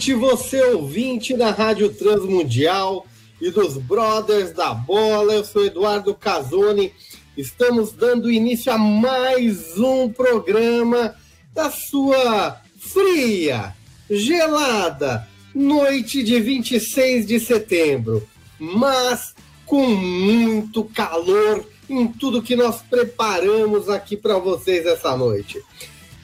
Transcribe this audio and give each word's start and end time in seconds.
Noite, 0.00 0.14
você 0.14 0.62
ouvinte 0.62 1.36
da 1.36 1.50
Rádio 1.50 1.92
Transmundial 1.92 3.06
e 3.38 3.50
dos 3.50 3.76
Brothers 3.76 4.50
da 4.50 4.72
Bola. 4.72 5.34
Eu 5.34 5.44
sou 5.44 5.62
Eduardo 5.62 6.14
Casoni. 6.14 6.90
Estamos 7.36 7.92
dando 7.92 8.30
início 8.30 8.72
a 8.72 8.78
mais 8.78 9.78
um 9.78 10.08
programa 10.08 11.14
da 11.52 11.70
sua 11.70 12.62
fria, 12.78 13.76
gelada 14.08 15.28
noite 15.54 16.22
de 16.22 16.40
26 16.40 17.26
de 17.26 17.38
setembro, 17.38 18.26
mas 18.58 19.34
com 19.66 19.86
muito 19.86 20.82
calor 20.84 21.62
em 21.90 22.06
tudo 22.06 22.40
que 22.40 22.56
nós 22.56 22.80
preparamos 22.80 23.90
aqui 23.90 24.16
para 24.16 24.38
vocês 24.38 24.86
essa 24.86 25.14
noite. 25.14 25.62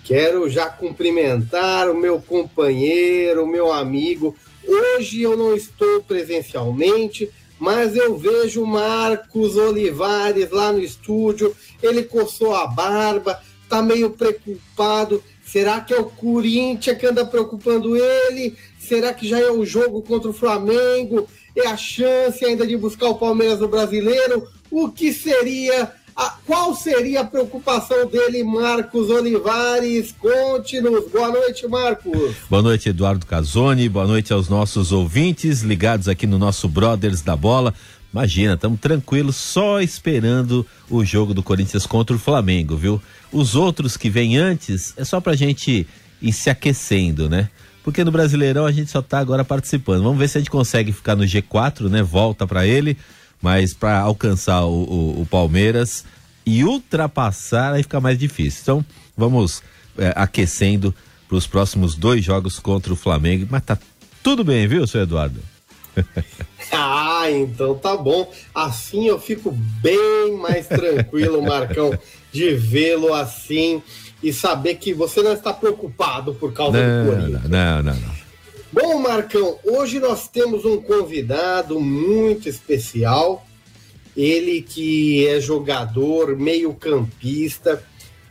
Quero 0.06 0.48
já 0.48 0.66
cumprimentar 0.66 1.90
o 1.90 1.96
meu 1.96 2.22
companheiro, 2.22 3.42
o 3.42 3.48
meu 3.48 3.72
amigo. 3.72 4.36
Hoje 4.64 5.20
eu 5.20 5.36
não 5.36 5.52
estou 5.52 6.00
presencialmente, 6.02 7.28
mas 7.58 7.96
eu 7.96 8.16
vejo 8.16 8.64
Marcos 8.64 9.56
Olivares 9.56 10.52
lá 10.52 10.72
no 10.72 10.78
estúdio. 10.78 11.52
Ele 11.82 12.04
coçou 12.04 12.54
a 12.54 12.68
barba, 12.68 13.42
tá 13.68 13.82
meio 13.82 14.10
preocupado. 14.10 15.20
Será 15.44 15.80
que 15.80 15.92
é 15.92 15.98
o 15.98 16.04
Corinthians 16.04 16.96
que 16.96 17.06
anda 17.06 17.27
preocupando 17.27 17.96
ele? 17.96 18.56
Será 18.78 19.12
que 19.12 19.27
já 19.27 19.40
é 19.40 19.50
o 19.50 19.66
jogo 19.66 20.02
contra 20.02 20.30
o 20.30 20.34
Flamengo? 20.34 21.27
É 21.56 21.66
a 21.66 21.77
chance 21.77 22.44
ainda 22.44 22.64
de 22.64 22.77
buscar 22.77 23.08
o 23.08 23.18
Palmeiras 23.18 23.58
no 23.58 23.66
brasileiro? 23.66 24.46
O 24.70 24.88
que 24.88 25.12
seria 25.12 25.92
a, 26.17 26.31
qual 26.47 26.75
seria 26.75 27.20
a 27.20 27.25
preocupação 27.25 28.06
dele, 28.06 28.42
Marcos 28.42 29.11
Olivares? 29.11 30.14
Conte-nos. 30.19 31.11
Boa 31.11 31.28
noite, 31.28 31.69
Marcos. 31.69 32.34
Boa 32.48 32.62
noite, 32.62 32.89
Eduardo 32.89 33.27
Casoni. 33.27 33.86
Boa 33.86 34.06
noite 34.06 34.33
aos 34.33 34.48
nossos 34.48 34.92
ouvintes 34.92 35.61
ligados 35.61 36.08
aqui 36.08 36.27
no 36.27 36.39
nosso 36.39 36.69
Brothers 36.69 37.20
da 37.20 37.36
Bola. 37.36 37.75
Imagina, 38.11 38.55
estamos 38.55 38.81
tranquilos, 38.81 39.36
só 39.36 39.78
esperando 39.83 40.67
o 40.89 41.05
jogo 41.05 41.34
do 41.34 41.42
Corinthians 41.42 41.84
contra 41.84 42.17
o 42.17 42.19
Flamengo, 42.19 42.75
viu? 42.75 43.03
Os 43.30 43.55
outros 43.55 43.98
que 43.98 44.08
vêm 44.08 44.39
antes 44.39 44.95
é 44.97 45.05
só 45.05 45.20
pra 45.20 45.36
gente 45.36 45.86
ir 46.23 46.33
se 46.33 46.48
aquecendo, 46.48 47.28
né? 47.28 47.51
Porque 47.84 48.03
no 48.03 48.11
Brasileirão 48.11 48.64
a 48.64 48.73
gente 48.73 48.91
só 48.91 49.03
tá 49.03 49.19
agora 49.19 49.45
participando. 49.45 50.03
Vamos 50.03 50.19
ver 50.19 50.28
se 50.28 50.39
a 50.39 50.41
gente 50.41 50.51
consegue 50.51 50.92
ficar 50.92 51.14
no 51.14 51.25
G4, 51.25 51.91
né? 51.91 52.03
Volta 52.03 52.47
para 52.47 52.67
ele 52.67 52.97
mas 53.41 53.75
para 53.75 53.98
alcançar 53.98 54.65
o, 54.65 54.84
o, 54.84 55.20
o, 55.23 55.27
Palmeiras 55.27 56.05
e 56.45 56.65
ultrapassar 56.65 57.75
aí 57.75 57.83
fica 57.83 58.01
mais 58.01 58.19
difícil. 58.19 58.61
Então 58.62 58.84
vamos 59.17 59.62
é, 59.98 60.12
aquecendo 60.17 60.95
para 61.29 61.37
os 61.37 61.46
próximos 61.46 61.95
dois 61.95 62.25
jogos 62.25 62.58
contra 62.58 62.92
o 62.92 62.96
Flamengo. 62.96 63.46
Mas 63.51 63.63
tá 63.63 63.79
tudo 64.23 64.45
bem, 64.45 64.67
viu, 64.67 64.86
seu 64.86 65.02
Eduardo? 65.02 65.41
ah, 66.73 67.30
então 67.30 67.75
tá 67.75 67.96
bom. 67.96 68.30
Assim 68.55 69.07
eu 69.07 69.19
fico 69.19 69.51
bem 69.51 70.36
mais 70.39 70.67
tranquilo, 70.67 71.42
Marcão, 71.42 71.96
de 72.33 72.55
vê-lo 72.55 73.14
assim 73.14 73.83
e 74.23 74.33
saber 74.33 74.77
que 74.77 74.92
você 74.95 75.23
não 75.23 75.33
está 75.33 75.52
preocupado 75.52 76.35
por 76.35 76.52
causa 76.52 76.79
não, 76.79 77.05
do 77.05 77.11
Corinthians. 77.11 77.51
Não, 77.51 77.83
não, 77.83 77.95
não. 77.95 78.26
Bom, 78.72 78.98
Marcão, 78.98 79.58
hoje 79.64 80.00
nós 80.00 80.28
temos 80.28 80.64
um 80.64 80.80
convidado 80.80 81.80
muito 81.80 82.48
especial. 82.48 83.46
Ele 84.16 84.62
que 84.62 85.27
é 85.27 85.40
jogador, 85.40 86.36
meio-campista, 86.36 87.82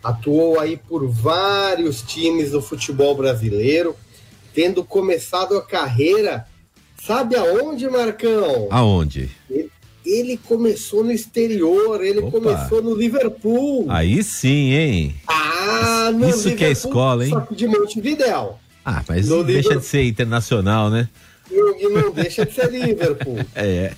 atuou 0.04 0.60
aí 0.60 0.78
por 0.78 1.08
vários 1.08 2.02
times 2.02 2.52
do 2.52 2.62
futebol 2.62 3.16
brasileiro, 3.16 3.96
tendo 4.54 4.84
começado 4.84 5.56
a 5.58 5.62
carreira, 5.62 6.46
sabe 7.04 7.36
aonde, 7.36 7.88
Marcão? 7.88 8.68
Aonde? 8.72 9.30
Ele, 9.50 9.72
ele 10.06 10.38
começou 10.38 11.04
no 11.04 11.12
exterior, 11.12 12.04
ele 12.04 12.20
Opa. 12.20 12.32
começou 12.32 12.82
no 12.82 12.96
Liverpool. 12.96 13.86
Aí 13.90 14.24
sim, 14.24 14.74
hein? 14.74 15.16
Ah, 15.28 16.12
no 16.12 16.28
Isso 16.28 16.50
Liverpool, 16.50 16.58
que 16.58 16.66
é 16.66 16.72
escola, 16.72 17.26
hein? 17.26 17.32
Só 17.32 17.42
que 17.42 17.56
de 17.56 17.68
Montevidéu. 17.68 18.60
Ah, 18.86 19.04
mas 19.10 19.28
não 19.28 19.44
deixa 19.44 19.76
de 19.76 19.84
ser 19.84 20.04
internacional, 20.04 20.92
né? 20.92 21.10
E 21.50 21.90
não 21.90 22.12
deixa 22.12 22.46
de 22.46 22.54
ser 22.54 22.70
Liverpool. 22.72 23.40
é. 23.56 23.94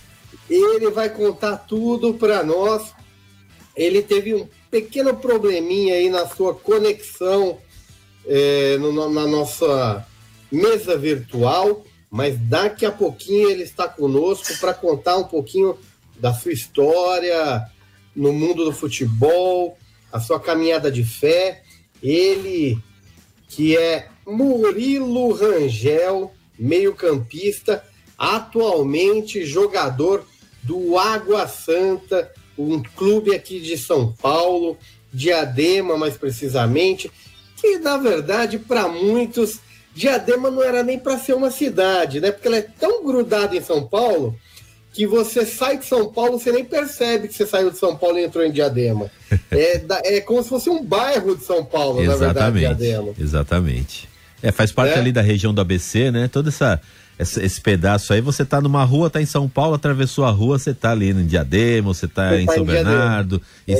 Ele 0.49 0.89
vai 0.91 1.09
contar 1.09 1.57
tudo 1.57 2.13
para 2.13 2.41
nós. 2.41 2.93
Ele 3.75 4.01
teve 4.01 4.33
um 4.33 4.47
pequeno 4.71 5.13
probleminha 5.15 5.95
aí 5.95 6.09
na 6.09 6.25
sua 6.25 6.53
conexão 6.53 7.57
é, 8.25 8.77
no, 8.77 9.09
na 9.09 9.27
nossa 9.27 10.05
mesa 10.51 10.97
virtual, 10.97 11.85
mas 12.09 12.37
daqui 12.37 12.85
a 12.85 12.91
pouquinho 12.91 13.49
ele 13.49 13.63
está 13.63 13.87
conosco 13.87 14.57
para 14.59 14.73
contar 14.73 15.17
um 15.17 15.25
pouquinho 15.25 15.77
da 16.17 16.33
sua 16.33 16.53
história 16.53 17.65
no 18.15 18.33
mundo 18.33 18.65
do 18.65 18.71
futebol, 18.71 19.77
a 20.11 20.19
sua 20.19 20.39
caminhada 20.39 20.89
de 20.89 21.03
fé. 21.03 21.63
Ele 22.01 22.77
que 23.47 23.77
é 23.77 24.09
Murilo 24.27 25.31
Rangel, 25.31 26.33
meio-campista, 26.59 27.83
atualmente 28.17 29.45
jogador 29.45 30.25
do 30.63 30.97
Água 30.97 31.47
Santa, 31.47 32.29
um 32.57 32.83
clube 32.83 33.33
aqui 33.33 33.61
de 33.61 33.77
São 33.77 34.11
Paulo, 34.11 34.77
Diadema 35.13 35.97
mais 35.97 36.17
precisamente, 36.17 37.09
que 37.55 37.77
na 37.79 37.95
verdade 37.97 38.59
para 38.59 38.87
muitos 38.87 39.59
Diadema 39.95 40.51
não 40.51 40.61
era 40.61 40.83
nem 40.83 40.99
para 40.99 41.17
ser 41.17 41.33
uma 41.33 41.49
cidade, 41.49 42.19
né? 42.19 42.31
Porque 42.31 42.47
ela 42.47 42.57
é 42.57 42.61
tão 42.61 43.03
grudada 43.03 43.55
em 43.55 43.61
São 43.61 43.87
Paulo 43.87 44.37
que 44.93 45.07
você 45.07 45.45
sai 45.45 45.77
de 45.77 45.85
São 45.85 46.11
Paulo, 46.11 46.39
você 46.39 46.51
nem 46.51 46.65
percebe 46.65 47.27
que 47.27 47.33
você 47.33 47.47
saiu 47.47 47.71
de 47.71 47.77
São 47.77 47.95
Paulo 47.95 48.19
e 48.19 48.23
entrou 48.23 48.43
em 48.43 48.51
Diadema. 48.51 49.09
é, 49.51 49.81
é 50.03 50.21
como 50.21 50.43
se 50.43 50.49
fosse 50.49 50.69
um 50.69 50.83
bairro 50.83 51.35
de 51.35 51.43
São 51.43 51.63
Paulo, 51.63 52.01
exatamente, 52.01 52.19
na 52.21 52.49
verdade, 52.49 52.59
Diadema. 52.59 53.13
Exatamente. 53.17 54.09
É, 54.41 54.51
faz 54.51 54.71
parte 54.71 54.93
é. 54.93 54.99
ali 54.99 55.11
da 55.11 55.21
região 55.21 55.53
do 55.53 55.61
ABC, 55.61 56.11
né? 56.11 56.27
Todo 56.27 56.49
essa, 56.49 56.79
essa, 57.17 57.43
esse 57.43 57.59
pedaço 57.59 58.13
aí, 58.13 58.21
você 58.21 58.45
tá 58.45 58.61
numa 58.61 58.83
rua, 58.83 59.09
tá 59.09 59.21
em 59.21 59.25
São 59.25 59.49
Paulo, 59.49 59.73
atravessou 59.73 60.25
a 60.25 60.29
rua, 60.29 60.59
você 60.59 60.73
tá 60.73 60.91
ali 60.91 61.09
em 61.09 61.25
Diadema, 61.25 61.93
você 61.93 62.07
tá 62.07 62.29
você 62.29 62.41
em 62.41 62.45
tá 62.45 62.53
São 62.53 62.63
em 62.63 62.65
Bernardo. 62.67 63.41
É 63.67 63.73
e 63.73 63.75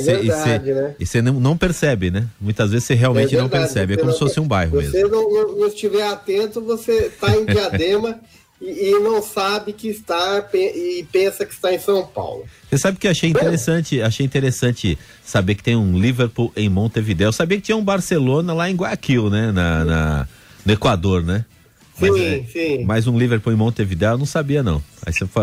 você 1.06 1.22
né? 1.22 1.30
não, 1.30 1.40
não, 1.40 1.56
percebe, 1.56 2.10
né? 2.10 2.26
Muitas 2.40 2.70
vezes 2.70 2.86
você 2.86 2.94
realmente 2.94 3.36
é 3.36 3.38
não 3.38 3.48
percebe, 3.48 3.94
é 3.94 3.96
como 3.96 4.12
se 4.12 4.18
fosse 4.18 4.40
um 4.40 4.48
bairro 4.48 4.72
você 4.72 4.88
mesmo. 4.88 4.92
Se 4.92 5.02
você 5.02 5.10
não, 5.10 5.58
não, 5.58 5.66
estiver 5.68 6.06
atento, 6.08 6.60
você 6.60 7.12
tá 7.20 7.36
em 7.36 7.46
Diadema 7.46 8.18
e, 8.60 8.90
e, 8.90 8.98
não 8.98 9.22
sabe 9.22 9.72
que 9.72 9.88
está 9.88 10.44
e 10.52 11.06
pensa 11.12 11.46
que 11.46 11.54
está 11.54 11.72
em 11.72 11.78
São 11.78 12.04
Paulo. 12.04 12.44
Você 12.68 12.76
sabe 12.76 12.98
que 12.98 13.06
achei 13.06 13.30
interessante, 13.30 14.02
achei 14.02 14.26
interessante 14.26 14.98
saber 15.24 15.54
que 15.54 15.62
tem 15.62 15.76
um 15.76 15.96
Liverpool 15.96 16.52
em 16.56 16.68
Montevideo. 16.68 17.28
Eu 17.28 17.32
sabia 17.32 17.56
que 17.58 17.62
tinha 17.62 17.76
um 17.76 17.84
Barcelona 17.84 18.52
lá 18.52 18.68
em 18.68 18.74
Guayaquil, 18.74 19.30
né? 19.30 19.52
Na, 19.52 19.84
na 19.84 20.28
no 20.68 20.74
Equador, 20.74 21.24
né? 21.24 21.46
Mas, 21.98 22.12
sim, 22.12 22.26
é, 22.26 22.44
sim. 22.44 22.84
Mais 22.84 23.06
um 23.06 23.18
Liverpool 23.18 23.54
em 23.54 23.56
Montevideo, 23.56 24.10
eu 24.10 24.18
não 24.18 24.26
sabia 24.26 24.62
não. 24.62 24.82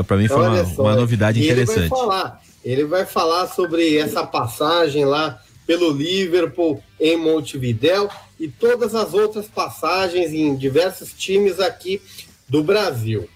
Para 0.07 0.17
mim 0.17 0.27
foi 0.27 0.37
uma, 0.37 0.61
uma, 0.61 0.95
novidade 0.95 1.43
interessante. 1.43 1.79
Ele 1.79 1.89
vai 1.89 1.99
falar, 1.99 2.41
ele 2.63 2.85
vai 2.85 3.05
falar 3.05 3.47
sobre 3.47 3.97
essa 3.97 4.23
passagem 4.23 5.03
lá 5.03 5.41
pelo 5.65 5.91
Liverpool 5.91 6.81
em 6.99 7.17
Montevideo 7.17 8.07
e 8.39 8.47
todas 8.47 8.93
as 8.93 9.15
outras 9.15 9.47
passagens 9.47 10.31
em 10.31 10.55
diversos 10.55 11.11
times 11.11 11.59
aqui 11.59 11.99
do 12.47 12.63
Brasil. 12.63 13.27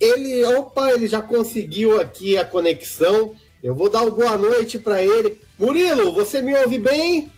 Ele, 0.00 0.42
opa, 0.56 0.90
ele 0.90 1.06
já 1.06 1.20
conseguiu 1.20 2.00
aqui 2.00 2.38
a 2.38 2.46
conexão. 2.46 3.34
Eu 3.62 3.74
vou 3.74 3.90
dar 3.90 4.00
uma 4.00 4.10
boa 4.10 4.38
noite 4.38 4.78
para 4.78 5.02
ele. 5.02 5.38
Murilo, 5.58 6.14
você 6.14 6.40
me 6.40 6.56
ouve 6.56 6.78
bem? 6.78 7.30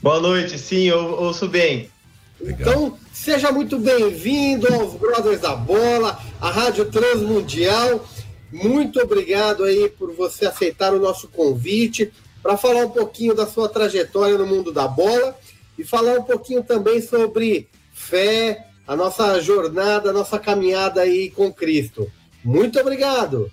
Boa 0.00 0.20
noite, 0.20 0.58
sim, 0.58 0.84
eu 0.84 1.20
ouço 1.20 1.46
bem. 1.48 1.90
Legal. 2.40 2.60
Então, 2.60 2.98
seja 3.12 3.50
muito 3.50 3.78
bem-vindo 3.78 4.72
aos 4.72 4.94
Brothers 4.94 5.40
da 5.40 5.56
Bola, 5.56 6.18
a 6.40 6.50
Rádio 6.50 6.84
Transmundial. 6.86 8.06
Muito 8.52 9.00
obrigado 9.00 9.64
aí 9.64 9.88
por 9.88 10.14
você 10.14 10.46
aceitar 10.46 10.92
o 10.92 11.00
nosso 11.00 11.28
convite 11.28 12.12
para 12.42 12.56
falar 12.56 12.86
um 12.86 12.90
pouquinho 12.90 13.34
da 13.34 13.46
sua 13.46 13.68
trajetória 13.68 14.38
no 14.38 14.46
mundo 14.46 14.72
da 14.72 14.86
bola 14.86 15.36
e 15.78 15.84
falar 15.84 16.18
um 16.18 16.22
pouquinho 16.22 16.62
também 16.62 17.02
sobre 17.02 17.68
fé, 17.92 18.68
a 18.86 18.94
nossa 18.94 19.40
jornada, 19.40 20.10
a 20.10 20.12
nossa 20.12 20.38
caminhada 20.38 21.00
aí 21.00 21.30
com 21.30 21.52
Cristo. 21.52 22.10
Muito 22.44 22.78
obrigado. 22.78 23.50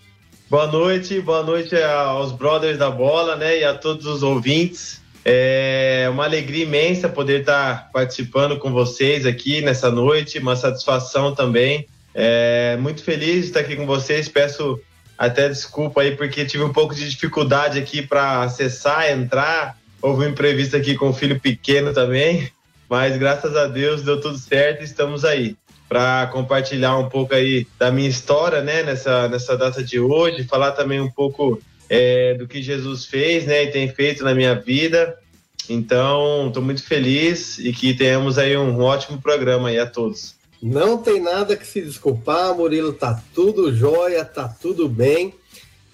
Boa 0.50 0.68
noite, 0.68 1.20
boa 1.22 1.42
noite 1.42 1.76
aos 1.76 2.32
brothers 2.32 2.78
da 2.78 2.92
bola, 2.92 3.36
né, 3.36 3.62
e 3.62 3.64
a 3.64 3.74
todos 3.74 4.06
os 4.06 4.22
ouvintes. 4.22 5.02
É 5.26 6.08
uma 6.12 6.26
alegria 6.26 6.64
imensa 6.64 7.08
poder 7.08 7.42
estar 7.42 7.90
participando 7.94 8.58
com 8.58 8.72
vocês 8.72 9.26
aqui 9.26 9.62
nessa 9.62 9.90
noite, 9.90 10.40
uma 10.40 10.56
satisfação 10.56 11.34
também. 11.34 11.88
É 12.14 12.78
muito 12.78 13.04
feliz 13.04 13.42
de 13.42 13.48
estar 13.48 13.62
aqui 13.62 13.76
com 13.76 13.86
vocês. 13.86 14.28
Peço 14.28 14.80
até 15.18 15.48
desculpa 15.48 16.02
aí 16.02 16.16
porque 16.16 16.46
tive 16.46 16.64
um 16.64 16.74
pouco 16.74 16.94
de 16.94 17.10
dificuldade 17.10 17.80
aqui 17.80 18.02
para 18.02 18.44
acessar, 18.44 19.10
entrar. 19.10 19.78
Houve 20.02 20.26
um 20.26 20.30
imprevisto 20.30 20.76
aqui 20.76 20.96
com 20.96 21.10
o 21.10 21.14
filho 21.14 21.40
pequeno 21.40 21.94
também, 21.94 22.52
mas 22.90 23.18
graças 23.18 23.56
a 23.56 23.68
Deus 23.68 24.02
deu 24.02 24.20
tudo 24.20 24.38
certo 24.38 24.82
e 24.82 24.84
estamos 24.84 25.24
aí 25.24 25.56
para 25.88 26.28
compartilhar 26.28 26.98
um 26.98 27.08
pouco 27.08 27.34
aí 27.34 27.66
da 27.80 27.92
minha 27.92 28.10
história, 28.10 28.62
né, 28.62 28.84
nessa, 28.84 29.28
nessa 29.30 29.56
data 29.56 29.84
de 29.84 30.00
hoje, 30.00 30.44
falar 30.44 30.72
também 30.72 31.00
um 31.00 31.10
pouco 31.10 31.62
é, 31.90 32.34
do 32.34 32.48
que 32.48 32.62
Jesus 32.62 33.06
fez, 33.06 33.46
né, 33.46 33.64
e 33.64 33.72
tem 33.72 33.88
feito 33.88 34.24
na 34.24 34.34
minha 34.34 34.56
vida. 34.56 35.18
Então, 35.70 36.48
estou 36.48 36.62
muito 36.62 36.84
feliz 36.84 37.58
e 37.60 37.72
que 37.72 37.94
tenhamos 37.94 38.38
aí 38.38 38.58
um 38.58 38.82
ótimo 38.82 39.22
programa 39.22 39.70
aí 39.70 39.80
a 39.80 39.86
todos. 39.86 40.36
Não 40.62 40.98
tem 40.98 41.20
nada 41.20 41.56
que 41.56 41.68
se 41.68 41.82
desculpar, 41.82 42.56
Murilo, 42.56 42.94
tá 42.94 43.22
tudo 43.34 43.74
jóia, 43.76 44.24
tá 44.24 44.48
tudo 44.48 44.88
bem. 44.88 45.34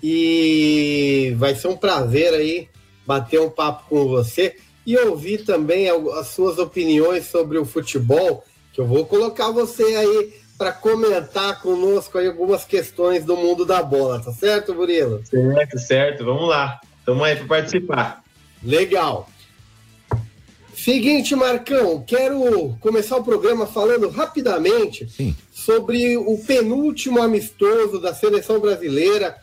E 0.02 1.34
vai 1.38 1.56
ser 1.56 1.68
um 1.68 1.76
prazer 1.76 2.34
aí 2.34 2.68
bater 3.06 3.40
um 3.40 3.50
papo 3.50 3.90
com 3.90 4.08
você 4.08 4.56
e 4.86 4.96
ouvir 4.98 5.44
também 5.44 5.90
as 5.90 6.28
suas 6.28 6.58
opiniões 6.58 7.26
sobre 7.26 7.58
o 7.58 7.66
futebol, 7.66 8.44
que 8.72 8.80
eu 8.80 8.86
vou 8.86 9.06
colocar 9.06 9.52
você 9.52 9.84
aí 9.84 10.34
para 10.60 10.74
comentar 10.74 11.62
conosco 11.62 12.18
aí 12.18 12.28
algumas 12.28 12.66
questões 12.66 13.24
do 13.24 13.38
mundo 13.38 13.64
da 13.66 13.82
bola, 13.82 14.22
tá 14.22 14.34
certo, 14.34 14.76
Murilo? 14.76 15.24
Certo, 15.26 15.80
certo. 15.80 16.26
Vamos 16.26 16.50
lá. 16.50 16.82
Estamos 17.00 17.24
aí 17.24 17.38
para 17.38 17.48
participar. 17.48 18.24
Legal. 18.62 19.30
Seguinte, 20.76 21.34
Marcão, 21.34 22.04
quero 22.06 22.76
começar 22.82 23.16
o 23.16 23.24
programa 23.24 23.66
falando 23.66 24.10
rapidamente 24.10 25.10
Sim. 25.10 25.34
sobre 25.50 26.18
o 26.18 26.38
penúltimo 26.46 27.22
amistoso 27.22 27.98
da 27.98 28.14
seleção 28.14 28.60
brasileira, 28.60 29.38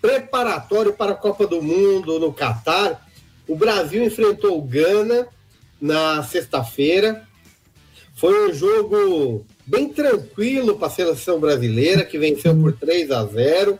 preparatório 0.00 0.92
para 0.92 1.12
a 1.12 1.16
Copa 1.16 1.46
do 1.46 1.62
Mundo 1.62 2.18
no 2.18 2.32
Catar. 2.32 3.08
O 3.46 3.54
Brasil 3.54 4.02
enfrentou 4.02 4.58
o 4.58 4.62
Gana 4.62 5.28
na 5.80 6.20
sexta-feira. 6.24 7.28
Foi 8.16 8.50
um 8.50 8.52
jogo 8.52 9.46
bem 9.66 9.88
tranquilo 9.88 10.76
para 10.76 10.88
a 10.88 10.90
seleção 10.90 11.38
brasileira, 11.38 12.04
que 12.04 12.18
venceu 12.18 12.54
por 12.56 12.72
3 12.72 13.10
a 13.10 13.24
0, 13.24 13.78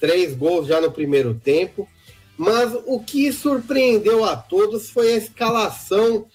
três 0.00 0.34
gols 0.34 0.66
já 0.66 0.80
no 0.80 0.90
primeiro 0.90 1.34
tempo. 1.34 1.88
Mas 2.36 2.72
o 2.84 3.00
que 3.00 3.32
surpreendeu 3.32 4.24
a 4.24 4.36
todos 4.36 4.90
foi 4.90 5.12
a 5.12 5.16
escalação 5.16 6.26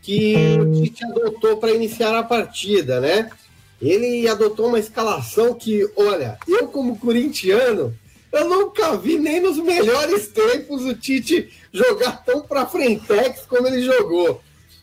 que 0.00 0.34
o 0.58 0.82
Tite 0.82 1.04
adotou 1.04 1.58
para 1.58 1.72
iniciar 1.72 2.16
a 2.18 2.22
partida, 2.22 3.00
né? 3.00 3.30
Ele 3.80 4.26
adotou 4.26 4.68
uma 4.68 4.78
escalação 4.78 5.54
que, 5.54 5.86
olha, 5.96 6.38
eu 6.48 6.68
como 6.68 6.98
corintiano, 6.98 7.94
eu 8.32 8.48
nunca 8.48 8.96
vi 8.96 9.18
nem 9.18 9.40
nos 9.40 9.58
melhores 9.58 10.28
tempos 10.28 10.84
o 10.84 10.94
Tite 10.94 11.50
jogar 11.72 12.24
tão 12.24 12.42
para 12.42 12.66
frentex 12.66 13.42
como 13.46 13.66
ele 13.66 13.82
jogou. 13.82 14.40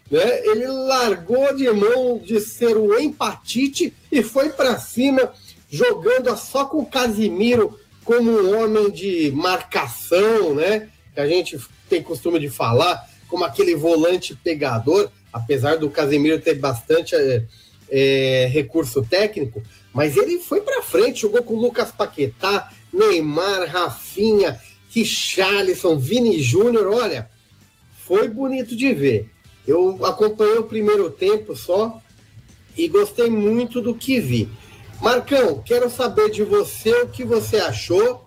Né? 0.09 0.45
Ele 0.45 0.68
largou 0.68 1.56
de 1.56 1.69
mão 1.71 2.18
de 2.18 2.39
ser 2.39 2.77
o 2.77 2.98
empatite 3.00 3.94
e 4.12 4.24
foi 4.24 4.50
para 4.50 4.80
cima, 4.80 5.31
jogando 5.69 6.36
só 6.38 6.65
com 6.65 6.80
o 6.80 6.86
Casimiro 6.86 7.77
como 8.04 8.31
um 8.31 8.62
homem 8.62 8.89
de 8.89 9.31
marcação, 9.36 10.56
né? 10.56 10.88
Que 11.13 11.19
a 11.19 11.27
gente 11.27 11.59
tem 11.89 12.01
costume 12.01 12.39
de 12.39 12.50
falar, 12.50 13.06
como 13.27 13.44
aquele 13.44 13.75
volante 13.75 14.33
pegador, 14.33 15.12
apesar 15.31 15.77
do 15.77 15.89
Casemiro 15.89 16.39
ter 16.39 16.56
bastante 16.56 17.15
é, 17.15 17.44
é, 17.89 18.50
recurso 18.51 19.04
técnico, 19.04 19.62
mas 19.94 20.15
ele 20.15 20.39
foi 20.39 20.62
para 20.62 20.81
frente, 20.81 21.21
jogou 21.21 21.44
com 21.44 21.56
Lucas 21.56 21.92
Paquetá, 21.92 22.71
Neymar, 22.94 23.68
Rafinha, 23.69 24.59
Richarlison, 24.89 25.98
Vini 25.98 26.42
Júnior, 26.42 26.88
olha, 26.88 27.30
foi 28.06 28.27
bonito 28.27 28.75
de 28.75 28.94
ver. 28.94 29.30
Eu 29.67 30.05
acompanhei 30.05 30.57
o 30.57 30.63
primeiro 30.63 31.09
tempo 31.09 31.55
só 31.55 32.01
e 32.77 32.87
gostei 32.87 33.29
muito 33.29 33.81
do 33.81 33.93
que 33.93 34.19
vi. 34.19 34.49
Marcão, 35.01 35.61
quero 35.63 35.89
saber 35.89 36.31
de 36.31 36.43
você 36.43 36.91
o 37.01 37.09
que 37.09 37.23
você 37.23 37.57
achou, 37.57 38.25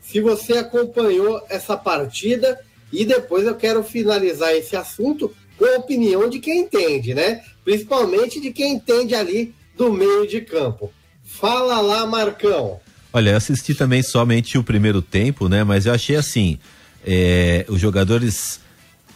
se 0.00 0.20
você 0.20 0.54
acompanhou 0.54 1.42
essa 1.48 1.76
partida 1.76 2.58
e 2.92 3.04
depois 3.04 3.46
eu 3.46 3.54
quero 3.54 3.84
finalizar 3.84 4.52
esse 4.52 4.76
assunto 4.76 5.32
com 5.58 5.64
a 5.64 5.78
opinião 5.78 6.28
de 6.28 6.38
quem 6.38 6.60
entende, 6.60 7.14
né? 7.14 7.42
Principalmente 7.64 8.40
de 8.40 8.52
quem 8.52 8.74
entende 8.74 9.14
ali 9.14 9.54
do 9.76 9.92
meio 9.92 10.26
de 10.26 10.40
campo. 10.40 10.92
Fala 11.24 11.80
lá, 11.80 12.06
Marcão. 12.06 12.80
Olha, 13.12 13.30
eu 13.30 13.36
assisti 13.36 13.74
também 13.74 14.02
somente 14.02 14.56
o 14.56 14.62
primeiro 14.62 15.02
tempo, 15.02 15.48
né? 15.48 15.64
Mas 15.64 15.86
eu 15.86 15.92
achei 15.92 16.16
assim, 16.16 16.58
é, 17.04 17.64
os 17.68 17.80
jogadores 17.80 18.60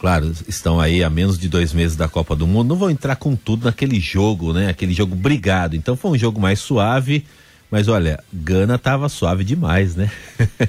claro, 0.01 0.33
estão 0.47 0.79
aí 0.79 1.03
há 1.03 1.09
menos 1.11 1.37
de 1.37 1.47
dois 1.47 1.71
meses 1.73 1.95
da 1.95 2.09
Copa 2.09 2.35
do 2.35 2.47
Mundo, 2.47 2.69
não 2.69 2.75
vão 2.75 2.89
entrar 2.89 3.15
com 3.15 3.35
tudo 3.35 3.65
naquele 3.65 3.99
jogo, 3.99 4.51
né? 4.51 4.67
Aquele 4.67 4.93
jogo 4.95 5.13
brigado. 5.13 5.75
Então 5.75 5.95
foi 5.95 6.09
um 6.09 6.17
jogo 6.17 6.41
mais 6.41 6.59
suave, 6.59 7.23
mas 7.69 7.87
olha, 7.87 8.19
Gana 8.33 8.79
tava 8.79 9.07
suave 9.07 9.43
demais, 9.43 9.95
né? 9.95 10.09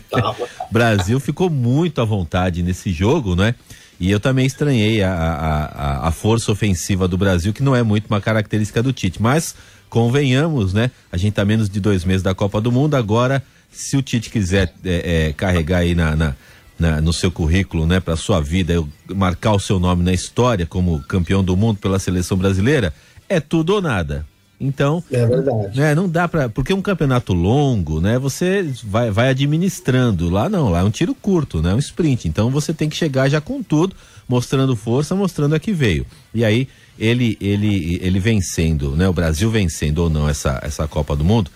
Brasil 0.70 1.18
ficou 1.18 1.48
muito 1.48 2.02
à 2.02 2.04
vontade 2.04 2.62
nesse 2.62 2.92
jogo, 2.92 3.34
né? 3.34 3.54
E 3.98 4.10
eu 4.10 4.20
também 4.20 4.44
estranhei 4.44 5.02
a, 5.02 5.14
a, 5.14 6.08
a, 6.08 6.12
força 6.12 6.52
ofensiva 6.52 7.08
do 7.08 7.16
Brasil, 7.16 7.54
que 7.54 7.62
não 7.62 7.74
é 7.74 7.82
muito 7.82 8.08
uma 8.08 8.20
característica 8.20 8.82
do 8.82 8.92
Tite. 8.92 9.22
Mas, 9.22 9.54
convenhamos, 9.88 10.74
né? 10.74 10.90
A 11.10 11.16
gente 11.16 11.32
tá 11.32 11.44
menos 11.44 11.70
de 11.70 11.80
dois 11.80 12.04
meses 12.04 12.22
da 12.22 12.34
Copa 12.34 12.60
do 12.60 12.70
Mundo. 12.70 12.96
Agora, 12.96 13.42
se 13.70 13.96
o 13.96 14.02
Tite 14.02 14.28
quiser 14.28 14.74
é, 14.84 15.28
é, 15.28 15.32
carregar 15.32 15.78
aí 15.78 15.94
na, 15.94 16.14
na 16.14 16.34
na, 16.82 17.00
no 17.00 17.12
seu 17.12 17.30
currículo, 17.30 17.86
né, 17.86 18.00
para 18.00 18.16
sua 18.16 18.40
vida, 18.40 18.82
marcar 19.14 19.52
o 19.52 19.60
seu 19.60 19.78
nome 19.78 20.02
na 20.02 20.12
história 20.12 20.66
como 20.66 21.00
campeão 21.04 21.42
do 21.42 21.56
mundo 21.56 21.78
pela 21.78 21.98
seleção 22.00 22.36
brasileira, 22.36 22.92
é 23.28 23.38
tudo 23.38 23.74
ou 23.74 23.80
nada. 23.80 24.26
Então, 24.60 25.02
é 25.10 25.26
verdade. 25.26 25.78
Né, 25.78 25.94
não 25.94 26.08
dá 26.08 26.28
para, 26.28 26.48
porque 26.48 26.72
um 26.72 26.82
campeonato 26.82 27.32
longo, 27.32 28.00
né, 28.00 28.18
você 28.18 28.68
vai, 28.84 29.10
vai 29.10 29.28
administrando. 29.28 30.28
Lá 30.28 30.48
não, 30.48 30.70
lá 30.70 30.80
é 30.80 30.82
um 30.84 30.90
tiro 30.90 31.14
curto, 31.14 31.62
né, 31.62 31.72
um 31.72 31.78
sprint. 31.78 32.28
Então 32.28 32.50
você 32.50 32.72
tem 32.74 32.88
que 32.88 32.96
chegar 32.96 33.28
já 33.28 33.40
com 33.40 33.62
tudo, 33.62 33.94
mostrando 34.28 34.76
força, 34.76 35.14
mostrando 35.14 35.54
a 35.54 35.60
que 35.60 35.72
veio. 35.72 36.04
E 36.34 36.44
aí 36.44 36.68
ele 36.98 37.36
ele 37.40 37.98
ele 38.02 38.20
vencendo, 38.20 38.94
né, 38.94 39.08
o 39.08 39.12
Brasil 39.12 39.50
vencendo 39.50 39.98
ou 39.98 40.10
não 40.10 40.28
essa 40.28 40.60
essa 40.62 40.86
Copa 40.86 41.16
do 41.16 41.24
Mundo, 41.24 41.50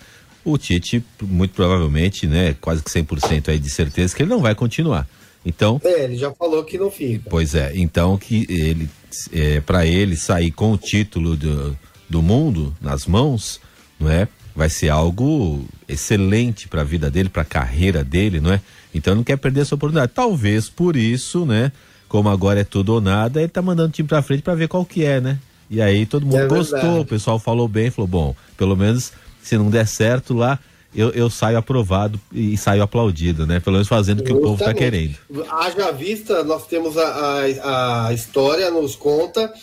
o 0.51 0.57
Tite 0.57 1.03
muito 1.21 1.53
provavelmente, 1.53 2.25
né, 2.25 2.55
quase 2.61 2.81
que 2.81 2.89
100% 2.89 3.49
aí 3.49 3.59
de 3.59 3.69
certeza 3.69 4.15
que 4.15 4.23
ele 4.23 4.29
não 4.29 4.41
vai 4.41 4.55
continuar. 4.55 5.07
Então. 5.45 5.79
É, 5.83 6.05
ele 6.05 6.17
já 6.17 6.31
falou 6.31 6.63
que 6.63 6.77
não 6.77 6.89
fica. 6.89 7.29
Pois 7.29 7.53
é, 7.53 7.71
então 7.75 8.17
que 8.17 8.45
ele, 8.49 8.89
é, 9.31 9.59
para 9.61 9.85
ele 9.85 10.15
sair 10.15 10.51
com 10.51 10.71
o 10.71 10.77
título 10.77 11.35
do, 11.35 11.77
do 12.09 12.21
mundo 12.21 12.75
nas 12.81 13.05
mãos, 13.05 13.59
não 13.99 14.09
é? 14.09 14.27
Vai 14.55 14.69
ser 14.69 14.89
algo 14.89 15.63
excelente 15.87 16.67
para 16.67 16.81
a 16.81 16.83
vida 16.83 17.11
dele, 17.11 17.29
para 17.29 17.43
a 17.43 17.45
carreira 17.45 18.03
dele, 18.03 18.39
não 18.39 18.51
é? 18.51 18.61
Então 18.93 19.13
não 19.13 19.23
quer 19.23 19.37
perder 19.37 19.61
essa 19.61 19.75
oportunidade. 19.75 20.11
Talvez 20.15 20.69
por 20.69 20.95
isso, 20.95 21.45
né? 21.45 21.71
Como 22.07 22.29
agora 22.29 22.61
é 22.61 22.63
tudo 22.63 22.93
ou 22.93 23.01
nada, 23.01 23.39
ele 23.39 23.49
tá 23.49 23.61
mandando 23.61 23.89
o 23.89 23.91
time 23.91 24.07
para 24.07 24.21
frente 24.21 24.41
para 24.41 24.55
ver 24.55 24.67
qual 24.67 24.85
que 24.85 25.03
é, 25.03 25.21
né? 25.21 25.39
E 25.69 25.81
aí 25.81 26.05
todo 26.05 26.25
mundo 26.25 26.37
é 26.37 26.47
gostou, 26.47 27.01
o 27.01 27.05
pessoal 27.05 27.37
falou 27.37 27.67
bem, 27.67 27.91
falou 27.91 28.07
bom, 28.07 28.35
pelo 28.57 28.75
menos 28.75 29.11
se 29.47 29.57
não 29.57 29.69
der 29.69 29.87
certo 29.87 30.33
lá, 30.33 30.59
eu, 30.95 31.09
eu 31.11 31.29
saio 31.29 31.57
aprovado 31.57 32.19
e 32.31 32.57
saio 32.57 32.81
aplaudido, 32.81 33.45
né? 33.45 33.59
Pelo 33.59 33.75
menos 33.75 33.87
fazendo 33.87 34.21
o 34.21 34.23
que 34.23 34.33
o 34.33 34.41
povo 34.41 34.55
está 34.55 34.73
querendo. 34.73 35.15
Haja 35.49 35.91
vista, 35.91 36.43
nós 36.43 36.65
temos 36.65 36.97
a, 36.97 37.07
a, 37.07 38.07
a 38.07 38.13
história, 38.13 38.71
nos 38.71 38.95
conta, 38.95 39.53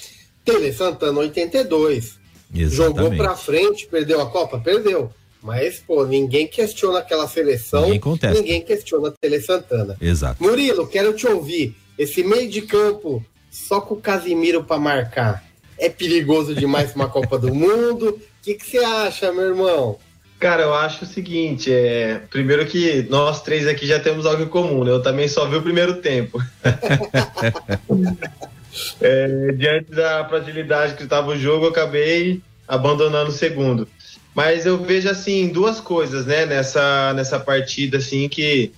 Tele 0.45 0.73
Santana 0.73 1.19
82. 1.21 2.19
Exatamente. 2.55 2.77
Jogou 2.77 3.17
para 3.17 3.35
frente, 3.35 3.87
perdeu 3.87 4.21
a 4.21 4.31
Copa? 4.31 4.61
Perdeu. 4.61 5.11
Mas, 5.43 5.79
pô, 5.79 6.07
ninguém 6.07 6.47
questiona 6.47 7.01
aquela 7.01 7.27
seleção. 7.29 7.83
Ninguém 7.83 8.01
contesta. 8.01 8.41
Ninguém 8.41 8.63
questiona 8.63 9.09
a 9.09 9.13
Tele 9.13 9.41
Santana. 9.41 9.97
Exato. 10.01 10.43
Murilo, 10.43 10.87
quero 10.87 11.13
te 11.13 11.27
ouvir. 11.27 11.75
Esse 11.99 12.23
meio 12.23 12.49
de 12.51 12.63
campo, 12.63 13.25
só 13.51 13.81
com 13.81 13.95
o 13.95 14.01
Casimiro 14.01 14.65
para 14.65 14.81
marcar, 14.81 15.45
é 15.79 15.89
perigoso 15.89 16.55
demais 16.55 16.95
uma 16.95 17.09
Copa 17.09 17.39
do 17.39 17.55
Mundo? 17.55 18.19
O 18.47 18.57
que 18.57 18.63
você 18.63 18.79
acha, 18.79 19.33
meu 19.33 19.45
irmão? 19.45 19.99
Cara, 20.39 20.63
eu 20.63 20.75
acho 20.75 21.05
o 21.05 21.09
seguinte, 21.09 21.73
é, 21.73 22.21
primeiro 22.31 22.67
que 22.67 23.07
nós 23.09 23.43
três 23.43 23.67
aqui 23.67 23.87
já 23.87 23.99
temos 23.99 24.27
algo 24.27 24.43
em 24.43 24.49
comum, 24.49 24.85
né? 24.85 24.91
Eu 24.91 25.01
também 25.01 25.27
só 25.27 25.47
vi 25.47 25.57
o 25.57 25.63
primeiro 25.63 26.03
tempo. 26.03 26.39
é, 29.01 29.53
diante 29.53 29.91
da 29.93 30.29
fragilidade 30.29 30.95
que 30.95 31.05
estava 31.05 31.31
o 31.31 31.39
jogo, 31.39 31.65
eu 31.65 31.71
acabei 31.71 32.43
abandonando 32.69 33.31
o 33.31 33.35
segundo. 33.35 33.89
Mas 34.35 34.67
eu 34.67 34.77
vejo 34.77 35.09
assim 35.09 35.49
duas 35.49 35.81
coisas, 35.81 36.27
né, 36.27 36.45
nessa 36.45 37.15
nessa 37.15 37.41
partida 37.41 37.97
assim 37.97 38.29
que 38.29 38.73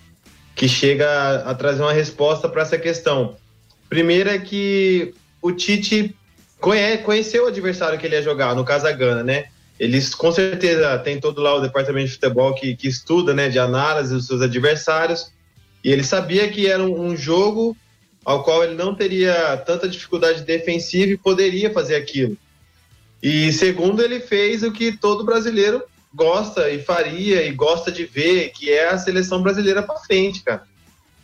que 0.55 0.69
chega 0.69 1.09
a, 1.09 1.51
a 1.51 1.55
trazer 1.55 1.83
uma 1.83 1.93
resposta 1.93 2.49
para 2.49 2.63
essa 2.63 2.79
questão. 2.79 3.37
Primeiro 3.89 4.31
é 4.31 4.39
que 4.39 5.13
o 5.43 5.51
Tite 5.51 6.15
conhece, 6.61 7.03
conheceu 7.03 7.45
o 7.45 7.49
adversário 7.49 7.99
que 7.99 8.07
ele 8.07 8.15
ia 8.15 8.23
jogar, 8.23 8.55
no 8.55 8.65
caso 8.65 8.87
a 8.87 8.93
Gana, 8.93 9.25
né? 9.25 9.47
Eles 9.79 10.15
com 10.15 10.33
certeza 10.33 10.99
tem 10.99 11.21
todo 11.21 11.41
lá 11.41 11.55
o 11.55 11.61
departamento 11.61 12.07
de 12.07 12.15
futebol 12.15 12.55
que, 12.55 12.75
que 12.75 12.89
estuda, 12.89 13.35
né, 13.35 13.49
de 13.49 13.59
análise 13.59 14.15
dos 14.15 14.27
seus 14.27 14.41
adversários. 14.41 15.33
E 15.85 15.91
ele 15.91 16.03
sabia 16.03 16.49
que 16.49 16.67
era 16.67 16.83
um, 16.83 17.09
um 17.09 17.17
jogo 17.17 17.77
ao 18.25 18.43
qual 18.43 18.65
ele 18.65 18.75
não 18.75 18.95
teria 18.95 19.57
tanta 19.59 19.89
dificuldade 19.89 20.43
defensiva 20.43 21.13
e 21.13 21.19
poderia 21.19 21.73
fazer 21.73 21.95
aquilo. 21.95 22.37
E 23.23 23.53
segundo, 23.53 24.03
ele 24.03 24.21
fez 24.21 24.63
o 24.63 24.73
que 24.73 24.97
todo 24.97 25.25
brasileiro 25.25 25.83
gosta 26.15 26.71
e 26.71 26.83
faria 26.83 27.43
e 27.47 27.53
gosta 27.53 27.93
de 27.93 28.05
ver, 28.05 28.51
que 28.51 28.71
é 28.71 28.89
a 28.89 28.99
seleção 28.99 29.43
brasileira 29.43 29.83
para 29.83 29.99
frente, 30.01 30.43
cara. 30.43 30.63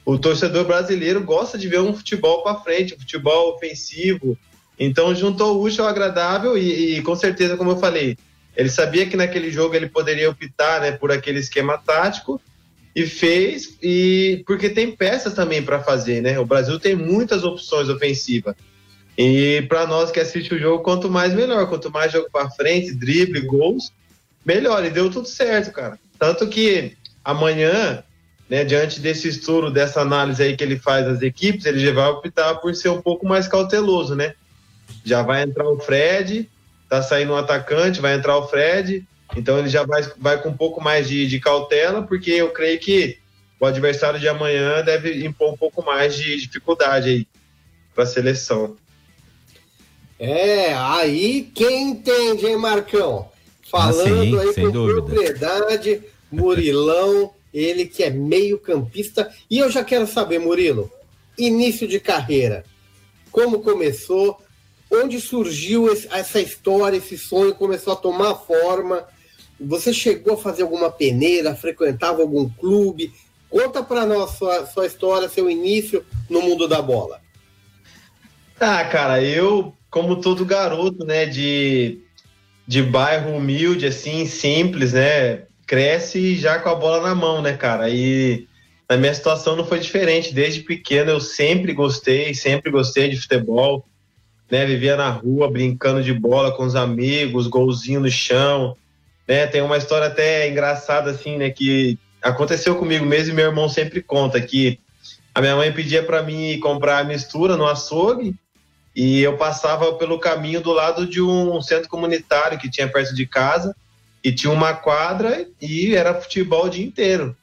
O 0.05 0.19
torcedor 0.19 0.65
brasileiro 0.65 1.23
gosta 1.23 1.57
de 1.57 1.69
ver 1.69 1.81
um 1.81 1.95
futebol 1.95 2.43
para 2.43 2.61
frente, 2.61 2.95
um 2.95 2.99
futebol 2.99 3.55
ofensivo. 3.55 4.37
Então 4.79 5.15
juntou 5.15 5.57
o 5.57 5.63
útil 5.63 5.85
ao 5.85 5.91
agradável 5.91 6.59
e, 6.59 6.99
e, 6.99 7.03
com 7.03 7.15
certeza, 7.15 7.57
como 7.57 7.71
eu 7.71 7.79
falei, 7.79 8.17
ele 8.57 8.69
sabia 8.69 9.07
que 9.07 9.17
naquele 9.17 9.51
jogo 9.51 9.75
ele 9.75 9.89
poderia 9.89 10.31
optar, 10.31 10.81
né, 10.81 10.93
por 10.93 11.11
aquele 11.11 11.39
esquema 11.39 11.79
tático 11.79 12.41
e 12.95 13.07
fez 13.07 13.79
e 13.83 14.43
porque 14.47 14.69
tem 14.69 14.95
peças 14.95 15.33
também 15.33 15.63
para 15.63 15.83
fazer, 15.83 16.21
né? 16.21 16.39
O 16.39 16.45
Brasil 16.45 16.79
tem 16.79 16.95
muitas 16.95 17.43
opções 17.43 17.89
ofensivas. 17.89 18.55
E 19.17 19.65
para 19.69 19.87
nós 19.87 20.11
que 20.11 20.21
assiste 20.21 20.55
o 20.55 20.59
jogo, 20.59 20.83
quanto 20.83 21.11
mais 21.11 21.33
melhor, 21.33 21.69
quanto 21.69 21.91
mais 21.91 22.13
jogo 22.13 22.29
para 22.31 22.51
frente, 22.51 22.95
drible, 22.95 23.41
gols, 23.43 23.93
melhor. 24.45 24.85
E 24.85 24.91
deu 24.91 25.11
tudo 25.11 25.27
certo, 25.27 25.73
cara. 25.73 25.99
Tanto 26.19 26.47
que 26.49 26.97
amanhã, 27.25 28.03
né, 28.49 28.65
diante 28.65 29.01
desse 29.01 29.29
estudo, 29.29 29.71
dessa 29.71 30.01
análise 30.01 30.43
aí 30.43 30.57
que 30.57 30.65
ele 30.65 30.79
faz 30.79 31.07
das 31.07 31.23
equipes, 31.23 31.65
ele 31.65 31.79
já 31.79 31.93
vai 31.93 32.09
optar 32.09 32.57
por 32.57 32.75
ser 32.75 32.89
um 32.91 33.01
pouco 33.01 33.27
mais 33.27 33.49
cauteloso, 33.49 34.15
né? 34.15 34.35
Já 35.05 35.23
vai 35.23 35.43
entrar 35.43 35.67
o 35.69 35.79
Fred, 35.79 36.49
tá 36.93 37.03
saindo 37.03 37.33
um 37.33 37.37
atacante, 37.37 38.03
vai 38.03 38.15
entrar 38.15 38.37
o 38.37 38.47
Fred, 38.47 39.03
então 39.35 39.59
ele 39.59 39.71
já 39.71 39.83
vai, 39.83 40.03
vai 40.19 40.43
com 40.43 40.51
um 40.51 40.57
pouco 40.57 40.79
mais 40.79 41.09
de, 41.09 41.27
de 41.27 41.41
cautela, 41.41 42.03
porque 42.03 42.33
eu 42.33 42.51
creio 42.51 42.79
que 42.79 43.17
o 43.59 43.65
adversário 43.65 44.21
de 44.21 44.29
amanhã 44.29 44.83
deve 44.85 45.25
impor 45.25 45.55
um 45.55 45.57
pouco 45.57 45.83
mais 45.83 46.15
de 46.15 46.37
dificuldade 46.37 47.09
aí 47.09 47.27
para 47.95 48.05
a 48.05 48.07
seleção. 48.07 48.77
É, 50.19 50.75
aí 50.75 51.51
quem 51.55 51.93
entende, 51.93 52.45
hein, 52.45 52.59
Marcão? 52.59 53.31
Falando 53.71 54.39
ah, 54.39 54.43
sim, 54.43 54.49
aí 54.51 54.55
com 54.55 54.71
dúvida. 54.71 55.03
propriedade, 55.03 56.03
Murilão, 56.31 57.33
ele 57.55 57.87
que 57.87 58.03
é 58.03 58.11
meio 58.11 58.59
campista. 58.59 59.33
E 59.51 59.61
eu 59.61 59.71
já 59.71 59.83
quero 59.83 60.07
saber, 60.07 60.39
Murilo, 60.39 60.93
início 61.39 61.89
de 61.89 61.99
carreira, 61.99 62.67
como 63.31 63.61
começou, 63.61 64.39
onde 64.93 65.21
surgiu 65.21 65.91
essa 65.91 66.41
história, 66.41 66.99
esse 66.99 67.17
sonho 67.17 67.55
começou 67.55 67.95
a 67.95 67.97
tomar 67.97 68.35
forma? 68.35 69.05
Você 69.59 69.93
chegou 69.93 70.35
a 70.35 70.39
fazer 70.39 70.63
alguma 70.63 70.91
peneira, 70.91 71.57
frequentava 71.57 72.21
algum 72.23 72.49
clube? 72.49 73.13
Conta 73.49 73.83
para 73.83 74.05
nós 74.05 74.33
sua, 74.33 74.67
sua 74.67 74.87
história, 74.87 75.29
seu 75.29 75.49
início 75.49 76.05
no 76.29 76.43
mundo 76.43 76.69
da 76.69 76.83
bola. 76.83 77.21
Ah, 78.61 78.85
cara, 78.85 79.23
eu, 79.23 79.75
como 79.91 80.21
todo 80.21 80.45
garoto, 80.45 81.05
né, 81.05 81.27
de 81.27 82.03
de 82.67 82.83
bairro 82.83 83.37
humilde, 83.37 83.87
assim, 83.87 84.27
simples, 84.27 84.93
né? 84.93 85.43
Cresce 85.67 86.37
já 86.37 86.59
com 86.59 86.69
a 86.69 86.75
bola 86.75 87.03
na 87.03 87.15
mão, 87.15 87.43
né, 87.43 87.57
cara? 87.57 87.89
E 87.91 88.47
na 88.89 88.97
minha 88.97 89.13
situação 89.15 89.57
não 89.57 89.65
foi 89.65 89.79
diferente. 89.79 90.33
Desde 90.33 90.61
pequeno 90.61 91.11
eu 91.11 91.21
sempre 91.21 91.73
gostei, 91.73 92.35
sempre 92.35 92.71
gostei 92.71 93.09
de 93.09 93.21
futebol, 93.21 93.87
né? 94.53 94.67
Vivia 94.67 94.99
na 94.99 95.09
rua 95.09 95.51
brincando 95.51 96.03
de 96.03 96.13
bola 96.13 96.53
com 96.53 96.65
os 96.65 96.77
amigos, 96.77 97.47
golzinho 97.47 98.01
no 98.01 98.11
chão, 98.11 98.77
né? 99.27 99.47
Tem 99.47 99.63
uma 99.63 99.79
história 99.79 100.09
até 100.09 100.47
engraçada, 100.47 101.11
assim, 101.11 101.39
né? 101.39 101.49
Que 101.49 101.99
aconteceu 102.21 102.77
comigo 102.77 103.07
mesmo 103.07 103.33
e 103.33 103.35
meu 103.35 103.47
irmão 103.47 103.67
sempre 103.67 104.03
conta 104.03 104.39
que 104.43 104.79
a 105.35 105.41
minha 105.41 105.57
mãe 105.57 105.73
pedia 105.73 106.03
para 106.03 106.23
mim 106.23 106.61
comprar 106.61 107.03
mistura 107.07 107.57
no 107.57 107.67
açougue 107.67 108.35
e 108.95 109.23
eu 109.23 109.39
passava 109.39 109.95
pelo 109.95 110.19
caminho 110.19 110.61
do 110.61 110.71
lado 110.71 111.07
de 111.07 111.23
um 111.23 111.63
centro 111.63 111.89
comunitário 111.89 112.59
que 112.59 112.71
tinha 112.71 112.87
perto 112.87 113.15
de 113.15 113.27
casa 113.27 113.75
e 114.23 114.31
tinha 114.31 114.53
uma 114.53 114.75
quadra 114.75 115.47
e 115.63 115.97
era 115.97 116.21
futebol 116.21 116.67
o 116.67 116.69
dia 116.69 116.85
inteiro. 116.85 117.35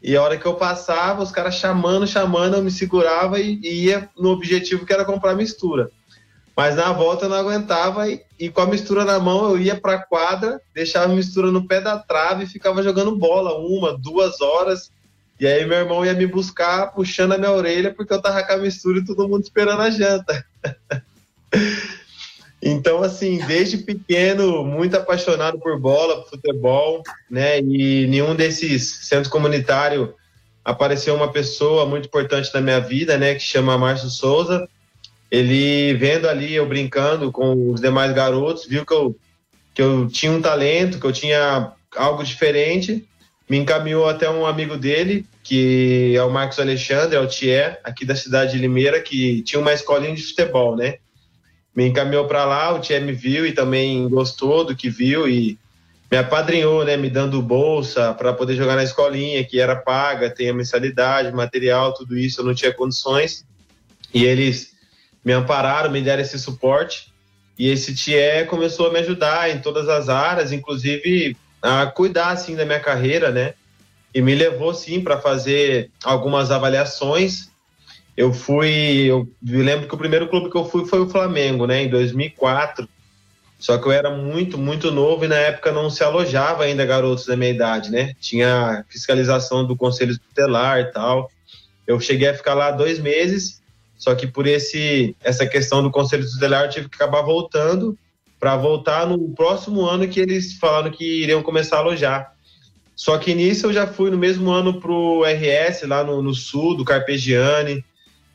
E 0.00 0.16
a 0.16 0.22
hora 0.22 0.36
que 0.36 0.46
eu 0.46 0.54
passava, 0.54 1.22
os 1.22 1.32
caras 1.32 1.56
chamando, 1.56 2.06
chamando, 2.06 2.54
eu 2.56 2.62
me 2.62 2.70
segurava 2.70 3.40
e 3.40 3.58
ia 3.86 4.08
no 4.16 4.28
objetivo 4.28 4.86
que 4.86 4.92
era 4.92 5.04
comprar 5.04 5.34
mistura. 5.34 5.90
Mas 6.56 6.76
na 6.76 6.92
volta 6.92 7.24
eu 7.24 7.28
não 7.28 7.36
aguentava 7.36 8.08
e, 8.08 8.22
e 8.38 8.48
com 8.48 8.60
a 8.60 8.66
mistura 8.66 9.04
na 9.04 9.18
mão 9.18 9.50
eu 9.50 9.58
ia 9.58 9.74
para 9.74 9.94
a 9.94 10.02
quadra, 10.02 10.60
deixava 10.72 11.12
a 11.12 11.16
mistura 11.16 11.50
no 11.50 11.66
pé 11.66 11.80
da 11.80 11.98
trave 11.98 12.44
e 12.44 12.48
ficava 12.48 12.82
jogando 12.82 13.16
bola 13.16 13.58
uma, 13.58 13.98
duas 13.98 14.40
horas. 14.40 14.90
E 15.40 15.46
aí 15.46 15.66
meu 15.66 15.78
irmão 15.78 16.04
ia 16.04 16.14
me 16.14 16.26
buscar 16.26 16.92
puxando 16.92 17.32
a 17.32 17.38
minha 17.38 17.50
orelha 17.50 17.92
porque 17.92 18.12
eu 18.12 18.22
tava 18.22 18.42
com 18.44 18.52
a 18.52 18.56
mistura 18.56 19.00
e 19.00 19.04
todo 19.04 19.28
mundo 19.28 19.42
esperando 19.42 19.82
a 19.82 19.90
janta. 19.90 20.46
então, 22.62 23.02
assim, 23.02 23.44
desde 23.46 23.78
pequeno, 23.78 24.64
muito 24.64 24.96
apaixonado 24.96 25.58
por 25.58 25.78
bola, 25.80 26.22
por 26.22 26.30
futebol, 26.30 27.02
né? 27.28 27.58
E 27.58 28.06
nenhum 28.06 28.36
desses 28.36 29.08
centros 29.08 29.28
comunitários 29.28 30.10
apareceu 30.64 31.16
uma 31.16 31.32
pessoa 31.32 31.84
muito 31.84 32.06
importante 32.06 32.54
na 32.54 32.60
minha 32.60 32.80
vida, 32.80 33.18
né? 33.18 33.34
Que 33.34 33.40
chama 33.40 33.76
Márcio 33.76 34.08
Souza. 34.08 34.68
Ele 35.34 35.94
vendo 35.94 36.28
ali 36.28 36.54
eu 36.54 36.66
brincando 36.66 37.32
com 37.32 37.70
os 37.72 37.80
demais 37.80 38.12
garotos, 38.12 38.66
viu 38.66 38.84
que 38.84 38.92
eu, 38.92 39.16
que 39.74 39.82
eu 39.82 40.08
tinha 40.08 40.30
um 40.32 40.40
talento, 40.40 41.00
que 41.00 41.06
eu 41.06 41.12
tinha 41.12 41.72
algo 41.96 42.22
diferente 42.22 43.06
me 43.48 43.58
encaminhou 43.58 44.08
até 44.08 44.28
um 44.28 44.46
amigo 44.46 44.76
dele, 44.76 45.26
que 45.42 46.14
é 46.16 46.22
o 46.22 46.30
Marcos 46.30 46.58
Alexandre, 46.58 47.16
é 47.16 47.20
o 47.20 47.28
Thier, 47.28 47.78
aqui 47.84 48.04
da 48.04 48.16
cidade 48.16 48.52
de 48.52 48.58
Limeira, 48.58 49.00
que 49.00 49.42
tinha 49.42 49.60
uma 49.60 49.72
escolinha 49.72 50.14
de 50.14 50.22
futebol, 50.22 50.76
né? 50.76 50.96
Me 51.76 51.86
encaminhou 51.86 52.26
para 52.26 52.44
lá, 52.44 52.72
o 52.72 52.80
Thier 52.80 53.02
me 53.02 53.12
viu 53.12 53.46
e 53.46 53.52
também 53.52 54.08
gostou 54.08 54.64
do 54.64 54.74
que 54.74 54.88
viu 54.88 55.28
e 55.28 55.58
me 56.10 56.16
apadrinhou, 56.16 56.84
né? 56.84 56.96
Me 56.96 57.10
dando 57.10 57.42
bolsa 57.42 58.14
para 58.14 58.32
poder 58.32 58.56
jogar 58.56 58.76
na 58.76 58.84
escolinha, 58.84 59.44
que 59.44 59.60
era 59.60 59.76
paga, 59.76 60.30
tem 60.30 60.48
a 60.48 60.54
mensalidade, 60.54 61.30
material, 61.32 61.92
tudo 61.92 62.16
isso, 62.16 62.40
eu 62.40 62.46
não 62.46 62.54
tinha 62.54 62.72
condições. 62.72 63.44
E 64.14 64.24
eles 64.24 64.73
me 65.24 65.32
ampararam, 65.32 65.90
me 65.90 66.02
deram 66.02 66.22
esse 66.22 66.38
suporte. 66.38 67.12
E 67.58 67.68
esse 67.68 67.94
Thier 67.94 68.46
começou 68.46 68.88
a 68.88 68.92
me 68.92 68.98
ajudar 68.98 69.50
em 69.50 69.60
todas 69.60 69.88
as 69.88 70.08
áreas, 70.08 70.52
inclusive 70.52 71.36
a 71.62 71.86
cuidar 71.86 72.30
assim 72.30 72.54
da 72.54 72.64
minha 72.64 72.80
carreira, 72.80 73.30
né? 73.30 73.54
E 74.14 74.20
me 74.20 74.34
levou 74.34 74.74
sim 74.74 75.00
para 75.00 75.20
fazer 75.20 75.90
algumas 76.04 76.50
avaliações. 76.50 77.48
Eu 78.16 78.32
fui, 78.32 79.06
eu 79.06 79.28
lembro 79.42 79.88
que 79.88 79.94
o 79.94 79.98
primeiro 79.98 80.28
clube 80.28 80.50
que 80.50 80.56
eu 80.56 80.64
fui 80.64 80.84
foi 80.86 81.00
o 81.00 81.08
Flamengo, 81.08 81.66
né, 81.66 81.82
em 81.82 81.88
2004. 81.88 82.88
Só 83.58 83.78
que 83.78 83.86
eu 83.86 83.92
era 83.92 84.10
muito, 84.10 84.58
muito 84.58 84.90
novo 84.90 85.24
e 85.24 85.28
na 85.28 85.36
época 85.36 85.72
não 85.72 85.88
se 85.88 86.04
alojava 86.04 86.64
ainda 86.64 86.84
garotos 86.84 87.24
da 87.24 87.36
minha 87.36 87.50
idade, 87.50 87.90
né? 87.90 88.14
Tinha 88.20 88.84
fiscalização 88.88 89.66
do 89.66 89.76
conselho 89.76 90.18
tutelar 90.18 90.80
e 90.80 90.92
tal. 90.92 91.30
Eu 91.86 91.98
cheguei 91.98 92.28
a 92.28 92.34
ficar 92.34 92.54
lá 92.54 92.70
dois 92.70 92.98
meses, 92.98 93.62
só 94.04 94.14
que 94.14 94.26
por 94.26 94.46
esse 94.46 95.16
essa 95.24 95.46
questão 95.46 95.82
do 95.82 95.90
conselho 95.90 96.30
tutelar 96.30 96.64
eu 96.64 96.68
tive 96.68 96.90
que 96.90 96.96
acabar 96.96 97.22
voltando 97.22 97.96
para 98.38 98.54
voltar 98.54 99.06
no 99.06 99.30
próximo 99.30 99.80
ano 99.86 100.06
que 100.06 100.20
eles 100.20 100.58
falaram 100.58 100.90
que 100.90 101.22
iriam 101.22 101.42
começar 101.42 101.76
a 101.76 101.78
alojar. 101.78 102.34
Só 102.94 103.16
que 103.16 103.34
nisso 103.34 103.68
eu 103.68 103.72
já 103.72 103.86
fui 103.86 104.10
no 104.10 104.18
mesmo 104.18 104.50
ano 104.50 104.78
para 104.78 104.92
o 104.92 105.24
RS, 105.24 105.84
lá 105.84 106.04
no, 106.04 106.20
no, 106.20 106.34
sul, 106.34 106.76
do 106.76 106.84
Carpegiani. 106.84 107.82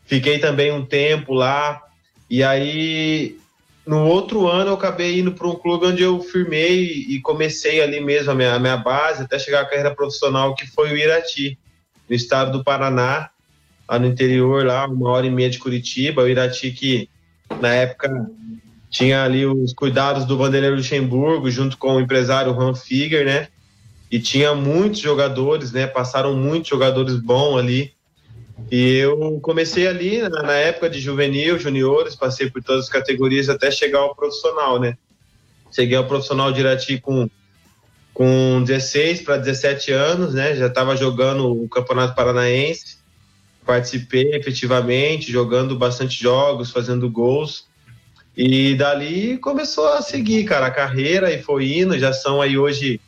Fiquei 0.06 0.40
também 0.40 0.72
um 0.72 0.84
tempo 0.84 1.36
lá. 1.36 1.84
E 2.28 2.44
aí, 2.44 3.38
no 3.86 4.08
outro 4.08 4.48
ano, 4.48 4.72
eu 4.72 4.74
acabei 4.74 5.20
indo 5.20 5.34
para 5.34 5.48
um 5.48 5.54
clube 5.54 5.86
onde 5.86 6.02
eu 6.02 6.20
firmei 6.20 6.84
e 7.08 7.22
comecei 7.22 7.80
ali 7.80 8.02
mesmo 8.02 8.32
a 8.32 8.36
minha, 8.36 8.56
a 8.56 8.60
minha 8.60 8.78
base, 8.78 9.22
até 9.22 9.38
chegar 9.38 9.62
à 9.62 9.66
carreira 9.66 9.94
profissional, 9.94 10.56
que 10.56 10.66
foi 10.66 10.92
o 10.92 10.98
Irati, 10.98 11.60
no 12.10 12.16
estado 12.16 12.58
do 12.58 12.64
Paraná, 12.64 13.30
lá 13.89 13.98
no 13.98 14.08
interior, 14.08 14.65
lá, 14.65 14.88
uma 14.88 15.10
hora 15.10 15.25
e 15.25 15.31
meia 15.31 15.50
de 15.50 15.60
Curitiba. 15.60 16.24
O 16.24 16.27
Irati 16.27 16.72
que, 16.72 17.10
na 17.60 17.74
época, 17.74 18.29
tinha 18.89 19.24
ali 19.24 19.46
os 19.46 19.74
cuidados 19.74 20.25
do 20.25 20.38
Vanderlei 20.38 20.72
Luxemburgo, 20.72 21.50
junto 21.50 21.77
com 21.77 21.96
o 21.96 22.00
empresário 22.00 22.53
Juan 22.53 22.75
Figuer, 22.75 23.25
né? 23.25 23.48
e 24.12 24.19
tinha 24.19 24.55
muitos 24.55 25.00
jogadores, 25.00 25.72
né? 25.72 25.86
Passaram 25.86 26.36
muitos 26.36 26.69
jogadores 26.69 27.15
bons 27.15 27.58
ali. 27.58 27.93
E 28.72 28.98
eu 28.98 29.39
comecei 29.41 29.88
ali 29.88 30.22
na, 30.22 30.41
na 30.41 30.53
época 30.53 30.89
de 30.89 31.00
juvenil, 31.00 31.60
juniores, 31.60 32.15
passei 32.15 32.50
por 32.50 32.62
todas 32.62 32.86
as 32.86 32.89
categorias 32.89 33.50
até 33.50 33.69
chegar 33.72 34.00
ao 34.00 34.15
profissional, 34.15 34.79
né? 34.79 34.98
Cheguei 35.72 35.96
ao 35.96 36.08
profissional 36.08 36.51
de 36.51 36.60
Irati 36.60 37.00
com, 37.00 37.29
com 38.13 38.63
16 38.65 39.22
para 39.22 39.38
17 39.38 39.91
anos, 39.91 40.34
né? 40.34 40.55
Já 40.55 40.67
estava 40.67 40.98
jogando 40.98 41.63
o 41.63 41.69
Campeonato 41.69 42.15
Paranaense, 42.15 42.98
participei 43.70 44.34
efetivamente, 44.34 45.32
jogando 45.32 45.78
bastante 45.78 46.20
jogos, 46.20 46.72
fazendo 46.72 47.08
gols. 47.08 47.68
E 48.36 48.74
dali 48.74 49.38
começou 49.38 49.88
a 49.90 50.02
seguir, 50.02 50.44
cara, 50.46 50.66
a 50.66 50.72
carreira 50.72 51.32
e 51.32 51.44
foi 51.44 51.78
indo. 51.78 52.00
Já 52.00 52.12
são 52.12 52.42
aí 52.42 52.58
hoje 52.58 53.00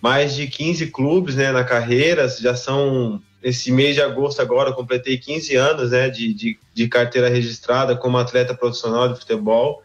mais 0.00 0.34
de 0.34 0.48
15 0.48 0.88
clubes, 0.88 1.36
né, 1.36 1.52
na 1.52 1.62
carreira. 1.62 2.26
Já 2.28 2.56
são 2.56 3.22
esse 3.40 3.70
mês 3.70 3.94
de 3.94 4.02
agosto 4.02 4.42
agora 4.42 4.70
eu 4.70 4.74
completei 4.74 5.16
15 5.16 5.54
anos 5.54 5.92
né, 5.92 6.08
de, 6.08 6.34
de, 6.34 6.58
de, 6.74 6.88
carteira 6.88 7.28
registrada 7.28 7.96
como 7.96 8.18
atleta 8.18 8.56
profissional 8.56 9.08
de 9.08 9.20
futebol. 9.20 9.84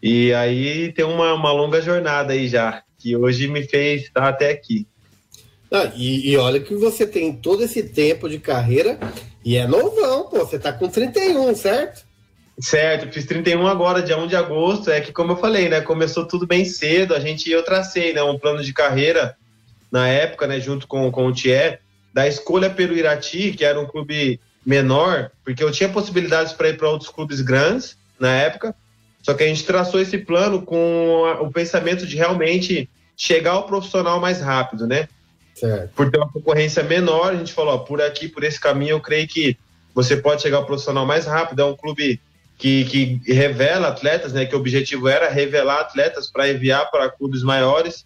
E 0.00 0.32
aí 0.32 0.92
tem 0.92 1.04
uma, 1.04 1.34
uma 1.34 1.50
longa 1.50 1.82
jornada 1.82 2.34
aí 2.34 2.46
já, 2.46 2.84
que 3.00 3.16
hoje 3.16 3.48
me 3.48 3.64
fez 3.64 4.02
estar 4.02 4.28
até 4.28 4.50
aqui. 4.50 4.86
Ah, 5.74 5.90
e, 5.96 6.30
e, 6.30 6.36
olha 6.36 6.60
que 6.60 6.72
você 6.76 7.04
tem 7.04 7.32
todo 7.32 7.64
esse 7.64 7.82
tempo 7.82 8.28
de 8.28 8.38
carreira 8.38 8.96
e 9.44 9.56
é 9.56 9.66
novão, 9.66 10.28
pô. 10.28 10.38
Você 10.38 10.56
tá 10.56 10.72
com 10.72 10.88
31, 10.88 11.52
certo? 11.56 12.04
Certo, 12.60 13.12
fiz 13.12 13.26
31 13.26 13.66
agora, 13.66 14.00
dia 14.00 14.16
1 14.16 14.28
de 14.28 14.36
agosto. 14.36 14.88
É 14.88 15.00
que, 15.00 15.12
como 15.12 15.32
eu 15.32 15.36
falei, 15.36 15.68
né? 15.68 15.80
Começou 15.80 16.28
tudo 16.28 16.46
bem 16.46 16.64
cedo. 16.64 17.12
A 17.12 17.18
gente, 17.18 17.50
eu 17.50 17.64
tracei, 17.64 18.12
né? 18.12 18.22
Um 18.22 18.38
plano 18.38 18.62
de 18.62 18.72
carreira 18.72 19.36
na 19.90 20.06
época, 20.06 20.46
né? 20.46 20.60
Junto 20.60 20.86
com, 20.86 21.10
com 21.10 21.26
o 21.26 21.34
Thier 21.34 21.80
da 22.12 22.28
escolha 22.28 22.70
pelo 22.70 22.96
Irati, 22.96 23.50
que 23.50 23.64
era 23.64 23.80
um 23.80 23.86
clube 23.86 24.38
menor, 24.64 25.32
porque 25.44 25.64
eu 25.64 25.72
tinha 25.72 25.88
possibilidades 25.88 26.52
para 26.52 26.68
ir 26.68 26.76
para 26.76 26.88
outros 26.88 27.10
clubes 27.10 27.40
grandes 27.40 27.98
na 28.20 28.32
época, 28.32 28.72
só 29.20 29.34
que 29.34 29.42
a 29.42 29.48
gente 29.48 29.64
traçou 29.64 30.00
esse 30.00 30.18
plano 30.18 30.62
com 30.62 31.24
o 31.40 31.50
pensamento 31.50 32.06
de 32.06 32.16
realmente 32.16 32.88
chegar 33.16 33.52
ao 33.52 33.66
profissional 33.66 34.20
mais 34.20 34.40
rápido, 34.40 34.86
né? 34.86 35.08
Certo. 35.54 35.92
Por 35.94 36.10
ter 36.10 36.18
uma 36.18 36.30
concorrência 36.30 36.82
menor, 36.82 37.32
a 37.32 37.36
gente 37.36 37.52
falou, 37.52 37.74
ó, 37.74 37.78
por 37.78 38.02
aqui, 38.02 38.28
por 38.28 38.42
esse 38.42 38.58
caminho, 38.58 38.92
eu 38.92 39.00
creio 39.00 39.26
que 39.28 39.56
você 39.94 40.16
pode 40.16 40.42
chegar 40.42 40.58
ao 40.58 40.66
profissional 40.66 41.06
mais 41.06 41.26
rápido. 41.26 41.62
É 41.62 41.64
um 41.64 41.76
clube 41.76 42.20
que, 42.58 42.84
que 42.84 43.32
revela 43.32 43.88
atletas, 43.88 44.32
né? 44.32 44.44
Que 44.44 44.54
o 44.54 44.58
objetivo 44.58 45.08
era 45.08 45.30
revelar 45.30 45.80
atletas 45.80 46.30
para 46.30 46.50
enviar 46.50 46.90
para 46.90 47.08
clubes 47.08 47.42
maiores. 47.42 48.04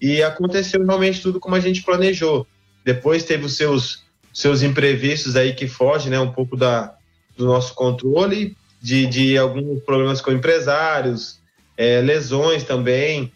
E 0.00 0.22
aconteceu 0.22 0.84
realmente 0.84 1.22
tudo 1.22 1.40
como 1.40 1.54
a 1.54 1.60
gente 1.60 1.82
planejou. 1.82 2.46
Depois 2.84 3.24
teve 3.24 3.46
os 3.46 3.56
seus, 3.56 4.04
seus 4.32 4.62
imprevistos 4.62 5.36
aí 5.36 5.54
que 5.54 5.66
fogem 5.66 6.10
né, 6.10 6.20
um 6.20 6.32
pouco 6.32 6.56
da, 6.56 6.94
do 7.36 7.46
nosso 7.46 7.74
controle, 7.74 8.56
de, 8.80 9.06
de 9.06 9.38
alguns 9.38 9.82
problemas 9.84 10.20
com 10.20 10.32
empresários, 10.32 11.40
é, 11.76 12.00
lesões 12.00 12.64
também, 12.64 13.32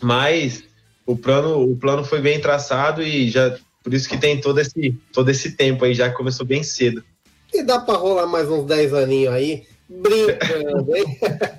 mas 0.00 0.64
o 1.12 1.16
plano, 1.16 1.62
o 1.62 1.76
plano 1.76 2.04
foi 2.04 2.20
bem 2.20 2.40
traçado 2.40 3.02
e 3.02 3.30
já 3.30 3.56
por 3.82 3.92
isso 3.92 4.08
que 4.08 4.16
tem 4.16 4.40
todo 4.40 4.60
esse, 4.60 4.96
todo 5.12 5.28
esse 5.30 5.52
tempo 5.52 5.84
aí, 5.84 5.94
já 5.94 6.10
começou 6.10 6.46
bem 6.46 6.62
cedo. 6.62 7.02
E 7.52 7.62
dá 7.62 7.80
para 7.80 7.98
rolar 7.98 8.26
mais 8.26 8.48
uns 8.48 8.64
10 8.64 8.94
aninhos 8.94 9.34
aí, 9.34 9.64
brincando, 9.88 10.96
hein? 10.96 11.18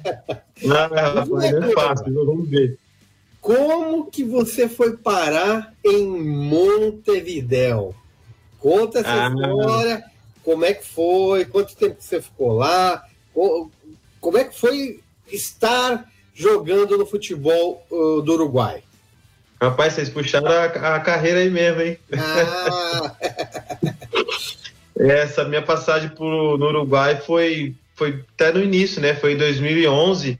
Não, 0.64 0.90
rapaz, 0.90 1.54
é 1.54 1.72
fácil, 1.74 2.26
vamos 2.26 2.50
ver. 2.50 2.78
Como 3.42 4.10
que 4.10 4.24
você 4.24 4.70
foi 4.70 4.96
parar 4.96 5.74
em 5.84 6.08
Montevidéu? 6.08 7.94
Conta 8.58 9.00
essa 9.00 9.28
ah. 9.28 9.28
história, 9.28 10.04
como 10.42 10.64
é 10.64 10.74
que 10.74 10.88
foi, 10.88 11.44
quanto 11.44 11.76
tempo 11.76 11.98
você 12.00 12.22
ficou 12.22 12.54
lá, 12.54 13.04
como 14.22 14.38
é 14.38 14.46
que 14.46 14.58
foi 14.58 15.02
estar 15.30 16.10
jogando 16.34 16.98
no 16.98 17.06
futebol 17.06 17.86
uh, 17.92 18.22
do 18.22 18.34
Uruguai? 18.34 18.82
Rapaz, 19.63 19.93
vocês 19.93 20.10
puxaram 20.10 20.49
a, 20.49 20.95
a 20.95 20.99
carreira 20.99 21.39
aí 21.39 21.49
mesmo, 21.49 21.82
hein? 21.82 21.97
Ah. 22.12 23.15
Essa 24.99 25.45
minha 25.45 25.62
passagem 25.62 26.10
pro, 26.10 26.58
no 26.58 26.67
Uruguai 26.67 27.15
foi, 27.26 27.73
foi 27.95 28.23
até 28.34 28.52
no 28.52 28.62
início, 28.62 29.02
né? 29.02 29.15
Foi 29.15 29.34
em 29.34 29.38
2011. 29.38 30.38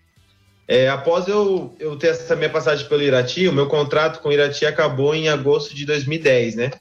É, 0.68 0.90
após 0.90 1.28
eu, 1.30 1.74
eu 1.80 1.96
ter 1.96 2.08
essa 2.08 2.36
minha 2.36 2.50
passagem 2.50 2.86
pelo 2.88 3.02
Irati, 3.02 3.48
o 3.48 3.54
meu 3.54 3.68
contrato 3.68 4.22
com 4.22 4.28
o 4.28 4.32
Irati 4.34 4.66
acabou 4.66 5.16
em 5.16 5.30
agosto 5.30 5.74
de 5.74 5.86
2010, 5.86 6.56
né? 6.56 6.72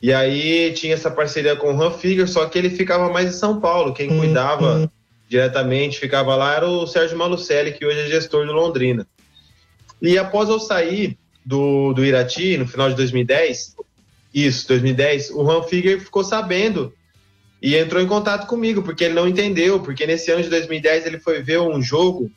E 0.00 0.12
aí 0.12 0.72
tinha 0.74 0.94
essa 0.94 1.10
parceria 1.10 1.56
com 1.56 1.74
o 1.74 1.82
Han 1.82 1.90
Figure, 1.90 2.28
só 2.28 2.46
que 2.46 2.56
ele 2.56 2.70
ficava 2.70 3.12
mais 3.12 3.30
em 3.30 3.38
São 3.38 3.60
Paulo. 3.60 3.92
Quem 3.92 4.10
uhum. 4.10 4.18
cuidava 4.18 4.90
diretamente, 5.28 5.98
ficava 5.98 6.36
lá, 6.36 6.54
era 6.54 6.68
o 6.68 6.86
Sérgio 6.86 7.18
Malucelli, 7.18 7.72
que 7.72 7.84
hoje 7.84 7.98
é 7.98 8.06
gestor 8.06 8.46
do 8.46 8.52
Londrina. 8.52 9.06
E 10.00 10.16
após 10.16 10.48
eu 10.48 10.60
sair 10.60 11.18
do, 11.44 11.92
do 11.92 12.04
Irati, 12.04 12.56
no 12.56 12.66
final 12.66 12.88
de 12.88 12.96
2010, 12.96 13.76
isso, 14.32 14.68
2010, 14.68 15.30
o 15.30 15.50
Han 15.50 15.62
Figure 15.62 16.00
ficou 16.00 16.24
sabendo 16.24 16.92
e 17.62 17.76
entrou 17.76 18.02
em 18.02 18.06
contato 18.06 18.46
comigo, 18.46 18.82
porque 18.82 19.04
ele 19.04 19.14
não 19.14 19.28
entendeu, 19.28 19.80
porque 19.80 20.06
nesse 20.06 20.30
ano 20.30 20.42
de 20.42 20.50
2010 20.50 21.06
ele 21.06 21.18
foi 21.18 21.42
ver 21.42 21.60
um 21.60 21.80
jogo 21.80 22.30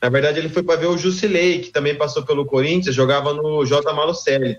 na 0.00 0.08
verdade, 0.08 0.38
ele 0.38 0.48
foi 0.48 0.62
para 0.62 0.78
ver 0.78 0.86
o 0.86 0.98
Jusilei, 0.98 1.60
que 1.60 1.70
também 1.70 1.94
passou 1.94 2.24
pelo 2.24 2.44
Corinthians, 2.44 2.94
jogava 2.94 3.32
no 3.32 3.64
J. 3.64 3.92
Malucelli, 3.92 4.58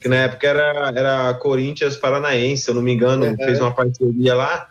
que 0.00 0.08
na 0.08 0.16
época 0.16 0.48
era, 0.48 0.92
era 0.94 1.34
Corinthians 1.34 1.96
Paranaense, 1.96 2.64
se 2.64 2.70
eu 2.70 2.74
não 2.74 2.82
me 2.82 2.92
engano, 2.92 3.26
uhum. 3.26 3.36
fez 3.36 3.60
uma 3.60 3.74
parceria 3.74 4.34
lá. 4.34 4.68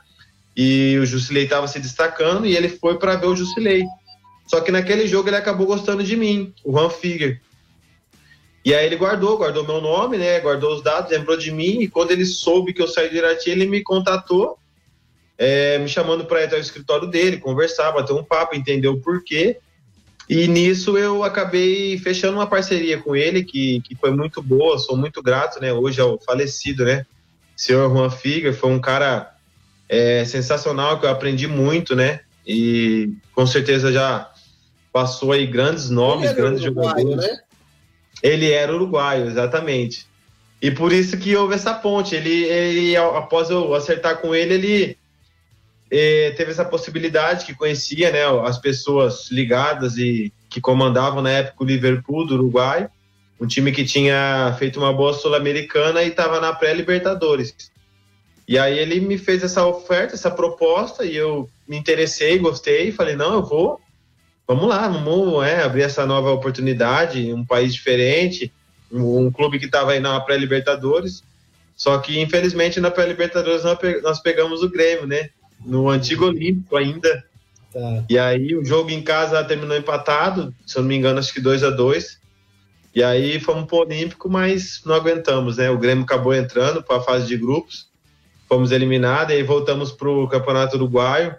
E 0.55 0.97
o 0.99 1.05
Jusilei 1.05 1.43
estava 1.43 1.67
se 1.67 1.79
destacando 1.79 2.45
e 2.45 2.55
ele 2.55 2.67
foi 2.67 2.97
para 2.97 3.15
ver 3.15 3.27
o 3.27 3.35
Jusilei. 3.35 3.85
Só 4.47 4.59
que 4.59 4.71
naquele 4.71 5.07
jogo 5.07 5.29
ele 5.29 5.35
acabou 5.35 5.67
gostando 5.67 6.03
de 6.03 6.15
mim, 6.15 6.53
o 6.63 6.71
Van 6.71 6.89
Figger. 6.89 7.39
E 8.67 8.75
aí 8.75 8.85
ele 8.85 8.97
guardou, 8.97 9.37
guardou 9.37 9.65
meu 9.65 9.79
nome, 9.79 10.17
né? 10.17 10.41
Guardou 10.41 10.75
os 10.75 10.83
dados, 10.83 11.09
lembrou 11.09 11.37
de 11.37 11.53
mim. 11.53 11.79
E 11.79 11.87
quando 11.87 12.11
ele 12.11 12.25
soube 12.25 12.73
que 12.73 12.81
eu 12.81 12.87
saí 12.89 13.09
de 13.09 13.15
Irati, 13.15 13.49
ele 13.49 13.65
me 13.65 13.81
contatou, 13.81 14.59
é, 15.37 15.77
me 15.77 15.87
chamando 15.87 16.25
para 16.25 16.41
ir 16.41 16.47
até 16.47 16.57
o 16.57 16.59
escritório 16.59 17.07
dele, 17.07 17.37
conversar, 17.37 17.93
bater 17.93 18.11
um 18.11 18.25
papo, 18.25 18.57
entender 18.57 18.89
o 18.89 18.99
porquê. 18.99 19.57
E 20.29 20.49
nisso 20.49 20.97
eu 20.97 21.23
acabei 21.23 21.97
fechando 21.97 22.39
uma 22.39 22.45
parceria 22.45 23.01
com 23.01 23.15
ele, 23.15 23.41
que, 23.41 23.79
que 23.85 23.95
foi 23.95 24.11
muito 24.11 24.41
boa, 24.41 24.77
sou 24.77 24.97
muito 24.97 25.23
grato, 25.23 25.61
né? 25.61 25.71
Hoje 25.71 26.01
é 26.01 26.03
o 26.03 26.19
falecido, 26.19 26.83
né? 26.83 27.05
Senhor 27.55 27.89
Juan 27.89 28.09
Figa, 28.09 28.51
foi 28.51 28.69
um 28.69 28.81
cara 28.81 29.33
é, 29.87 30.25
sensacional, 30.25 30.99
que 30.99 31.05
eu 31.05 31.09
aprendi 31.09 31.47
muito, 31.47 31.95
né? 31.95 32.19
E 32.45 33.13
com 33.33 33.47
certeza 33.47 33.93
já 33.93 34.29
passou 34.91 35.31
aí 35.31 35.47
grandes 35.47 35.89
nomes, 35.89 36.33
grandes 36.33 36.61
jogadores. 36.61 37.15
Né? 37.15 37.46
Ele 38.21 38.51
era 38.51 38.73
uruguaio, 38.73 39.27
exatamente. 39.27 40.05
E 40.61 40.71
por 40.71 40.91
isso 40.91 41.17
que 41.17 41.35
houve 41.35 41.55
essa 41.55 41.73
ponte. 41.73 42.15
Ele, 42.15 42.43
ele 42.43 42.97
após 42.97 43.49
eu 43.49 43.73
acertar 43.75 44.17
com 44.17 44.33
ele, 44.33 44.53
ele 44.53 44.97
e 45.89 46.33
teve 46.35 46.51
essa 46.51 46.65
possibilidade 46.65 47.45
que 47.45 47.55
conhecia 47.55 48.11
né, 48.11 48.25
as 48.45 48.57
pessoas 48.57 49.31
ligadas 49.31 49.97
e 49.97 50.33
que 50.49 50.59
comandavam 50.59 51.21
na 51.21 51.29
época 51.29 51.63
o 51.63 51.67
Liverpool 51.67 52.25
do 52.25 52.35
Uruguai, 52.35 52.89
um 53.39 53.47
time 53.47 53.71
que 53.71 53.85
tinha 53.85 54.53
feito 54.59 54.79
uma 54.79 54.91
boa 54.91 55.13
sul-americana 55.13 56.03
e 56.03 56.09
estava 56.09 56.41
na 56.41 56.53
pré-libertadores. 56.53 57.71
E 58.47 58.57
aí 58.57 58.77
ele 58.77 58.99
me 58.99 59.17
fez 59.17 59.43
essa 59.43 59.65
oferta, 59.65 60.13
essa 60.13 60.31
proposta 60.31 61.05
e 61.05 61.15
eu 61.15 61.49
me 61.67 61.77
interessei, 61.77 62.37
gostei, 62.37 62.91
falei 62.91 63.15
não, 63.15 63.35
eu 63.35 63.43
vou, 63.43 63.79
vamos 64.47 64.67
lá, 64.67 64.87
vamos 64.87 65.45
é, 65.45 65.61
abrir 65.63 65.83
essa 65.83 66.05
nova 66.05 66.31
oportunidade, 66.31 67.33
um 67.33 67.45
país 67.45 67.73
diferente, 67.73 68.51
um, 68.91 69.25
um 69.25 69.31
clube 69.31 69.59
que 69.59 69.65
estava 69.65 69.91
aí 69.91 69.99
na 69.99 70.19
pré-libertadores. 70.21 71.23
Só 71.75 71.97
que 71.99 72.19
infelizmente 72.19 72.79
na 72.79 72.89
pré-libertadores 72.89 73.63
nós 74.01 74.19
pegamos 74.19 74.63
o 74.63 74.69
Grêmio, 74.69 75.05
né? 75.05 75.29
no 75.65 75.89
antigo 75.89 76.25
Olímpico 76.25 76.75
ainda. 76.75 77.23
Tá. 77.73 78.03
E 78.09 78.17
aí 78.17 78.55
o 78.55 78.63
jogo 78.63 78.89
em 78.89 79.01
casa 79.01 79.43
terminou 79.43 79.77
empatado, 79.77 80.53
se 80.65 80.77
eu 80.77 80.81
não 80.81 80.89
me 80.89 80.95
engano, 80.95 81.19
acho 81.19 81.33
que 81.33 81.41
2 81.41 81.63
a 81.63 81.69
2 81.69 82.19
E 82.95 83.03
aí 83.03 83.39
fomos 83.39 83.65
pro 83.65 83.77
Olímpico, 83.79 84.29
mas 84.29 84.81
não 84.85 84.95
aguentamos, 84.95 85.57
né? 85.57 85.69
O 85.69 85.77
Grêmio 85.77 86.03
acabou 86.03 86.33
entrando 86.33 86.81
para 86.81 86.97
a 86.97 87.01
fase 87.01 87.27
de 87.27 87.37
grupos, 87.37 87.87
fomos 88.47 88.71
eliminados, 88.71 89.33
e 89.33 89.37
aí 89.37 89.43
voltamos 89.43 89.91
pro 89.91 90.27
Campeonato 90.27 90.75
Uruguaio. 90.75 91.35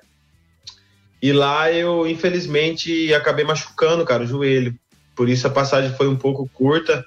E 1.20 1.32
lá 1.32 1.70
eu, 1.72 2.06
infelizmente, 2.06 3.12
acabei 3.12 3.44
machucando, 3.44 4.04
cara, 4.04 4.22
o 4.22 4.26
joelho. 4.26 4.74
Por 5.16 5.28
isso 5.28 5.46
a 5.46 5.50
passagem 5.50 5.96
foi 5.96 6.06
um 6.08 6.16
pouco 6.16 6.48
curta. 6.52 7.04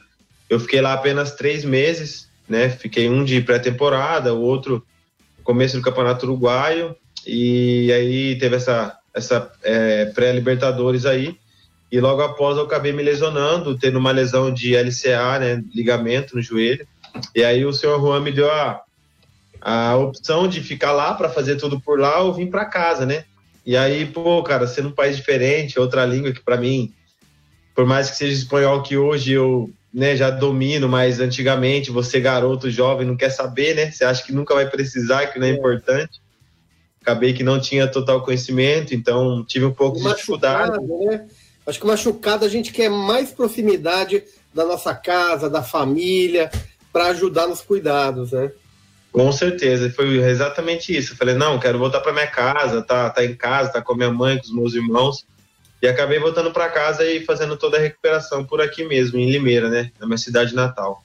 Eu 0.50 0.60
fiquei 0.60 0.82
lá 0.82 0.94
apenas 0.94 1.36
três 1.36 1.64
meses, 1.64 2.28
né? 2.48 2.70
Fiquei 2.70 3.10
um 3.10 3.24
de 3.24 3.40
pré-temporada, 3.42 4.34
o 4.34 4.42
outro 4.42 4.86
começo 5.44 5.78
do 5.78 5.84
Campeonato 5.84 6.26
Uruguaio. 6.26 6.96
E 7.26 7.92
aí 7.94 8.38
teve 8.38 8.58
essa, 8.58 8.98
essa 9.14 9.52
é, 9.64 10.06
pré-Libertadores 10.06 11.06
aí. 11.06 11.38
e 11.92 12.00
logo 12.00 12.22
após 12.22 12.58
eu 12.58 12.64
acabei 12.64 12.92
me 12.92 13.04
lesionando, 13.04 13.78
tendo 13.78 13.98
uma 14.00 14.12
lesão 14.12 14.54
de 14.54 14.76
LCA, 14.76 15.40
né, 15.40 15.64
ligamento 15.74 16.36
no 16.36 16.42
joelho. 16.42 16.86
E 17.36 17.44
aí 17.44 17.66
o 17.66 17.74
senhor 17.74 18.00
Juan 18.00 18.22
me 18.22 18.32
deu 18.32 18.52
a, 18.52 18.82
a 19.62 19.96
opção 19.96 20.48
de 20.48 20.62
ficar 20.62 20.92
lá 20.92 21.14
para 21.14 21.30
fazer 21.30 21.56
tudo 21.56 21.80
por 21.80 22.00
lá 22.00 22.20
ou 22.22 22.34
vir 22.34 22.50
para 22.50 22.66
casa, 22.66 23.06
né? 23.06 23.26
E 23.66 23.78
aí, 23.78 24.06
pô, 24.06 24.42
cara, 24.44 24.68
sendo 24.68 24.90
um 24.90 24.94
país 24.94 25.16
diferente, 25.16 25.80
outra 25.80 26.06
língua 26.06 26.32
que 26.32 26.44
para 26.44 26.58
mim, 26.58 26.94
por 27.76 27.86
mais 27.86 28.10
que 28.10 28.18
seja 28.18 28.34
espanhol 28.34 28.82
que 28.82 28.98
hoje 28.98 29.34
eu 29.34 29.70
né, 29.94 30.16
já 30.16 30.30
domino, 30.30 30.88
mas 30.88 31.20
antigamente 31.20 31.92
você, 31.92 32.20
garoto, 32.20 32.72
jovem, 32.72 33.06
não 33.06 33.18
quer 33.18 33.30
saber, 33.30 33.76
né? 33.76 33.92
Você 33.92 34.06
acha 34.06 34.24
que 34.24 34.32
nunca 34.32 34.56
vai 34.56 34.70
precisar, 34.70 35.28
que 35.28 35.40
não 35.40 35.48
é, 35.48 35.52
é. 35.52 35.54
importante. 35.54 36.22
Acabei 37.02 37.34
que 37.34 37.44
não 37.44 37.60
tinha 37.60 37.88
total 37.88 38.24
conhecimento, 38.24 38.94
então 38.94 39.44
tive 39.44 39.66
um 39.66 39.74
pouco 39.74 40.00
de 40.00 40.08
dificuldade. 40.08 40.80
Né? 40.80 41.28
Acho 41.66 41.80
que 41.80 41.88
machucado 41.88 42.46
a 42.46 42.48
gente 42.48 42.72
quer 42.72 42.90
mais 42.90 43.32
proximidade 43.32 44.24
da 44.54 44.66
nossa 44.66 44.94
casa, 44.94 45.50
da 45.50 45.64
família, 45.64 46.52
para 46.92 47.08
ajudar 47.08 47.48
nos 47.48 47.62
cuidados, 47.62 48.32
né? 48.32 48.52
Com 49.12 49.32
certeza, 49.32 49.92
foi 49.92 50.20
exatamente 50.24 50.96
isso. 50.96 51.14
Eu 51.14 51.18
falei, 51.18 51.36
não, 51.36 51.60
quero 51.60 51.78
voltar 51.78 52.00
para 52.00 52.14
minha 52.14 52.28
casa, 52.28 52.82
tá, 52.82 53.10
tá 53.10 53.24
em 53.26 53.36
casa, 53.36 53.74
tá 53.74 53.82
com 53.82 53.94
a 53.94 53.98
minha 53.98 54.12
mãe, 54.12 54.38
com 54.38 54.46
os 54.46 54.54
meus 54.54 54.74
irmãos. 54.74 55.26
E 55.82 55.88
acabei 55.88 56.20
voltando 56.20 56.52
para 56.52 56.70
casa 56.70 57.04
e 57.06 57.26
fazendo 57.26 57.58
toda 57.58 57.78
a 57.78 57.82
recuperação 57.82 58.46
por 58.46 58.62
aqui 58.62 58.86
mesmo, 58.86 59.20
em 59.20 59.30
Limeira, 59.30 59.70
né? 59.70 59.92
Na 60.00 60.06
minha 60.06 60.18
cidade 60.18 60.56
natal. 60.56 61.04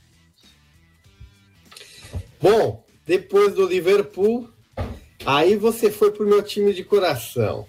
Bom, 2.40 2.84
depois 3.04 3.54
do 3.54 3.66
Liverpool, 3.66 4.48
aí 5.24 5.56
você 5.56 5.90
foi 5.90 6.12
pro 6.12 6.26
meu 6.26 6.42
time 6.42 6.74
de 6.74 6.84
coração. 6.84 7.66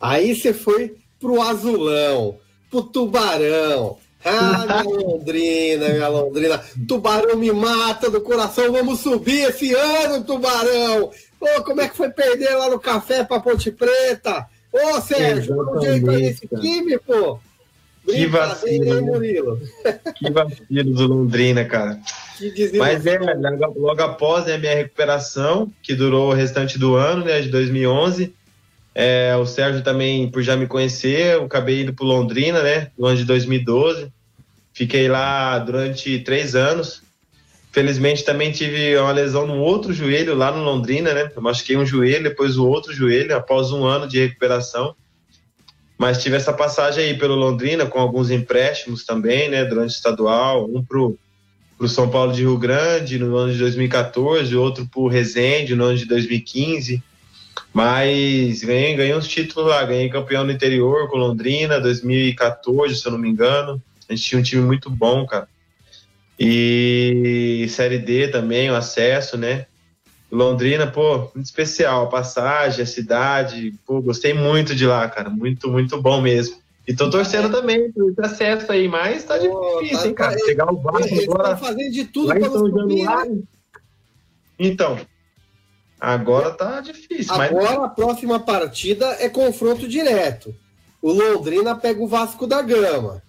Aí 0.00 0.34
você 0.34 0.54
foi 0.54 0.96
pro 1.18 1.42
Azulão, 1.42 2.38
pro 2.70 2.82
Tubarão. 2.82 3.98
Ah, 4.24 4.82
minha 4.82 4.98
Londrina, 4.98 5.88
minha 5.88 6.08
Londrina. 6.08 6.60
Tubarão 6.86 7.36
me 7.36 7.52
mata 7.52 8.10
do 8.10 8.20
coração. 8.20 8.72
Vamos 8.72 9.00
subir 9.00 9.48
esse 9.48 9.72
ano, 9.74 10.24
Tubarão. 10.24 11.10
Pô, 11.38 11.62
como 11.64 11.80
é 11.80 11.88
que 11.88 11.96
foi 11.96 12.10
perder 12.10 12.54
lá 12.56 12.68
no 12.68 12.80
café 12.80 13.24
pra 13.24 13.40
Ponte 13.40 13.70
Preta? 13.70 14.46
Ô, 14.72 15.00
Sérgio, 15.00 15.56
dá 15.56 15.72
um 15.72 15.80
jeito 15.80 16.10
aí 16.10 16.22
nesse 16.22 16.48
time, 16.48 16.98
pô. 16.98 17.38
Que 18.04 18.26
vacilo, 18.26 18.96
hein, 18.96 19.00
Murilo? 19.02 19.60
Que 20.14 20.30
vacilo 20.30 20.94
do 20.94 21.06
Londrina, 21.06 21.64
cara. 21.64 21.98
Mas 22.78 23.04
é, 23.06 23.18
logo 23.18 24.02
após 24.02 24.46
né, 24.46 24.54
a 24.54 24.58
minha 24.58 24.74
recuperação, 24.74 25.72
que 25.82 25.94
durou 25.94 26.30
o 26.30 26.34
restante 26.34 26.78
do 26.78 26.94
ano, 26.94 27.24
né, 27.24 27.40
de 27.40 27.48
2011, 27.48 28.32
é, 28.98 29.36
o 29.36 29.44
Sérgio 29.44 29.82
também, 29.82 30.30
por 30.30 30.42
já 30.42 30.56
me 30.56 30.66
conhecer, 30.66 31.34
eu 31.34 31.44
acabei 31.44 31.82
indo 31.82 31.92
para 31.92 32.06
Londrina, 32.06 32.62
né, 32.62 32.90
no 32.96 33.04
ano 33.04 33.18
de 33.18 33.26
2012. 33.26 34.10
Fiquei 34.72 35.06
lá 35.06 35.58
durante 35.58 36.18
três 36.20 36.54
anos. 36.54 37.02
Felizmente 37.70 38.24
também 38.24 38.50
tive 38.50 38.96
uma 38.96 39.12
lesão 39.12 39.46
no 39.46 39.58
outro 39.58 39.92
joelho 39.92 40.34
lá 40.34 40.50
no 40.50 40.64
Londrina, 40.64 41.12
né? 41.12 41.30
Eu 41.36 41.42
machuquei 41.42 41.76
um 41.76 41.84
joelho, 41.84 42.22
depois 42.22 42.56
o 42.56 42.66
outro 42.66 42.90
joelho, 42.90 43.36
após 43.36 43.70
um 43.70 43.84
ano 43.84 44.08
de 44.08 44.18
recuperação. 44.18 44.96
Mas 45.98 46.22
tive 46.22 46.36
essa 46.36 46.54
passagem 46.54 47.04
aí 47.04 47.18
pelo 47.18 47.34
Londrina, 47.34 47.84
com 47.84 47.98
alguns 47.98 48.30
empréstimos 48.30 49.04
também, 49.04 49.50
né? 49.50 49.62
Durante 49.66 49.90
o 49.90 49.96
estadual, 49.96 50.70
um 50.74 50.82
pro, 50.82 51.18
pro 51.76 51.86
São 51.86 52.08
Paulo 52.08 52.32
de 52.32 52.40
Rio 52.40 52.56
Grande 52.56 53.18
no 53.18 53.36
ano 53.36 53.52
de 53.52 53.58
2014, 53.58 54.56
outro 54.56 54.88
pro 54.90 55.06
Resende 55.06 55.74
no 55.74 55.84
ano 55.84 55.98
de 55.98 56.06
2015. 56.06 57.02
Mas 57.72 58.62
ganhei, 58.62 58.94
ganhei 58.94 59.14
uns 59.14 59.28
títulos 59.28 59.70
lá, 59.70 59.84
ganhei 59.84 60.08
campeão 60.08 60.44
no 60.44 60.52
interior 60.52 61.08
com 61.08 61.16
Londrina, 61.16 61.80
2014, 61.80 62.96
se 62.96 63.06
eu 63.06 63.12
não 63.12 63.18
me 63.18 63.28
engano. 63.28 63.82
A 64.08 64.14
gente 64.14 64.24
tinha 64.24 64.40
um 64.40 64.44
time 64.44 64.62
muito 64.62 64.88
bom, 64.88 65.26
cara. 65.26 65.48
E 66.38 67.66
Série 67.70 67.98
D 67.98 68.28
também, 68.28 68.70
o 68.70 68.74
acesso, 68.74 69.36
né? 69.36 69.66
Londrina, 70.30 70.86
pô, 70.86 71.30
muito 71.34 71.46
especial. 71.46 72.04
A 72.04 72.08
passagem, 72.08 72.82
a 72.82 72.86
cidade, 72.86 73.74
pô, 73.86 74.00
gostei 74.00 74.34
muito 74.34 74.74
de 74.74 74.86
lá, 74.86 75.08
cara. 75.08 75.30
Muito, 75.30 75.70
muito 75.70 76.00
bom 76.00 76.20
mesmo. 76.20 76.56
E 76.86 76.94
tô 76.94 77.10
torcendo 77.10 77.50
também 77.50 77.90
por 77.90 78.10
esse 78.10 78.20
acesso 78.20 78.70
aí, 78.70 78.86
mas 78.86 79.24
tá 79.24 79.38
pô, 79.38 79.80
difícil, 79.80 79.98
tá, 79.98 80.06
hein, 80.06 80.14
cara? 80.14 80.38
Chegar 80.38 80.72
o 80.72 80.80
Vasco 80.80 81.20
agora. 81.22 81.56
fazendo 81.56 81.90
de 81.90 82.04
tudo 82.04 82.28
para 82.28 82.50
subir, 82.50 83.04
né? 83.04 83.38
Então, 84.58 84.98
agora 86.00 86.50
tá 86.52 86.80
difícil. 86.80 87.32
Agora 87.34 87.80
mas... 87.80 87.84
a 87.84 87.88
próxima 87.88 88.38
partida 88.38 89.06
é 89.20 89.28
confronto 89.28 89.88
direto. 89.88 90.54
O 91.00 91.12
Londrina 91.12 91.74
pega 91.74 92.02
o 92.02 92.08
Vasco 92.08 92.46
da 92.46 92.62
Gama. 92.62 93.22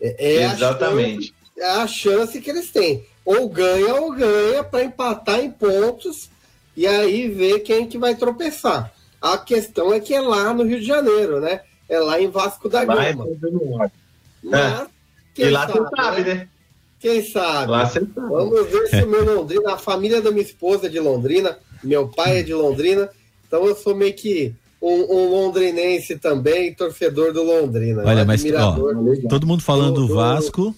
É, 0.00 0.16
é 0.18 0.42
Exatamente 0.44 1.34
é 1.60 1.70
a 1.70 1.86
chance 1.86 2.40
que 2.40 2.50
eles 2.50 2.70
têm. 2.70 3.04
Ou 3.24 3.48
ganha 3.48 3.94
ou 3.96 4.12
ganha 4.12 4.64
para 4.64 4.82
empatar 4.82 5.40
em 5.40 5.50
pontos 5.50 6.30
e 6.76 6.86
aí 6.86 7.28
ver 7.28 7.60
quem 7.60 7.86
que 7.86 7.98
vai 7.98 8.14
tropeçar. 8.14 8.92
A 9.20 9.36
questão 9.36 9.92
é 9.92 10.00
que 10.00 10.14
é 10.14 10.20
lá 10.20 10.54
no 10.54 10.64
Rio 10.64 10.80
de 10.80 10.86
Janeiro, 10.86 11.40
né? 11.40 11.60
É 11.88 11.98
lá 11.98 12.20
em 12.20 12.30
Vasco 12.30 12.68
da 12.68 12.84
Gama. 12.84 13.04
É 13.04 13.14
Mas, 14.42 14.54
é. 14.54 14.86
E 15.36 15.50
lá 15.50 15.66
você 15.66 15.96
sabe, 15.96 16.24
né? 16.24 16.48
Quem 17.00 17.26
sabe? 17.26 17.70
Lá 17.70 17.86
você 17.86 18.00
sabe. 18.00 18.10
Vamos 18.14 18.70
ver 18.70 18.88
se 18.88 19.02
o 19.02 19.08
meu 19.08 19.24
Londrina, 19.24 19.72
a 19.72 19.78
família 19.78 20.20
da 20.20 20.30
minha 20.30 20.42
esposa 20.42 20.86
é 20.86 20.88
de 20.90 21.00
Londrina, 21.00 21.56
meu 21.82 22.06
pai 22.08 22.40
é 22.40 22.42
de 22.42 22.52
Londrina, 22.52 23.08
então 23.46 23.64
eu 23.64 23.74
sou 23.74 23.96
meio 23.96 24.12
que 24.14 24.54
um, 24.82 25.14
um, 25.14 25.30
londrinense 25.30 26.16
também, 26.16 26.74
torcedor 26.74 27.32
do 27.32 27.42
Londrina. 27.42 28.02
Olha, 28.04 28.24
mas 28.24 28.44
ó, 28.54 28.76
todo 29.28 29.46
mundo 29.46 29.62
falando 29.62 30.06
do 30.06 30.14
Vasco, 30.14 30.74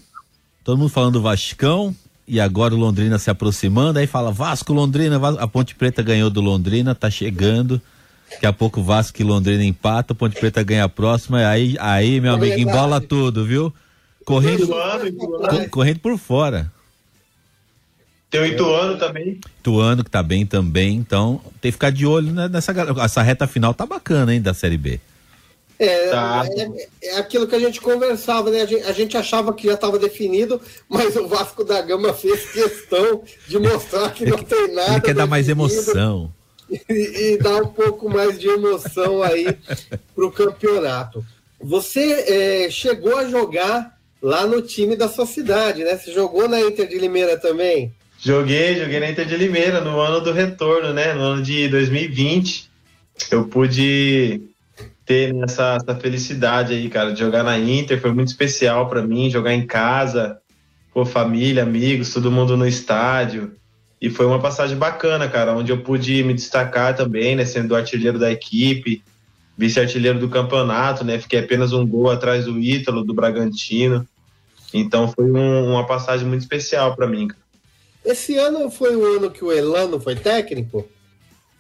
todo 0.65 0.79
mundo 0.79 0.91
falando 0.91 1.15
do 1.15 1.23
Vascão, 1.23 1.95
e 2.27 2.41
agora 2.41 2.75
o 2.75 2.79
Londrina 2.79 3.19
se 3.19 3.31
aproximando, 3.31 3.99
aí 3.99 4.07
fala 4.07 4.33
Vasco, 4.33 4.73
Londrina, 4.73 5.21
a 5.39 5.47
Ponte 5.47 5.75
Preta 5.75 6.03
ganhou 6.03 6.31
do 6.31 6.41
Londrina, 6.41 6.95
tá 6.95 7.11
chegando. 7.11 7.81
Daqui 8.31 8.47
a 8.47 8.53
pouco 8.53 8.81
o 8.81 8.83
Vasco 8.83 9.21
e 9.21 9.25
Londrina 9.25 9.63
empata, 9.63 10.15
a 10.15 10.17
Ponte 10.17 10.39
Preta 10.39 10.63
ganha 10.63 10.85
a 10.85 10.89
próxima, 10.89 11.47
aí, 11.47 11.77
aí 11.79 12.21
meu 12.21 12.35
amigo, 12.35 12.59
embola 12.59 13.01
tudo, 13.01 13.45
viu? 13.45 13.73
Correndo, 14.25 14.67
co 14.67 15.71
correndo 15.71 16.01
por 16.01 16.19
fora. 16.19 16.71
Tem 18.31 18.41
o 18.41 18.47
Ituano 18.47 18.97
também. 18.97 19.39
Ituano 19.61 20.03
que 20.03 20.11
tá 20.11 20.23
bem 20.23 20.47
também, 20.47 20.97
então 20.97 21.41
tem 21.61 21.71
que 21.71 21.73
ficar 21.73 21.91
de 21.91 22.07
olho 22.07 22.33
nessa 22.33 22.73
essa 23.05 23.23
reta 23.23 23.47
final 23.47 23.75
tá 23.75 23.85
bacana, 23.85 24.35
hein, 24.35 24.41
da 24.41 24.55
Série 24.55 24.79
B. 24.79 24.99
É, 25.79 26.11
tá. 26.11 26.45
é, 26.49 26.89
é, 27.03 27.19
aquilo 27.19 27.47
que 27.47 27.57
a 27.57 27.59
gente 27.59 27.81
conversava, 27.81 28.51
né? 28.51 28.63
A 28.63 28.67
gente, 28.67 28.85
a 28.85 28.93
gente 28.93 29.17
achava 29.17 29.53
que 29.53 29.67
já 29.67 29.75
estava 29.75 29.99
definido, 29.99 30.61
mas 30.89 31.17
o 31.17 31.27
Vasco 31.27 31.65
da 31.65 31.83
Gama 31.83 32.13
fez 32.15 32.53
questão 32.53 33.23
de 33.49 33.59
mostrar 33.59 34.11
que 34.15 34.25
não 34.25 34.39
tem 34.39 34.73
nada. 34.73 34.93
Ele 34.93 35.01
quer 35.01 35.15
dar 35.15 35.27
mais 35.27 35.49
emoção. 35.49 36.33
E, 36.89 37.35
e, 37.35 37.39
dar 37.39 37.61
um 37.61 37.69
pouco 37.69 38.09
mais 38.09 38.41
de 38.41 38.49
emoção 38.49 39.23
aí 39.23 39.45
para 40.15 40.25
o 40.25 40.33
campeonato. 40.33 41.23
Você 41.61 42.65
é, 42.67 42.71
chegou 42.71 43.15
a 43.19 43.29
jogar 43.29 43.92
lá 44.23 44.47
no 44.47 44.63
time 44.63 44.95
da 44.95 45.09
sua 45.09 45.27
cidade, 45.27 45.83
né? 45.83 45.97
Você 45.97 46.13
jogou 46.13 46.49
na 46.49 46.61
Inter 46.61 46.87
de 46.87 46.99
Limeira 46.99 47.37
também? 47.37 47.93
Joguei, 48.21 48.79
joguei 48.79 49.01
na 49.01 49.11
Inter 49.11 49.27
de 49.27 49.37
Limeira 49.37 49.81
no 49.81 50.01
ano 50.01 50.21
do 50.21 50.33
retorno, 50.33 50.93
né? 50.93 51.13
No 51.13 51.23
ano 51.23 51.43
de 51.43 51.67
2020. 51.69 52.71
Eu 53.31 53.45
pude 53.47 54.41
ter 55.05 55.35
essa, 55.43 55.77
essa 55.81 55.95
felicidade 55.97 56.73
aí, 56.73 56.89
cara, 56.89 57.13
de 57.13 57.19
jogar 57.19 57.43
na 57.43 57.59
Inter, 57.59 58.01
foi 58.01 58.13
muito 58.13 58.29
especial 58.29 58.89
para 58.89 59.03
mim, 59.03 59.29
jogar 59.29 59.53
em 59.53 59.67
casa, 59.67 60.39
com 60.95 61.05
família, 61.05 61.65
amigos, 61.65 62.13
todo 62.13 62.31
mundo 62.31 62.57
no 62.57 62.67
estádio. 62.67 63.53
E 64.01 64.11
foi 64.11 64.27
uma 64.27 64.41
passagem 64.41 64.77
bacana, 64.77 65.29
cara, 65.29 65.53
onde 65.53 65.71
eu 65.71 65.79
pude 65.79 66.23
me 66.23 66.35
destacar 66.35 66.95
também, 66.95 67.37
né, 67.37 67.45
sendo 67.45 67.75
artilheiro 67.75 68.19
da 68.19 68.31
equipe, 68.31 69.03
vice-artilheiro 69.57 70.19
do 70.19 70.29
campeonato, 70.29 71.05
né, 71.05 71.19
fiquei 71.19 71.41
apenas 71.41 71.73
um 71.73 71.87
gol 71.87 72.11
atrás 72.11 72.45
do 72.45 72.59
Ítalo, 72.59 73.05
do 73.05 73.15
Bragantino. 73.15 74.07
Então 74.73 75.13
foi 75.13 75.25
um, 75.25 75.73
uma 75.73 75.87
passagem 75.87 76.27
muito 76.27 76.43
especial 76.43 76.95
para 76.97 77.07
mim. 77.07 77.29
Esse 78.05 78.37
ano 78.37 78.71
foi 78.71 78.97
o 78.97 79.17
ano 79.17 79.31
que 79.31 79.45
o 79.45 79.53
Elano 79.53 80.01
foi 80.01 80.17
técnico? 80.17 80.89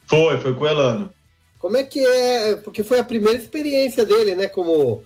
Foi, 0.07 0.39
foi 0.39 0.55
com 0.55 0.65
o 0.65 0.69
Elano. 0.69 1.11
Como 1.59 1.77
é 1.77 1.85
que 1.85 2.05
é? 2.05 2.57
Porque 2.57 2.83
foi 2.83 2.99
a 2.99 3.05
primeira 3.05 3.39
experiência 3.39 4.05
dele, 4.05 4.35
né? 4.35 4.49
Como 4.49 5.05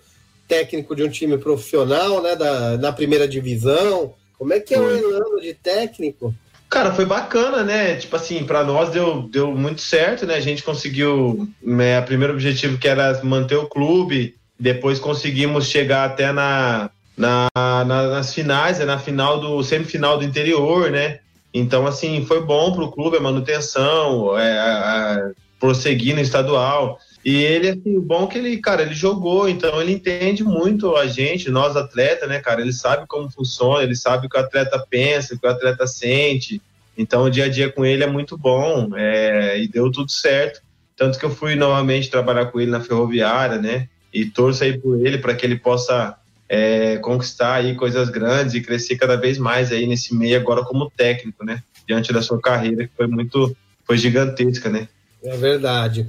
técnico 0.48 0.96
de 0.96 1.02
um 1.02 1.10
time 1.10 1.36
profissional, 1.36 2.22
né? 2.22 2.34
Da, 2.34 2.78
na 2.78 2.92
primeira 2.92 3.28
divisão. 3.28 4.14
Como 4.38 4.52
é 4.52 4.60
que 4.60 4.74
é 4.74 4.80
o 4.80 4.90
Elano 4.90 5.40
de 5.40 5.52
técnico? 5.52 6.34
Cara, 6.68 6.92
foi 6.92 7.04
bacana, 7.04 7.62
né? 7.62 7.96
Tipo 7.96 8.16
assim, 8.16 8.44
para 8.44 8.64
nós 8.64 8.90
deu, 8.90 9.28
deu 9.28 9.52
muito 9.52 9.82
certo, 9.82 10.26
né? 10.26 10.34
A 10.34 10.40
gente 10.40 10.62
conseguiu 10.62 11.48
né, 11.62 12.00
o 12.00 12.04
primeiro 12.04 12.32
objetivo 12.32 12.78
que 12.78 12.88
era 12.88 13.22
manter 13.22 13.56
o 13.56 13.68
clube, 13.68 14.34
depois 14.58 14.98
conseguimos 14.98 15.66
chegar 15.66 16.04
até 16.04 16.32
na, 16.32 16.90
na, 17.16 17.48
na 17.54 17.84
nas 17.84 18.34
finais, 18.34 18.78
né? 18.78 18.84
na 18.84 18.98
final 18.98 19.40
do 19.40 19.62
semifinal 19.62 20.18
do 20.18 20.24
interior, 20.24 20.90
né? 20.90 21.20
Então, 21.52 21.86
assim, 21.86 22.24
foi 22.26 22.44
bom 22.44 22.74
para 22.74 22.84
o 22.84 22.92
clube 22.92 23.16
a 23.16 23.20
manutenção, 23.20 24.38
é, 24.38 24.58
a, 24.58 25.30
prosseguir 25.58 26.14
no 26.14 26.20
estadual. 26.20 26.98
E 27.24 27.42
ele, 27.42 27.70
assim, 27.70 27.98
bom 27.98 28.24
é 28.24 28.26
que 28.26 28.38
ele, 28.38 28.58
cara, 28.58 28.82
ele 28.82 28.94
jogou, 28.94 29.48
então 29.48 29.80
ele 29.80 29.92
entende 29.92 30.44
muito 30.44 30.94
a 30.94 31.06
gente, 31.06 31.50
nós 31.50 31.74
atletas, 31.74 32.28
né, 32.28 32.40
cara? 32.40 32.60
Ele 32.60 32.72
sabe 32.72 33.06
como 33.08 33.30
funciona, 33.30 33.82
ele 33.82 33.96
sabe 33.96 34.26
o 34.26 34.30
que 34.30 34.36
o 34.36 34.40
atleta 34.40 34.84
pensa, 34.88 35.34
o 35.34 35.38
que 35.38 35.46
o 35.46 35.50
atleta 35.50 35.86
sente. 35.86 36.60
Então 36.96 37.24
o 37.24 37.30
dia 37.30 37.46
a 37.46 37.48
dia 37.48 37.70
com 37.70 37.84
ele 37.84 38.04
é 38.04 38.06
muito 38.06 38.38
bom 38.38 38.90
é, 38.94 39.58
e 39.58 39.66
deu 39.66 39.90
tudo 39.90 40.10
certo. 40.10 40.60
Tanto 40.96 41.18
que 41.18 41.24
eu 41.24 41.30
fui 41.30 41.56
novamente 41.56 42.10
trabalhar 42.10 42.46
com 42.46 42.60
ele 42.60 42.70
na 42.70 42.80
ferroviária, 42.80 43.58
né? 43.58 43.88
E 44.12 44.26
torço 44.26 44.62
aí 44.62 44.78
por 44.78 45.04
ele 45.04 45.18
para 45.18 45.34
que 45.34 45.44
ele 45.44 45.56
possa 45.56 46.16
é, 46.48 46.96
conquistar 46.98 47.54
aí 47.54 47.74
coisas 47.74 48.08
grandes 48.08 48.54
e 48.54 48.60
crescer 48.60 48.96
cada 48.96 49.16
vez 49.16 49.38
mais 49.38 49.72
aí 49.72 49.86
nesse 49.86 50.14
meio 50.14 50.38
agora 50.38 50.64
como 50.64 50.90
técnico, 50.90 51.44
né? 51.44 51.62
Diante 51.86 52.12
da 52.12 52.22
sua 52.22 52.40
carreira 52.40 52.86
que 52.86 52.92
foi 52.96 53.06
muito, 53.06 53.56
foi 53.84 53.96
gigantesca, 53.98 54.68
né? 54.68 54.88
É 55.22 55.36
verdade. 55.36 56.08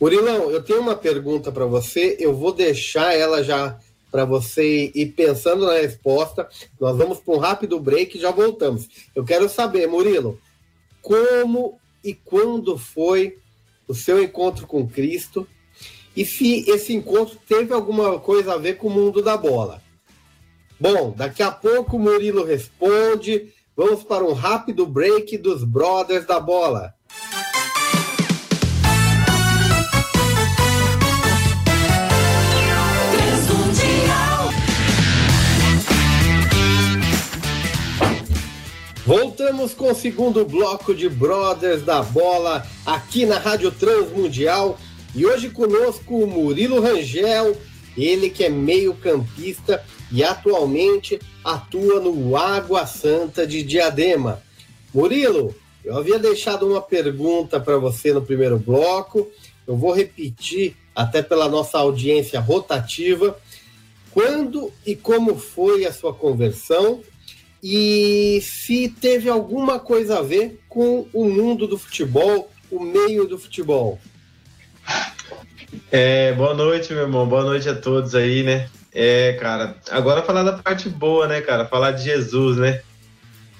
Murilão, 0.00 0.50
eu 0.50 0.62
tenho 0.62 0.80
uma 0.80 0.96
pergunta 0.96 1.50
para 1.50 1.64
você, 1.64 2.16
eu 2.20 2.34
vou 2.34 2.52
deixar 2.52 3.14
ela 3.14 3.42
já 3.42 3.78
para 4.10 4.24
você 4.24 4.90
ir 4.94 5.06
pensando 5.16 5.66
na 5.66 5.74
resposta. 5.74 6.48
Nós 6.80 6.96
vamos 6.96 7.18
para 7.18 7.34
um 7.34 7.38
rápido 7.38 7.78
break 7.78 8.16
e 8.16 8.20
já 8.20 8.30
voltamos. 8.30 8.88
Eu 9.14 9.24
quero 9.24 9.48
saber, 9.48 9.86
Murilo, 9.86 10.40
como 11.02 11.78
e 12.02 12.14
quando 12.14 12.78
foi 12.78 13.38
o 13.88 13.94
seu 13.94 14.22
encontro 14.22 14.66
com 14.66 14.86
Cristo 14.86 15.46
e 16.16 16.24
se 16.24 16.68
esse 16.70 16.94
encontro 16.94 17.36
teve 17.46 17.74
alguma 17.74 18.18
coisa 18.18 18.54
a 18.54 18.58
ver 18.58 18.78
com 18.78 18.88
o 18.88 18.90
mundo 18.90 19.22
da 19.22 19.36
bola. 19.36 19.82
Bom, 20.80 21.14
daqui 21.16 21.42
a 21.42 21.50
pouco 21.50 21.96
o 21.96 22.00
Murilo 22.00 22.44
responde. 22.44 23.52
Vamos 23.76 24.02
para 24.02 24.24
um 24.24 24.32
rápido 24.32 24.86
break 24.86 25.36
dos 25.36 25.62
Brothers 25.62 26.26
da 26.26 26.40
Bola. 26.40 26.94
Voltamos 39.04 39.72
com 39.72 39.92
o 39.92 39.94
segundo 39.94 40.44
bloco 40.44 40.92
de 40.92 41.08
Brothers 41.08 41.82
da 41.82 42.02
Bola 42.02 42.66
aqui 42.84 43.24
na 43.24 43.38
Rádio 43.38 43.70
Transmundial 43.70 44.76
e 45.16 45.24
hoje 45.24 45.48
conosco 45.48 46.14
o 46.14 46.26
Murilo 46.26 46.78
Rangel, 46.78 47.56
ele 47.96 48.28
que 48.28 48.44
é 48.44 48.50
meio-campista 48.50 49.82
e 50.12 50.22
atualmente 50.22 51.18
atua 51.42 51.98
no 51.98 52.36
Água 52.36 52.86
Santa 52.86 53.46
de 53.46 53.62
Diadema. 53.62 54.42
Murilo, 54.92 55.54
eu 55.82 55.96
havia 55.96 56.18
deixado 56.18 56.68
uma 56.68 56.82
pergunta 56.82 57.58
para 57.58 57.78
você 57.78 58.12
no 58.12 58.20
primeiro 58.20 58.58
bloco, 58.58 59.26
eu 59.66 59.74
vou 59.74 59.94
repetir 59.94 60.76
até 60.94 61.22
pela 61.22 61.48
nossa 61.48 61.78
audiência 61.78 62.38
rotativa. 62.38 63.38
Quando 64.10 64.70
e 64.84 64.94
como 64.94 65.38
foi 65.38 65.86
a 65.86 65.92
sua 65.94 66.12
conversão 66.12 67.00
e 67.62 68.38
se 68.42 68.90
teve 68.90 69.30
alguma 69.30 69.80
coisa 69.80 70.18
a 70.18 70.22
ver 70.22 70.60
com 70.68 71.06
o 71.10 71.24
mundo 71.24 71.66
do 71.66 71.78
futebol, 71.78 72.50
o 72.70 72.80
meio 72.80 73.26
do 73.26 73.38
futebol. 73.38 73.98
É, 75.90 76.32
boa 76.32 76.54
noite, 76.54 76.92
meu 76.92 77.02
irmão. 77.02 77.26
Boa 77.26 77.44
noite 77.44 77.68
a 77.68 77.74
todos 77.74 78.14
aí, 78.14 78.42
né? 78.42 78.68
É, 78.92 79.34
cara, 79.34 79.76
agora 79.90 80.22
falar 80.22 80.42
da 80.42 80.54
parte 80.54 80.88
boa, 80.88 81.26
né, 81.26 81.40
cara? 81.40 81.66
Falar 81.66 81.92
de 81.92 82.04
Jesus, 82.04 82.56
né? 82.56 82.80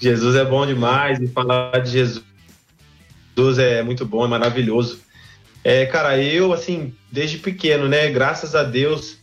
Jesus 0.00 0.37
é 0.37 0.44
bom 0.44 0.66
demais 0.66 1.20
e 1.20 1.29
falar 1.29 1.79
de 1.81 1.90
Jesus 1.90 2.22
é 3.59 3.83
muito 3.83 4.05
bom, 4.05 4.24
é 4.24 4.29
maravilhoso. 4.29 5.00
É, 5.64 5.87
cara, 5.87 6.18
eu, 6.22 6.52
assim, 6.52 6.94
desde 7.11 7.38
pequeno, 7.38 7.88
né, 7.88 8.11
graças 8.11 8.55
a 8.55 8.62
Deus, 8.62 9.18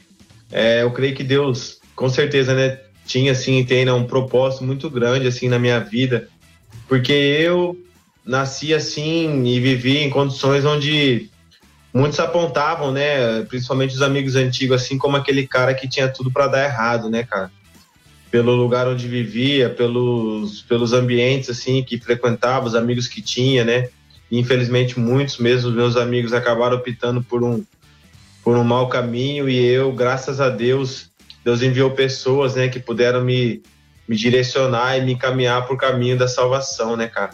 é, 0.51 0.81
eu 0.81 0.91
creio 0.91 1.15
que 1.15 1.23
Deus, 1.23 1.79
com 1.95 2.09
certeza, 2.09 2.53
né, 2.53 2.79
tinha 3.05 3.31
assim 3.31 3.63
tem 3.63 3.85
né, 3.85 3.93
um 3.93 4.05
propósito 4.05 4.63
muito 4.63 4.89
grande 4.89 5.27
assim 5.27 5.49
na 5.49 5.59
minha 5.59 5.79
vida 5.79 6.29
porque 6.87 7.11
eu 7.11 7.77
nasci 8.25 8.73
assim 8.73 9.43
e 9.45 9.59
vivi 9.59 9.97
em 9.97 10.09
condições 10.09 10.63
onde 10.63 11.29
muitos 11.93 12.19
apontavam 12.19 12.91
né 12.91 13.43
principalmente 13.43 13.95
os 13.95 14.01
amigos 14.01 14.35
antigos 14.35 14.81
assim 14.81 14.97
como 14.97 15.15
aquele 15.17 15.47
cara 15.47 15.73
que 15.73 15.87
tinha 15.87 16.07
tudo 16.07 16.31
para 16.31 16.47
dar 16.47 16.65
errado 16.65 17.09
né 17.09 17.23
cara 17.23 17.51
pelo 18.31 18.55
lugar 18.55 18.87
onde 18.87 19.07
vivia 19.07 19.69
pelos 19.69 20.61
pelos 20.63 20.91
ambientes 20.93 21.49
assim 21.49 21.83
que 21.83 21.99
frequentava 21.99 22.65
os 22.65 22.75
amigos 22.75 23.07
que 23.07 23.21
tinha 23.21 23.63
né 23.63 23.89
e, 24.31 24.39
infelizmente 24.39 24.99
muitos 24.99 25.37
mesmo 25.37 25.71
meus 25.71 25.95
amigos 25.95 26.33
acabaram 26.33 26.77
optando 26.77 27.21
por 27.23 27.43
um 27.43 27.63
por 28.43 28.57
um 28.57 28.63
mau 28.63 28.89
caminho 28.89 29.47
e 29.47 29.57
eu 29.57 29.91
graças 29.91 30.41
a 30.41 30.49
Deus 30.49 31.13
Deus 31.43 31.61
enviou 31.61 31.91
pessoas, 31.91 32.55
né, 32.55 32.69
que 32.69 32.79
puderam 32.79 33.23
me, 33.23 33.61
me 34.07 34.15
direcionar 34.15 34.97
e 34.97 35.01
me 35.01 35.13
encaminhar 35.13 35.65
para 35.65 35.73
o 35.73 35.77
caminho 35.77 36.17
da 36.17 36.27
salvação, 36.27 36.95
né, 36.95 37.07
cara? 37.07 37.31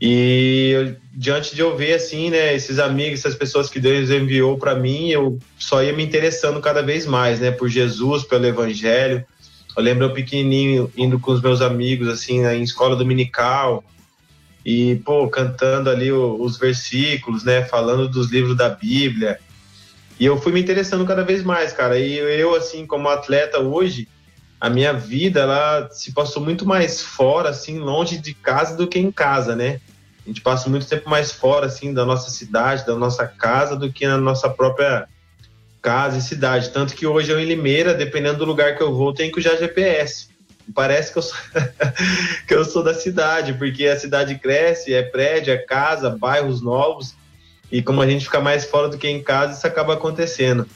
E 0.00 0.70
eu, 0.72 0.96
diante 1.12 1.54
de 1.54 1.60
eu 1.60 1.76
ver, 1.76 1.94
assim, 1.94 2.30
né, 2.30 2.54
esses 2.54 2.78
amigos, 2.78 3.20
essas 3.20 3.34
pessoas 3.34 3.68
que 3.68 3.78
Deus 3.78 4.10
enviou 4.10 4.56
para 4.56 4.74
mim, 4.74 5.10
eu 5.10 5.38
só 5.58 5.82
ia 5.82 5.92
me 5.92 6.02
interessando 6.02 6.60
cada 6.60 6.82
vez 6.82 7.04
mais, 7.04 7.38
né, 7.38 7.50
por 7.50 7.68
Jesus, 7.68 8.24
pelo 8.24 8.46
Evangelho. 8.46 9.24
Eu 9.76 9.82
lembro 9.82 10.06
eu 10.06 10.12
pequenininho 10.12 10.90
indo 10.96 11.18
com 11.18 11.32
os 11.32 11.42
meus 11.42 11.60
amigos, 11.60 12.08
assim, 12.08 12.44
em 12.46 12.62
escola 12.62 12.96
dominical, 12.96 13.84
e, 14.64 14.96
pô, 15.04 15.28
cantando 15.28 15.90
ali 15.90 16.10
os 16.12 16.58
versículos, 16.58 17.44
né, 17.44 17.64
falando 17.64 18.08
dos 18.08 18.30
livros 18.30 18.56
da 18.56 18.68
Bíblia, 18.68 19.38
e 20.20 20.26
eu 20.26 20.38
fui 20.38 20.52
me 20.52 20.60
interessando 20.60 21.06
cada 21.06 21.24
vez 21.24 21.42
mais, 21.42 21.72
cara. 21.72 21.98
E 21.98 22.18
eu, 22.18 22.54
assim, 22.54 22.84
como 22.84 23.08
atleta 23.08 23.58
hoje, 23.58 24.06
a 24.60 24.68
minha 24.68 24.92
vida, 24.92 25.40
ela 25.40 25.88
se 25.90 26.12
passou 26.12 26.42
muito 26.42 26.66
mais 26.66 27.00
fora, 27.00 27.48
assim, 27.48 27.78
longe 27.78 28.18
de 28.18 28.34
casa 28.34 28.76
do 28.76 28.86
que 28.86 28.98
em 28.98 29.10
casa, 29.10 29.56
né? 29.56 29.80
A 30.24 30.28
gente 30.28 30.42
passa 30.42 30.68
muito 30.68 30.86
tempo 30.86 31.08
mais 31.08 31.32
fora, 31.32 31.66
assim, 31.66 31.94
da 31.94 32.04
nossa 32.04 32.28
cidade, 32.30 32.84
da 32.84 32.94
nossa 32.94 33.26
casa, 33.26 33.74
do 33.74 33.90
que 33.90 34.06
na 34.06 34.18
nossa 34.18 34.50
própria 34.50 35.08
casa 35.80 36.18
e 36.18 36.22
cidade. 36.22 36.68
Tanto 36.70 36.94
que 36.94 37.06
hoje 37.06 37.32
eu 37.32 37.40
em 37.40 37.46
Limeira, 37.46 37.94
dependendo 37.94 38.40
do 38.40 38.44
lugar 38.44 38.76
que 38.76 38.82
eu 38.82 38.94
vou, 38.94 39.14
tenho 39.14 39.32
que 39.32 39.40
usar 39.40 39.56
GPS. 39.56 40.28
Parece 40.74 41.10
que 41.10 41.18
eu, 41.18 41.22
sou 41.22 41.38
que 42.46 42.54
eu 42.54 42.64
sou 42.66 42.82
da 42.82 42.92
cidade, 42.92 43.54
porque 43.54 43.86
a 43.86 43.98
cidade 43.98 44.38
cresce, 44.38 44.92
é 44.92 45.02
prédio, 45.02 45.54
é 45.54 45.56
casa, 45.56 46.10
bairros 46.10 46.60
novos. 46.60 47.14
E 47.72 47.82
como 47.82 48.02
a 48.02 48.06
gente 48.06 48.26
fica 48.26 48.40
mais 48.40 48.66
fora 48.66 48.88
do 48.88 48.98
que 48.98 49.08
em 49.08 49.22
casa, 49.22 49.56
isso 49.56 49.66
acaba 49.66 49.94
acontecendo. 49.94 50.68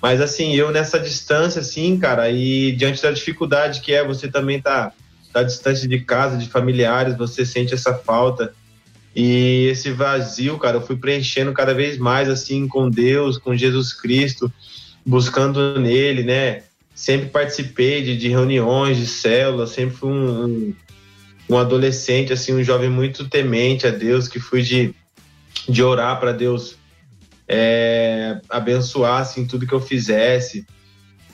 Mas 0.00 0.20
assim, 0.20 0.54
eu 0.54 0.70
nessa 0.70 0.98
distância, 0.98 1.60
assim, 1.60 1.98
cara, 1.98 2.30
e 2.30 2.72
diante 2.72 3.02
da 3.02 3.10
dificuldade 3.10 3.80
que 3.80 3.92
é 3.92 4.04
você 4.04 4.28
também 4.28 4.60
tá, 4.60 4.92
tá 5.32 5.42
distante 5.42 5.88
de 5.88 6.00
casa, 6.00 6.36
de 6.36 6.48
familiares, 6.48 7.16
você 7.16 7.44
sente 7.44 7.74
essa 7.74 7.94
falta. 7.94 8.54
E 9.14 9.66
esse 9.70 9.90
vazio, 9.90 10.58
cara, 10.58 10.76
eu 10.76 10.86
fui 10.86 10.96
preenchendo 10.96 11.52
cada 11.52 11.74
vez 11.74 11.98
mais, 11.98 12.28
assim, 12.28 12.68
com 12.68 12.88
Deus, 12.88 13.36
com 13.38 13.56
Jesus 13.56 13.92
Cristo, 13.92 14.52
buscando 15.04 15.80
nele, 15.80 16.22
né? 16.22 16.62
Sempre 16.94 17.28
participei 17.28 18.02
de, 18.02 18.16
de 18.16 18.28
reuniões, 18.28 18.96
de 18.96 19.06
células, 19.06 19.70
sempre 19.70 19.96
fui 19.96 20.10
um, 20.10 20.44
um, 20.44 20.74
um 21.50 21.58
adolescente, 21.58 22.32
assim, 22.32 22.54
um 22.54 22.62
jovem 22.62 22.90
muito 22.90 23.28
temente 23.28 23.86
a 23.86 23.90
Deus, 23.90 24.28
que 24.28 24.38
fui 24.38 24.62
de 24.62 24.94
de 25.68 25.82
orar 25.82 26.18
para 26.18 26.32
Deus 26.32 26.76
é, 27.48 28.40
abençoar 28.48 29.22
assim 29.22 29.46
tudo 29.46 29.66
que 29.66 29.72
eu 29.72 29.80
fizesse. 29.80 30.66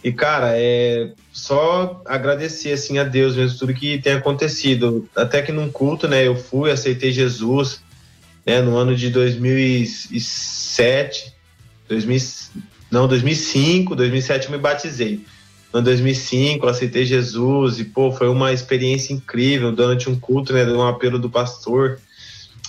E 0.02 0.10
cara, 0.12 0.52
é 0.54 1.12
só 1.32 2.02
agradecer 2.04 2.72
assim 2.72 2.98
a 2.98 3.04
Deus 3.04 3.34
mesmo 3.34 3.58
tudo 3.58 3.74
que 3.74 3.98
tem 3.98 4.12
acontecido. 4.12 5.08
Até 5.16 5.42
que 5.42 5.50
num 5.50 5.70
culto, 5.70 6.06
né, 6.06 6.26
eu 6.26 6.36
fui, 6.36 6.70
aceitei 6.70 7.10
Jesus, 7.10 7.80
né, 8.46 8.60
no 8.60 8.76
ano 8.76 8.94
de 8.94 9.10
2007, 9.10 11.32
2000, 11.88 12.18
não, 12.90 13.08
2005, 13.08 13.96
2007 13.96 14.46
eu 14.46 14.52
me 14.52 14.58
batizei. 14.58 15.24
No 15.72 15.80
2005 15.82 16.64
eu 16.64 16.70
aceitei 16.70 17.04
Jesus 17.04 17.80
e 17.80 17.84
pô, 17.84 18.12
foi 18.12 18.28
uma 18.28 18.52
experiência 18.52 19.12
incrível 19.12 19.72
durante 19.72 20.08
um 20.08 20.14
culto, 20.14 20.52
né, 20.52 20.64
um 20.66 20.86
apelo 20.86 21.18
do 21.18 21.28
pastor. 21.28 21.98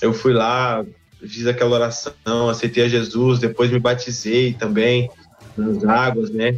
Eu 0.01 0.13
fui 0.13 0.33
lá, 0.33 0.83
fiz 1.27 1.47
aquela 1.47 1.75
oração, 1.75 2.49
aceitei 2.49 2.85
a 2.85 2.87
Jesus, 2.87 3.39
depois 3.39 3.71
me 3.71 3.79
batizei 3.79 4.53
também 4.53 5.09
nas 5.57 5.83
águas, 5.83 6.29
né? 6.29 6.57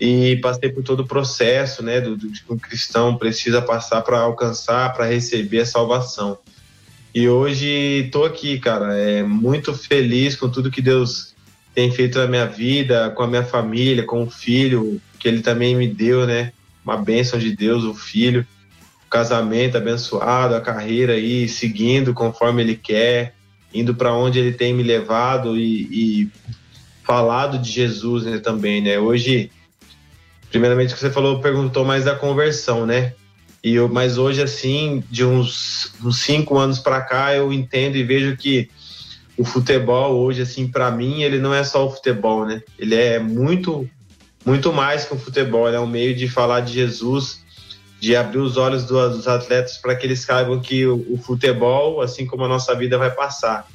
E 0.00 0.36
passei 0.36 0.68
por 0.70 0.82
todo 0.82 1.00
o 1.00 1.06
processo, 1.06 1.82
né, 1.82 2.00
do, 2.00 2.16
do 2.16 2.28
que 2.28 2.42
um 2.50 2.58
cristão 2.58 3.16
precisa 3.16 3.62
passar 3.62 4.02
para 4.02 4.18
alcançar, 4.18 4.92
para 4.92 5.06
receber 5.06 5.60
a 5.60 5.66
salvação. 5.66 6.38
E 7.14 7.28
hoje 7.28 7.68
estou 8.06 8.24
aqui, 8.24 8.58
cara, 8.58 8.96
é 8.96 9.22
muito 9.22 9.72
feliz 9.72 10.34
com 10.34 10.48
tudo 10.48 10.70
que 10.70 10.82
Deus 10.82 11.34
tem 11.72 11.90
feito 11.90 12.18
na 12.18 12.26
minha 12.26 12.46
vida, 12.46 13.10
com 13.10 13.22
a 13.22 13.26
minha 13.26 13.44
família, 13.44 14.04
com 14.04 14.24
o 14.24 14.30
filho 14.30 15.00
que 15.18 15.28
Ele 15.28 15.40
também 15.40 15.74
me 15.74 15.88
deu, 15.88 16.26
né? 16.26 16.52
Uma 16.84 16.96
bênção 16.96 17.38
de 17.38 17.54
Deus, 17.54 17.84
o 17.84 17.94
filho, 17.94 18.46
o 19.06 19.10
casamento 19.10 19.76
abençoado, 19.76 20.54
a 20.54 20.60
carreira 20.60 21.14
aí 21.14 21.48
seguindo 21.48 22.12
conforme 22.12 22.62
Ele 22.62 22.76
quer 22.76 23.34
indo 23.74 23.94
para 23.94 24.14
onde 24.14 24.38
ele 24.38 24.52
tem 24.52 24.72
me 24.72 24.82
levado 24.82 25.58
e, 25.58 25.82
e, 25.90 26.30
falado 27.04 27.58
de 27.58 27.70
Jesus 27.70 28.24
né, 28.24 28.38
também, 28.38 28.80
né? 28.80 28.98
Hoje, 28.98 29.50
primeiramente 30.50 30.94
que 30.94 31.00
você 31.00 31.10
falou, 31.10 31.40
perguntou 31.40 31.84
mais 31.84 32.04
da 32.04 32.14
conversão, 32.14 32.86
né? 32.86 33.12
E 33.62 33.74
eu, 33.74 33.88
mas 33.88 34.18
hoje, 34.18 34.42
assim, 34.42 35.02
de 35.10 35.24
uns, 35.24 35.92
uns 36.04 36.18
cinco 36.18 36.58
anos 36.58 36.78
para 36.78 37.00
cá, 37.00 37.34
eu 37.34 37.52
entendo 37.52 37.96
e 37.96 38.04
vejo 38.04 38.36
que 38.36 38.70
o 39.36 39.44
futebol 39.44 40.16
hoje, 40.16 40.42
assim, 40.42 40.68
para 40.68 40.90
mim, 40.90 41.22
ele 41.22 41.38
não 41.38 41.52
é 41.52 41.64
só 41.64 41.86
o 41.86 41.90
futebol, 41.90 42.46
né? 42.46 42.62
Ele 42.78 42.94
é 42.94 43.18
muito, 43.18 43.88
muito 44.44 44.72
mais 44.72 45.04
que 45.04 45.14
o 45.14 45.18
futebol. 45.18 45.66
Ele 45.66 45.76
é 45.76 45.80
um 45.80 45.86
meio 45.86 46.14
de 46.14 46.28
falar 46.28 46.60
de 46.60 46.72
Jesus, 46.72 47.43
de 48.04 48.14
abrir 48.14 48.38
os 48.38 48.58
olhos 48.58 48.84
dos 48.84 49.26
atletas 49.26 49.78
para 49.78 49.96
que 49.96 50.06
eles 50.06 50.20
saibam 50.20 50.60
que 50.60 50.86
o, 50.86 51.06
o 51.08 51.16
futebol, 51.16 52.02
assim 52.02 52.26
como 52.26 52.44
a 52.44 52.48
nossa 52.48 52.74
vida, 52.74 52.98
vai 52.98 53.10
passar. 53.10 53.66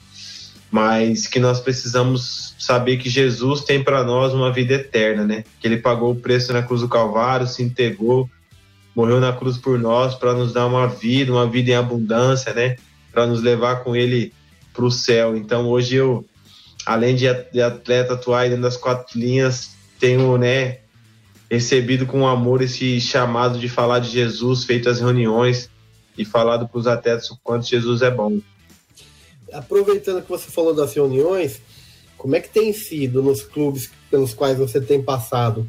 Mas 0.69 1.25
que 1.25 1.39
nós 1.39 1.59
precisamos 1.59 2.53
saber 2.59 2.97
que 2.97 3.09
Jesus 3.09 3.61
tem 3.61 3.83
para 3.83 4.03
nós 4.03 4.31
uma 4.31 4.53
vida 4.53 4.75
eterna, 4.75 5.25
né? 5.25 5.43
Que 5.59 5.67
ele 5.67 5.77
pagou 5.77 6.11
o 6.11 6.15
preço 6.15 6.53
na 6.53 6.61
cruz 6.61 6.81
do 6.81 6.87
Calvário, 6.87 7.47
se 7.47 7.63
entregou, 7.63 8.29
morreu 8.95 9.19
na 9.19 9.33
cruz 9.33 9.57
por 9.57 9.79
nós 9.79 10.13
para 10.13 10.31
nos 10.35 10.53
dar 10.53 10.67
uma 10.67 10.87
vida, 10.87 11.31
uma 11.31 11.49
vida 11.49 11.71
em 11.71 11.75
abundância, 11.75 12.53
né? 12.53 12.75
Para 13.11 13.25
nos 13.25 13.41
levar 13.41 13.77
com 13.77 13.95
ele 13.95 14.31
para 14.71 14.85
o 14.85 14.91
céu. 14.91 15.35
Então 15.35 15.67
hoje 15.67 15.95
eu, 15.95 16.23
além 16.85 17.15
de 17.15 17.27
atleta 17.27 18.13
atuar 18.13 18.47
dentro 18.47 18.61
das 18.61 18.77
quatro 18.77 19.19
linhas, 19.19 19.71
tenho, 19.99 20.37
né, 20.37 20.81
recebido 21.49 22.05
com 22.05 22.27
amor 22.27 22.61
esse 22.61 23.01
chamado 23.01 23.57
de 23.57 23.67
falar 23.67 23.99
de 23.99 24.09
Jesus, 24.09 24.63
feito 24.65 24.89
as 24.89 24.99
reuniões 24.99 25.69
e 26.17 26.23
falado 26.23 26.67
para 26.67 26.79
os 26.79 26.87
atletas 26.87 27.29
o 27.31 27.39
quanto 27.43 27.67
Jesus 27.67 28.01
é 28.01 28.11
bom. 28.11 28.39
Aproveitando 29.51 30.21
que 30.21 30.29
você 30.29 30.51
falou 30.51 30.73
das 30.75 30.93
reuniões, 30.93 31.59
como 32.17 32.35
é 32.35 32.39
que 32.39 32.49
tem 32.49 32.71
sido 32.71 33.23
nos 33.23 33.41
clubes 33.41 33.89
pelos 34.11 34.33
quais 34.33 34.57
você 34.57 34.79
tem 34.79 35.01
passado? 35.01 35.67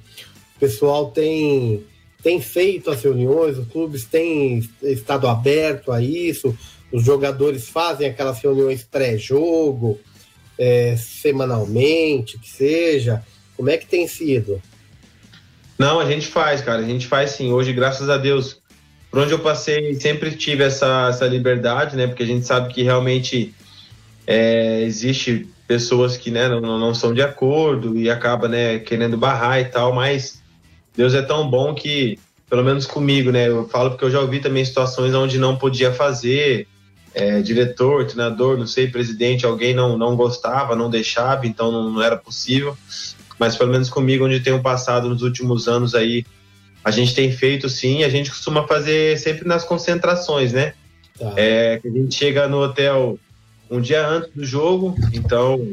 O 0.56 0.60
pessoal 0.60 1.10
tem 1.10 1.86
tem 2.22 2.38
feito 2.38 2.90
as 2.90 3.02
reuniões, 3.02 3.56
os 3.56 3.66
clubes 3.68 4.04
têm 4.04 4.68
estado 4.82 5.26
aberto 5.26 5.90
a 5.90 6.02
isso, 6.02 6.54
os 6.92 7.02
jogadores 7.02 7.68
fazem 7.68 8.06
aquelas 8.06 8.38
reuniões 8.40 8.82
pré-jogo, 8.82 9.98
é, 10.58 10.96
semanalmente, 10.98 12.38
que 12.38 12.50
seja. 12.50 13.24
Como 13.56 13.70
é 13.70 13.78
que 13.78 13.86
tem 13.86 14.06
sido? 14.06 14.60
Não, 15.80 15.98
a 15.98 16.04
gente 16.04 16.26
faz, 16.26 16.60
cara. 16.60 16.82
A 16.82 16.84
gente 16.84 17.06
faz 17.06 17.30
sim. 17.30 17.54
Hoje, 17.54 17.72
graças 17.72 18.10
a 18.10 18.18
Deus, 18.18 18.60
por 19.10 19.20
onde 19.20 19.32
eu 19.32 19.38
passei, 19.38 19.94
sempre 19.94 20.32
tive 20.32 20.62
essa, 20.62 21.08
essa 21.08 21.26
liberdade, 21.26 21.96
né? 21.96 22.06
Porque 22.06 22.22
a 22.22 22.26
gente 22.26 22.46
sabe 22.46 22.70
que 22.74 22.82
realmente 22.82 23.54
é, 24.26 24.82
existe 24.82 25.48
pessoas 25.66 26.18
que 26.18 26.30
né, 26.30 26.50
não, 26.50 26.78
não 26.78 26.92
são 26.92 27.14
de 27.14 27.22
acordo 27.22 27.96
e 27.96 28.10
acaba 28.10 28.46
né, 28.46 28.78
querendo 28.80 29.16
barrar 29.16 29.58
e 29.58 29.64
tal, 29.64 29.94
mas 29.94 30.42
Deus 30.94 31.14
é 31.14 31.22
tão 31.22 31.48
bom 31.48 31.74
que, 31.74 32.18
pelo 32.50 32.62
menos 32.62 32.84
comigo, 32.84 33.30
né? 33.30 33.48
Eu 33.48 33.66
falo 33.66 33.92
porque 33.92 34.04
eu 34.04 34.10
já 34.10 34.20
ouvi 34.20 34.38
também 34.38 34.62
situações 34.62 35.14
onde 35.14 35.38
não 35.38 35.56
podia 35.56 35.94
fazer, 35.94 36.68
é, 37.14 37.40
diretor, 37.40 38.04
treinador, 38.04 38.58
não 38.58 38.66
sei, 38.66 38.86
presidente, 38.86 39.46
alguém 39.46 39.72
não, 39.72 39.96
não 39.96 40.14
gostava, 40.14 40.76
não 40.76 40.90
deixava, 40.90 41.46
então 41.46 41.72
não, 41.72 41.90
não 41.90 42.02
era 42.02 42.18
possível 42.18 42.76
mas 43.40 43.56
pelo 43.56 43.72
menos 43.72 43.88
comigo, 43.88 44.26
onde 44.26 44.38
tenho 44.40 44.60
passado 44.60 45.08
nos 45.08 45.22
últimos 45.22 45.66
anos 45.66 45.94
aí, 45.94 46.26
a 46.84 46.90
gente 46.90 47.14
tem 47.14 47.32
feito 47.32 47.70
sim, 47.70 48.04
a 48.04 48.08
gente 48.10 48.28
costuma 48.28 48.68
fazer 48.68 49.18
sempre 49.18 49.48
nas 49.48 49.64
concentrações, 49.64 50.52
né? 50.52 50.74
Tá. 51.18 51.32
É, 51.38 51.80
a 51.82 51.88
gente 51.88 52.14
chega 52.14 52.46
no 52.46 52.58
hotel 52.58 53.18
um 53.70 53.80
dia 53.80 54.06
antes 54.06 54.30
do 54.34 54.44
jogo, 54.44 54.94
então 55.14 55.72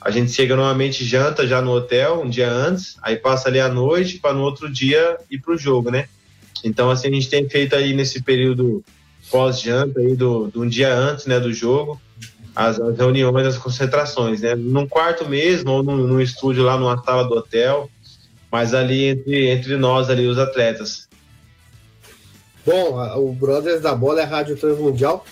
a 0.00 0.10
gente 0.10 0.32
chega 0.32 0.56
normalmente 0.56 1.04
janta 1.04 1.46
já 1.46 1.62
no 1.62 1.70
hotel 1.70 2.22
um 2.22 2.28
dia 2.28 2.50
antes, 2.50 2.96
aí 3.00 3.14
passa 3.14 3.48
ali 3.48 3.60
a 3.60 3.68
noite 3.68 4.18
para 4.18 4.34
no 4.34 4.42
outro 4.42 4.68
dia 4.68 5.16
ir 5.30 5.38
para 5.38 5.54
o 5.54 5.58
jogo, 5.58 5.92
né? 5.92 6.08
Então 6.64 6.90
assim 6.90 7.06
a 7.06 7.12
gente 7.12 7.30
tem 7.30 7.48
feito 7.48 7.76
aí 7.76 7.94
nesse 7.94 8.20
período 8.20 8.84
pós-janta 9.30 10.00
aí 10.00 10.16
do, 10.16 10.48
do 10.48 10.62
um 10.62 10.68
dia 10.68 10.92
antes, 10.92 11.26
né, 11.26 11.38
do 11.38 11.52
jogo, 11.52 12.00
as, 12.56 12.80
as, 12.80 12.96
reuniões, 12.96 13.46
as 13.46 13.58
concentrações, 13.58 14.40
né? 14.40 14.54
Num 14.54 14.88
quarto 14.88 15.28
mesmo, 15.28 15.70
ou 15.70 15.82
num, 15.82 15.98
num, 15.98 16.20
estúdio 16.20 16.64
lá 16.64 16.78
numa 16.78 17.00
sala 17.04 17.24
do 17.24 17.34
hotel, 17.34 17.90
mas 18.50 18.72
ali 18.72 19.04
entre, 19.04 19.50
entre 19.50 19.76
nós, 19.76 20.08
ali, 20.08 20.26
os 20.26 20.38
atletas. 20.38 21.06
Bom, 22.64 22.98
o 23.18 23.32
Brothers 23.32 23.82
da 23.82 23.94
Bola 23.94 24.20
é 24.20 24.24
a 24.24 24.26
Rádio 24.26 24.56
Transmundial. 24.56 25.24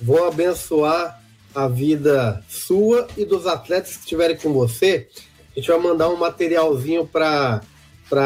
Vão 0.00 0.26
abençoar 0.26 1.22
a 1.54 1.68
vida 1.68 2.42
sua 2.48 3.06
e 3.16 3.24
dos 3.24 3.46
atletas 3.46 3.92
que 3.96 4.00
estiverem 4.00 4.36
com 4.36 4.52
você. 4.52 5.08
A 5.52 5.60
gente 5.60 5.68
vai 5.68 5.78
mandar 5.78 6.08
um 6.08 6.16
materialzinho 6.16 7.06
para 7.06 7.60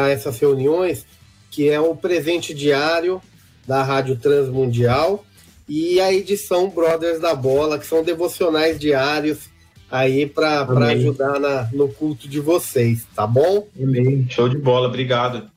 essas 0.09 0.39
reuniões, 0.39 1.05
que 1.51 1.69
é 1.69 1.79
o 1.79 1.95
presente 1.95 2.53
diário 2.53 3.21
da 3.67 3.83
Rádio 3.83 4.15
Transmundial 4.15 5.23
e 5.67 5.99
a 5.99 6.13
edição 6.13 6.69
Brothers 6.69 7.19
da 7.19 7.35
Bola, 7.35 7.77
que 7.77 7.85
são 7.85 8.03
devocionais 8.03 8.79
diários 8.79 9.49
aí 9.89 10.25
para 10.25 10.61
ajudar 10.89 11.39
na, 11.39 11.69
no 11.73 11.87
culto 11.89 12.27
de 12.27 12.39
vocês, 12.39 13.05
tá 13.15 13.25
bom? 13.25 13.67
Amém. 13.81 14.27
Show 14.29 14.49
de 14.49 14.57
bola, 14.57 14.87
obrigado. 14.87 15.49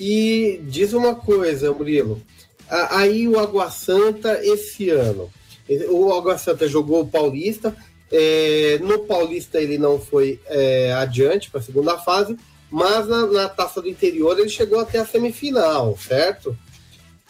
E 0.00 0.60
diz 0.64 0.92
uma 0.92 1.14
coisa, 1.14 1.72
Murilo. 1.72 2.20
Aí 2.68 3.28
o 3.28 3.38
Água 3.38 3.70
Santa 3.70 4.40
esse 4.42 4.90
ano. 4.90 5.30
O 5.90 6.12
Água 6.12 6.38
Santa 6.38 6.66
jogou 6.66 7.02
o 7.02 7.06
Paulista. 7.06 7.74
É, 8.10 8.78
no 8.82 9.00
Paulista 9.00 9.60
ele 9.60 9.78
não 9.78 9.98
foi 9.98 10.40
é, 10.46 10.92
adiante 10.92 11.50
para 11.50 11.60
a 11.60 11.62
segunda 11.62 11.98
fase, 11.98 12.36
mas 12.70 13.06
na, 13.08 13.26
na, 13.26 13.48
Taça 13.48 13.80
do 13.80 13.88
Interior 13.88 14.38
ele 14.38 14.50
chegou 14.50 14.80
até 14.80 14.98
a 14.98 15.06
semifinal, 15.06 15.96
certo? 15.96 16.56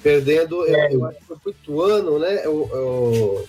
Perdendo, 0.03 0.67
é. 0.67 0.89
eu, 0.93 0.99
eu, 0.99 1.07
acho 1.07 1.19
que 1.19 1.25
foi 1.25 1.37
pro 1.37 1.51
Ituano, 1.51 2.19
né? 2.19 2.41
Eu, 2.45 2.69
eu, 2.73 3.49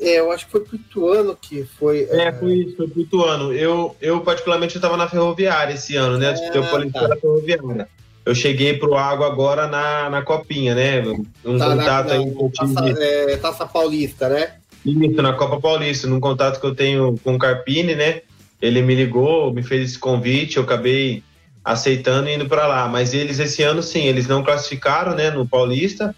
é, 0.00 0.20
eu 0.20 0.30
acho 0.30 0.46
que 0.46 0.52
foi 0.52 0.60
pro 0.60 0.76
Ituano 0.76 1.36
que 1.40 1.64
foi. 1.78 2.06
É, 2.10 2.24
é... 2.24 2.32
foi 2.32 2.54
isso, 2.54 2.76
foi 2.76 2.88
pro 2.88 3.00
Ituano. 3.00 3.52
Eu, 3.52 3.96
eu 4.00 4.20
particularmente, 4.20 4.76
estava 4.76 4.96
na 4.96 5.08
Ferroviária 5.08 5.74
esse 5.74 5.96
ano, 5.96 6.18
né? 6.18 6.34
É, 6.34 6.56
eu 6.56 6.62
falei 6.64 6.90
tá. 6.90 7.16
Ferroviária. 7.16 7.88
Eu 8.24 8.34
cheguei 8.34 8.74
pro 8.74 8.94
Água 8.94 9.26
agora 9.26 9.66
na, 9.66 10.10
na 10.10 10.22
Copinha, 10.22 10.74
né? 10.74 11.00
Um 11.44 11.58
tá 11.58 11.70
contato 11.70 12.08
na, 12.08 12.14
aí. 12.14 12.26
Na, 12.26 12.50
taça, 12.50 13.02
é, 13.02 13.36
taça 13.38 13.66
Paulista, 13.66 14.28
né? 14.28 14.52
Isso, 14.84 15.22
na 15.22 15.32
Copa 15.32 15.60
Paulista, 15.60 16.06
num 16.06 16.20
contato 16.20 16.60
que 16.60 16.66
eu 16.66 16.74
tenho 16.74 17.18
com 17.24 17.34
o 17.34 17.38
Carpini, 17.38 17.94
né? 17.94 18.22
Ele 18.60 18.82
me 18.82 18.94
ligou, 18.94 19.52
me 19.52 19.62
fez 19.62 19.90
esse 19.90 19.98
convite, 19.98 20.56
eu 20.56 20.62
acabei 20.62 21.22
aceitando 21.68 22.28
e 22.30 22.34
indo 22.34 22.48
para 22.48 22.66
lá. 22.66 22.88
Mas 22.88 23.12
eles 23.12 23.38
esse 23.38 23.62
ano 23.62 23.82
sim, 23.82 24.04
eles 24.06 24.26
não 24.26 24.42
classificaram, 24.42 25.14
né, 25.14 25.30
no 25.30 25.46
Paulista. 25.46 26.14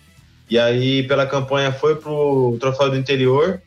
E 0.48 0.58
aí 0.58 1.02
pela 1.02 1.26
campanha 1.26 1.72
foi 1.72 1.96
pro 1.96 2.56
Troféu 2.60 2.90
do 2.90 2.96
Interior 2.96 3.60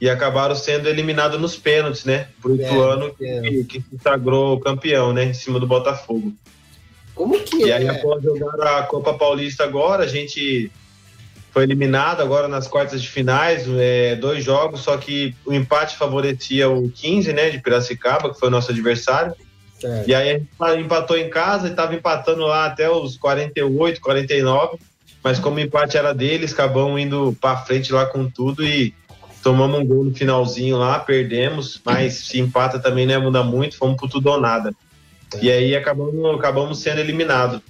e 0.00 0.10
acabaram 0.10 0.54
sendo 0.54 0.88
eliminados 0.88 1.40
nos 1.40 1.56
pênaltis, 1.56 2.04
né? 2.04 2.28
Pro 2.40 2.54
Ituano 2.54 3.14
é, 3.20 3.40
que, 3.40 3.64
que 3.64 3.80
se 3.80 3.98
sagrou 4.02 4.60
campeão, 4.60 5.12
né, 5.12 5.24
em 5.24 5.34
cima 5.34 5.58
do 5.60 5.66
Botafogo. 5.66 6.32
Como 7.14 7.38
que 7.40 7.64
e 7.64 7.70
é? 7.70 7.76
aí 7.76 7.88
após 7.88 8.22
jogar 8.22 8.78
a 8.78 8.82
Copa 8.82 9.14
Paulista 9.14 9.64
agora, 9.64 10.04
a 10.04 10.06
gente 10.06 10.70
foi 11.50 11.64
eliminado 11.64 12.20
agora 12.20 12.46
nas 12.46 12.68
quartas 12.68 13.02
de 13.02 13.08
finais, 13.08 13.64
é, 13.76 14.14
dois 14.14 14.44
jogos, 14.44 14.80
só 14.80 14.96
que 14.96 15.34
o 15.44 15.52
empate 15.52 15.96
favorecia 15.96 16.68
o 16.68 16.88
15, 16.88 17.32
né, 17.32 17.50
de 17.50 17.60
Piracicaba, 17.60 18.32
que 18.32 18.38
foi 18.38 18.48
o 18.48 18.52
nosso 18.52 18.70
adversário. 18.70 19.34
E 20.06 20.14
aí 20.14 20.42
a 20.60 20.72
gente 20.72 20.84
empatou 20.84 21.16
em 21.16 21.30
casa 21.30 21.68
e 21.68 21.70
estava 21.70 21.94
empatando 21.94 22.42
lá 22.42 22.66
até 22.66 22.90
os 22.90 23.16
48, 23.16 24.00
49. 24.00 24.78
Mas 25.22 25.38
como 25.38 25.56
o 25.56 25.60
empate 25.60 25.96
era 25.96 26.14
deles, 26.14 26.52
acabamos 26.52 27.00
indo 27.00 27.36
para 27.40 27.58
frente 27.58 27.92
lá 27.92 28.06
com 28.06 28.28
tudo 28.28 28.64
e 28.64 28.94
tomamos 29.42 29.80
um 29.80 29.84
gol 29.84 30.04
no 30.04 30.14
finalzinho 30.14 30.76
lá, 30.76 30.98
perdemos. 30.98 31.80
Mas 31.84 32.14
se 32.14 32.38
empata 32.38 32.78
também 32.78 33.06
não 33.06 33.12
ia 33.14 33.20
mudar 33.20 33.42
muito, 33.42 33.76
fomos 33.76 33.96
por 33.96 34.08
tudo 34.08 34.30
ou 34.30 34.40
nada. 34.40 34.74
É. 35.34 35.44
E 35.44 35.50
aí 35.50 35.76
acabamos, 35.76 36.38
acabamos 36.38 36.78
sendo 36.80 37.00
eliminados. 37.00 37.60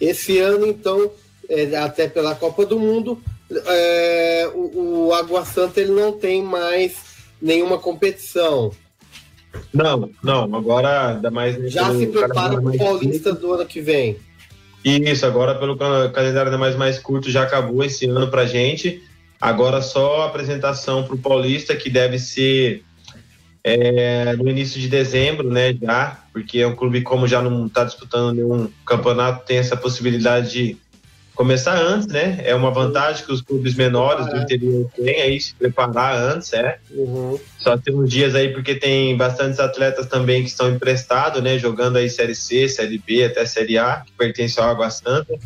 Esse 0.00 0.38
ano, 0.38 0.66
então, 0.66 1.10
é, 1.48 1.76
até 1.76 2.08
pela 2.08 2.34
Copa 2.34 2.66
do 2.66 2.78
Mundo, 2.78 3.22
é, 3.66 4.50
o, 4.54 5.06
o 5.06 5.14
Água 5.14 5.44
Santa 5.44 5.80
ele 5.80 5.92
não 5.92 6.12
tem 6.12 6.42
mais 6.42 6.96
nenhuma 7.40 7.78
competição. 7.78 8.72
Não, 9.72 10.10
não, 10.22 10.54
agora 10.54 11.14
ainda 11.14 11.30
mais. 11.30 11.56
Já 11.72 11.94
se 11.94 12.06
prepara 12.06 12.60
para 12.60 12.70
o 12.70 12.78
Paulista 12.78 13.32
do 13.32 13.52
ano 13.52 13.66
que 13.66 13.80
vem. 13.80 14.16
Isso, 14.84 15.24
agora 15.24 15.54
pelo 15.54 15.76
calendário 15.76 16.50
ainda 16.50 16.58
mais, 16.58 16.76
mais 16.76 16.98
curto 16.98 17.30
já 17.30 17.42
acabou 17.42 17.84
esse 17.84 18.06
ano 18.06 18.28
pra 18.28 18.46
gente. 18.46 19.02
Agora 19.40 19.80
só 19.80 20.22
a 20.22 20.26
apresentação 20.26 21.04
para 21.04 21.14
o 21.14 21.18
Paulista, 21.18 21.74
que 21.74 21.90
deve 21.90 22.18
ser 22.18 22.84
é, 23.64 24.34
no 24.36 24.48
início 24.48 24.80
de 24.80 24.88
dezembro, 24.88 25.48
né? 25.48 25.76
Já, 25.80 26.24
porque 26.32 26.60
é 26.60 26.66
um 26.66 26.74
clube, 26.74 27.02
como 27.02 27.28
já 27.28 27.40
não 27.40 27.66
está 27.66 27.84
disputando 27.84 28.34
nenhum 28.34 28.68
campeonato, 28.84 29.46
tem 29.46 29.58
essa 29.58 29.76
possibilidade 29.76 30.50
de 30.50 30.76
começar 31.34 31.76
antes, 31.76 32.06
né? 32.08 32.40
É 32.44 32.54
uma 32.54 32.70
vantagem 32.70 33.24
que 33.24 33.32
os 33.32 33.40
clubes 33.40 33.74
menores 33.74 34.26
do 34.26 34.36
interior 34.36 34.90
têm 34.94 35.20
aí, 35.22 35.40
se 35.40 35.54
preparar 35.54 36.16
antes, 36.16 36.52
é. 36.52 36.78
Uhum. 36.90 37.38
Só 37.58 37.76
tem 37.76 37.94
uns 37.94 38.10
dias 38.10 38.34
aí, 38.34 38.52
porque 38.52 38.74
tem 38.74 39.16
bastantes 39.16 39.58
atletas 39.58 40.06
também 40.06 40.42
que 40.42 40.48
estão 40.48 40.70
emprestados, 40.70 41.42
né? 41.42 41.58
Jogando 41.58 41.96
aí 41.96 42.08
Série 42.10 42.34
C, 42.34 42.68
Série 42.68 42.98
B, 42.98 43.24
até 43.24 43.46
Série 43.46 43.78
A, 43.78 44.02
que 44.04 44.12
pertence 44.12 44.60
ao 44.60 44.68
Água 44.68 44.90
Santa. 44.90 45.38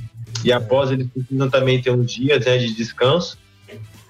E 0.44 0.52
após 0.52 0.90
eles 0.90 1.08
precisam 1.12 1.48
também 1.48 1.80
ter 1.80 1.90
uns 1.90 2.12
dias 2.12 2.44
né, 2.44 2.58
de 2.58 2.74
descanso. 2.74 3.38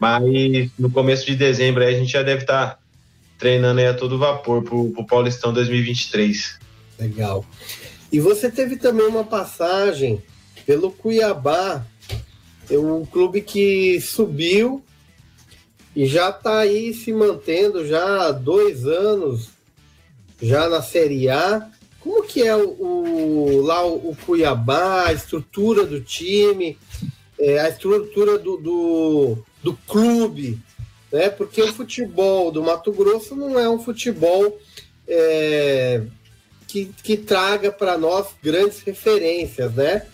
Mas 0.00 0.70
no 0.78 0.90
começo 0.90 1.24
de 1.24 1.34
dezembro 1.34 1.82
aí, 1.82 1.94
a 1.94 1.98
gente 1.98 2.12
já 2.12 2.22
deve 2.22 2.42
estar 2.42 2.70
tá 2.70 2.78
treinando 3.38 3.80
aí 3.80 3.86
a 3.86 3.94
todo 3.94 4.18
vapor 4.18 4.62
para 4.62 4.74
o 4.74 5.06
Paulistão 5.06 5.52
2023. 5.52 6.58
Legal. 6.98 7.44
E 8.12 8.20
você 8.20 8.50
teve 8.50 8.76
também 8.76 9.06
uma 9.06 9.24
passagem 9.24 10.22
pelo 10.66 10.90
Cuiabá, 10.90 11.86
é 12.68 12.76
um 12.76 13.06
clube 13.06 13.40
que 13.40 14.00
subiu 14.00 14.82
e 15.94 16.04
já 16.06 16.30
está 16.30 16.58
aí 16.58 16.92
se 16.92 17.12
mantendo 17.12 17.86
já 17.86 18.26
há 18.26 18.32
dois 18.32 18.84
anos 18.84 19.50
já 20.42 20.68
na 20.68 20.82
Série 20.82 21.28
A. 21.28 21.70
Como 22.00 22.24
que 22.24 22.42
é 22.42 22.54
o, 22.54 22.68
o 22.68 23.62
lá 23.62 23.84
o, 23.86 24.10
o, 24.10 24.16
Cuiabá, 24.26 25.06
a 25.06 25.12
estrutura 25.12 25.86
do 25.86 26.00
time, 26.00 26.76
é, 27.38 27.60
a 27.60 27.68
estrutura 27.68 28.38
do, 28.38 28.56
do, 28.56 29.38
do 29.62 29.74
clube, 29.86 30.58
né? 31.10 31.28
Porque 31.30 31.62
o 31.62 31.72
futebol 31.72 32.50
do 32.50 32.62
Mato 32.62 32.92
Grosso 32.92 33.34
não 33.34 33.58
é 33.58 33.68
um 33.68 33.78
futebol 33.78 34.58
é, 35.08 36.02
que, 36.66 36.92
que 37.02 37.16
traga 37.16 37.72
para 37.72 37.96
nós 37.96 38.28
grandes 38.42 38.80
referências, 38.80 39.72
né? 39.74 40.06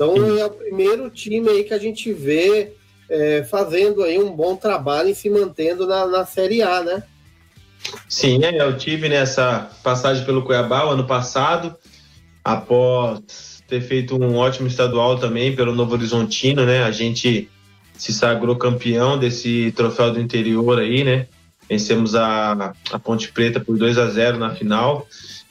Então 0.00 0.38
é 0.38 0.46
o 0.46 0.50
primeiro 0.50 1.10
time 1.10 1.46
aí 1.50 1.62
que 1.62 1.74
a 1.74 1.78
gente 1.78 2.10
vê 2.10 2.72
é, 3.10 3.44
fazendo 3.44 4.02
aí 4.02 4.18
um 4.18 4.34
bom 4.34 4.56
trabalho 4.56 5.10
e 5.10 5.14
se 5.14 5.28
mantendo 5.28 5.86
na, 5.86 6.06
na 6.06 6.24
Série 6.24 6.62
A, 6.62 6.82
né? 6.82 7.02
Sim, 8.08 8.42
é, 8.42 8.62
eu 8.62 8.78
tive 8.78 9.10
nessa 9.10 9.70
passagem 9.82 10.24
pelo 10.24 10.40
Cuiabá 10.40 10.86
o 10.86 10.92
ano 10.92 11.06
passado, 11.06 11.76
após 12.42 13.62
ter 13.68 13.82
feito 13.82 14.16
um 14.16 14.38
ótimo 14.38 14.68
estadual 14.68 15.18
também 15.18 15.54
pelo 15.54 15.74
Novo 15.74 15.92
Horizontino, 15.92 16.64
né? 16.64 16.82
A 16.82 16.90
gente 16.90 17.50
se 17.94 18.14
sagrou 18.14 18.56
campeão 18.56 19.18
desse 19.18 19.70
troféu 19.76 20.14
do 20.14 20.20
interior 20.20 20.78
aí, 20.78 21.04
né? 21.04 21.26
Vencemos 21.68 22.14
a, 22.14 22.72
a 22.90 22.98
Ponte 22.98 23.30
Preta 23.30 23.60
por 23.60 23.76
2 23.76 23.98
a 23.98 24.06
0 24.06 24.38
na 24.38 24.54
final. 24.54 25.06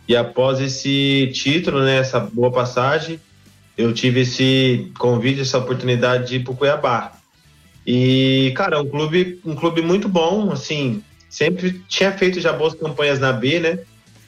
E 0.07 0.15
após 0.15 0.59
esse 0.59 1.29
título, 1.35 1.83
né, 1.83 1.97
essa 1.97 2.19
boa 2.19 2.51
passagem, 2.51 3.19
eu 3.79 3.93
tive 3.93 4.19
esse 4.19 4.91
convite, 4.99 5.39
essa 5.39 5.57
oportunidade 5.57 6.27
de 6.27 6.35
ir 6.35 6.43
para 6.43 6.51
o 6.51 6.55
Cuiabá. 6.57 7.13
E, 7.87 8.51
cara, 8.53 8.75
é 8.75 8.79
um 8.79 8.85
clube, 8.85 9.39
um 9.45 9.55
clube 9.55 9.81
muito 9.81 10.09
bom, 10.09 10.51
assim, 10.51 11.01
sempre 11.29 11.81
tinha 11.87 12.11
feito 12.11 12.41
já 12.41 12.51
boas 12.51 12.73
campanhas 12.73 13.21
na 13.21 13.31
B, 13.31 13.57
né? 13.61 13.79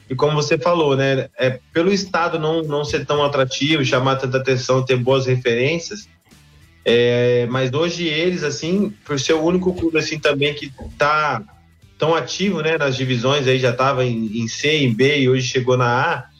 E 0.08 0.14
como 0.14 0.32
você 0.32 0.56
falou, 0.56 0.96
né, 0.96 1.28
é, 1.38 1.60
pelo 1.70 1.92
estado 1.92 2.38
não, 2.38 2.62
não 2.62 2.82
ser 2.82 3.04
tão 3.04 3.22
atrativo, 3.22 3.84
chamar 3.84 4.16
tanta 4.16 4.38
atenção, 4.38 4.82
ter 4.82 4.96
boas 4.96 5.26
referências, 5.26 6.08
é, 6.82 7.46
mas 7.50 7.70
hoje 7.74 8.06
eles, 8.06 8.42
assim, 8.42 8.94
por 9.04 9.20
ser 9.20 9.34
o 9.34 9.42
único 9.42 9.74
clube, 9.74 9.98
assim, 9.98 10.18
também 10.18 10.54
que 10.54 10.72
tá 10.96 11.42
tão 11.98 12.14
ativo, 12.14 12.62
né, 12.62 12.78
nas 12.78 12.96
divisões, 12.96 13.46
aí 13.46 13.58
já 13.58 13.70
estava 13.70 14.02
em, 14.02 14.38
em, 14.38 14.48
C, 14.48 14.78
em 14.78 14.94
B 14.94 15.20
e 15.20 15.28
hoje 15.28 15.46
chegou 15.46 15.76
na 15.76 16.14
A. 16.14 16.31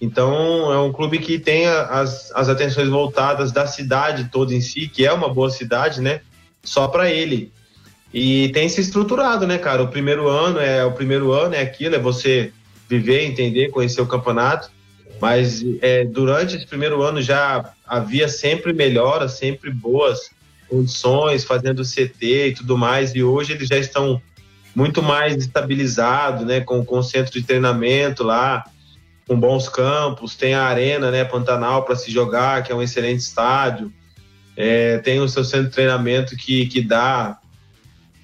Então 0.00 0.72
é 0.72 0.78
um 0.78 0.92
clube 0.92 1.18
que 1.18 1.38
tem 1.38 1.66
as, 1.66 2.32
as 2.32 2.48
atenções 2.48 2.88
voltadas 2.88 3.52
da 3.52 3.66
cidade 3.66 4.30
toda 4.32 4.54
em 4.54 4.60
si, 4.60 4.88
que 4.88 5.04
é 5.04 5.12
uma 5.12 5.32
boa 5.32 5.50
cidade, 5.50 6.00
né, 6.00 6.22
só 6.62 6.88
para 6.88 7.10
ele. 7.10 7.52
E 8.12 8.48
tem 8.48 8.68
se 8.68 8.80
estruturado, 8.80 9.46
né, 9.46 9.58
cara? 9.58 9.82
O 9.82 9.88
primeiro 9.88 10.26
ano 10.28 10.58
é 10.58 10.84
o 10.84 10.92
primeiro 10.92 11.32
ano 11.32 11.54
é 11.54 11.60
aquilo, 11.60 11.94
é 11.94 11.98
você 11.98 12.52
viver, 12.88 13.24
entender, 13.24 13.68
conhecer 13.68 14.00
o 14.00 14.06
campeonato. 14.06 14.70
Mas 15.20 15.62
é, 15.82 16.04
durante 16.04 16.56
esse 16.56 16.66
primeiro 16.66 17.02
ano 17.02 17.20
já 17.20 17.72
havia 17.86 18.26
sempre 18.26 18.72
melhoras, 18.72 19.32
sempre 19.32 19.70
boas 19.70 20.30
condições, 20.68 21.44
fazendo 21.44 21.84
CT 21.84 22.48
e 22.48 22.54
tudo 22.54 22.76
mais. 22.76 23.14
E 23.14 23.22
hoje 23.22 23.52
eles 23.52 23.68
já 23.68 23.76
estão 23.76 24.20
muito 24.74 25.02
mais 25.02 25.36
estabilizado, 25.36 26.44
né, 26.44 26.60
com, 26.60 26.84
com 26.84 26.98
o 26.98 27.02
centro 27.02 27.32
de 27.32 27.42
treinamento 27.42 28.24
lá, 28.24 28.64
com 29.30 29.38
bons 29.38 29.68
campos, 29.68 30.34
tem 30.34 30.54
a 30.54 30.64
arena, 30.64 31.08
né, 31.08 31.24
Pantanal 31.24 31.84
para 31.84 31.94
se 31.94 32.10
jogar, 32.10 32.64
que 32.64 32.72
é 32.72 32.74
um 32.74 32.82
excelente 32.82 33.20
estádio, 33.20 33.92
é, 34.56 34.98
tem 34.98 35.20
o 35.20 35.28
seu 35.28 35.44
centro 35.44 35.66
de 35.66 35.72
treinamento 35.72 36.36
que, 36.36 36.66
que 36.66 36.82
dá 36.82 37.38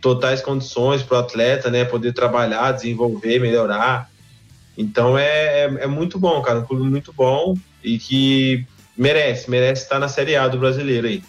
totais 0.01 0.43
condições 0.43 1.05
para 1.05 1.19
o 1.19 1.21
atleta, 1.21 1.71
né, 1.71 1.85
poder 1.85 2.13
trabalhar, 2.13 2.73
desenvolver, 2.73 3.39
melhorar. 3.39 4.11
Então 4.77 5.17
é, 5.17 5.61
é, 5.61 5.65
é, 5.83 5.87
muito 5.87 6.19
bom, 6.19 6.43
cara, 6.43 6.59
um 6.59 6.67
clube 6.67 6.91
muito 6.91 7.13
bom 7.13 7.55
e 7.85 8.01
que 8.01 8.67
merece, 8.99 9.49
merece 9.49 9.85
estar 9.85 10.01
na 10.01 10.09
Série 10.09 10.35
A 10.35 10.49
do 10.49 10.59
brasileiro 10.59 11.07
aí. 11.07 11.23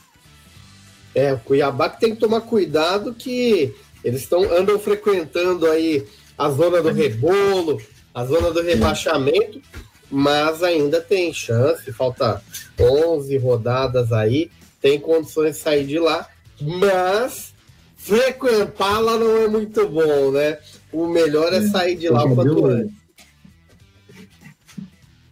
É, 1.14 1.34
o 1.34 1.38
Cuiabá 1.38 1.88
que 1.88 2.00
tem 2.00 2.16
que 2.16 2.20
tomar 2.20 2.42
cuidado 2.42 3.14
que 3.14 3.76
eles 4.04 4.24
estão 4.24 4.42
andam 4.42 4.80
frequentando 4.80 5.68
aí 5.68 6.04
a 6.36 6.50
zona 6.50 6.82
do 6.82 6.92
rebolo, 6.92 7.80
a 8.18 8.26
zona 8.26 8.49
do 8.49 8.63
rebaixamento, 8.63 9.61
mas 10.09 10.63
ainda 10.63 10.99
tem 10.99 11.32
chance, 11.32 11.93
falta 11.93 12.41
11 12.80 13.38
rodadas 13.38 14.11
aí, 14.11 14.49
tem 14.82 14.99
condições 14.99 15.55
de 15.55 15.61
sair 15.61 15.86
de 15.86 15.99
lá, 15.99 16.28
mas 16.59 17.53
frequentar 17.95 18.99
lá 19.01 19.20
não 19.20 19.43
é 19.43 19.47
muito 19.47 19.88
bom, 19.88 20.32
né? 20.32 20.57
O 20.91 21.05
melhor 21.05 21.53
é 21.53 21.61
sair 21.68 21.95
de 21.95 22.09
lá 22.09 22.24
o 22.24 22.34
quanto 22.34 22.65
antes. 22.65 22.95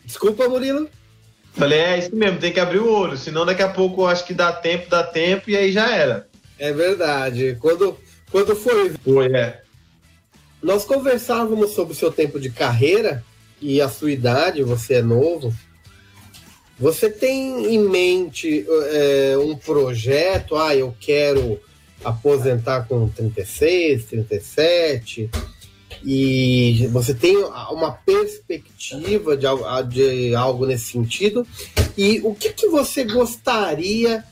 Desculpa, 0.05 0.47
Murilo. 0.47 0.87
Falei, 1.53 1.79
é 1.79 1.97
isso 1.97 2.15
mesmo, 2.15 2.37
tem 2.37 2.53
que 2.53 2.59
abrir 2.59 2.81
o 2.81 2.91
olho, 2.91 3.17
senão 3.17 3.47
daqui 3.47 3.63
a 3.63 3.69
pouco 3.69 4.03
eu 4.03 4.07
acho 4.07 4.27
que 4.27 4.33
dá 4.35 4.53
tempo, 4.53 4.91
dá 4.91 5.01
tempo 5.01 5.49
e 5.49 5.57
aí 5.57 5.71
já 5.71 5.89
era. 5.89 6.27
É 6.59 6.71
verdade. 6.71 7.57
Quando 7.59 7.97
quando 8.29 8.55
foi? 8.55 8.93
Foi, 9.03 9.35
é. 9.35 9.64
Nós 10.65 10.83
conversávamos 10.83 11.73
sobre 11.73 11.93
o 11.93 11.95
seu 11.95 12.11
tempo 12.11 12.39
de 12.39 12.49
carreira 12.49 13.23
e 13.61 13.79
a 13.79 13.87
sua 13.87 14.11
idade, 14.11 14.63
você 14.63 14.95
é 14.95 15.01
novo. 15.03 15.53
Você 16.79 17.07
tem 17.07 17.75
em 17.75 17.87
mente 17.87 18.65
é, 18.67 19.37
um 19.37 19.55
projeto? 19.55 20.55
Ah, 20.55 20.75
eu 20.75 20.95
quero 20.99 21.59
aposentar 22.03 22.87
com 22.87 23.07
36, 23.07 24.05
37, 24.05 25.29
e 26.03 26.89
você 26.91 27.13
tem 27.13 27.37
uma 27.37 27.91
perspectiva 27.91 29.37
de, 29.37 29.45
de 29.87 30.33
algo 30.33 30.65
nesse 30.65 30.93
sentido? 30.93 31.45
E 31.95 32.21
o 32.23 32.33
que, 32.33 32.49
que 32.51 32.69
você 32.69 33.03
gostaria 33.03 34.23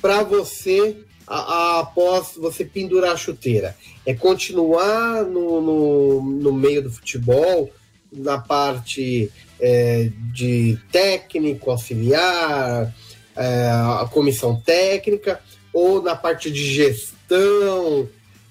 para 0.00 0.22
você 0.22 0.96
a, 1.26 1.36
a, 1.36 1.80
após 1.80 2.34
você 2.36 2.64
pendurar 2.64 3.12
a 3.12 3.16
chuteira? 3.16 3.76
É 4.04 4.14
continuar 4.14 5.24
no, 5.24 5.60
no, 5.60 6.22
no 6.22 6.52
meio 6.52 6.82
do 6.82 6.90
futebol, 6.90 7.70
na 8.12 8.38
parte 8.38 9.30
é, 9.60 10.10
de 10.32 10.78
técnico, 10.90 11.70
auxiliar, 11.70 12.92
é, 13.36 13.70
a 13.70 14.08
comissão 14.12 14.60
técnica, 14.60 15.40
ou 15.72 16.02
na 16.02 16.14
parte 16.14 16.50
de 16.50 16.64
gestão, 16.64 18.08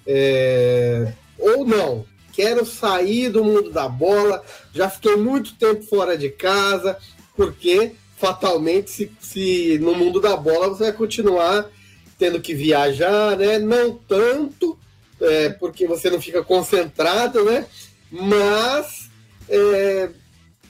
é, 0.07 1.13
ou 1.38 1.65
não? 1.65 2.05
Quero 2.34 2.65
sair 2.65 3.30
do 3.30 3.43
mundo 3.43 3.69
da 3.69 3.88
bola, 3.88 4.43
já 4.74 4.89
fiquei 4.89 5.15
muito 5.17 5.53
tempo 5.55 5.84
fora 5.84 6.17
de 6.17 6.30
casa, 6.30 6.97
porque 7.36 7.91
fatalmente, 8.17 8.89
se, 8.89 9.11
se 9.19 9.80
no 9.80 9.93
mundo 9.95 10.22
da 10.22 10.38
bola 10.38 10.69
você 10.69 10.86
vai 10.86 10.93
continuar 10.93 11.69
tendo 12.22 12.39
que 12.39 12.53
viajar, 12.53 13.36
né? 13.36 13.57
Não 13.57 13.95
tanto, 13.95 14.78
é, 15.19 15.49
porque 15.49 15.88
você 15.88 16.07
não 16.07 16.22
fica 16.22 16.43
concentrado, 16.43 17.43
né? 17.43 17.65
Mas 18.11 19.09
é, 19.49 20.09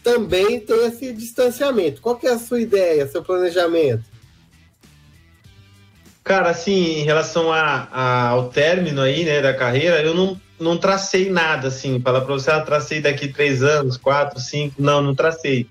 também 0.01 0.61
tem 0.61 0.85
esse 0.85 1.11
distanciamento. 1.11 1.99
Qual 1.99 2.15
que 2.15 2.25
é 2.25 2.31
a 2.31 2.39
sua 2.39 2.61
ideia, 2.61 3.05
seu 3.05 3.21
planejamento? 3.21 4.05
Cara, 6.23 6.51
assim, 6.51 6.99
em 6.99 7.03
relação 7.03 7.51
a, 7.51 7.89
a, 7.91 8.27
ao 8.29 8.47
término 8.47 9.01
aí, 9.01 9.25
né, 9.25 9.41
da 9.41 9.53
carreira, 9.53 10.01
eu 10.01 10.13
não, 10.13 10.39
não 10.57 10.77
tracei 10.77 11.29
nada, 11.29 11.67
assim, 11.67 11.99
falar 11.99 12.21
para 12.21 12.33
você, 12.33 12.49
ah, 12.49 12.61
tracei 12.61 13.01
daqui 13.01 13.27
três 13.27 13.61
anos, 13.61 13.97
quatro, 13.97 14.39
cinco, 14.39 14.81
não, 14.81 15.01
não 15.01 15.13
tracei 15.13 15.67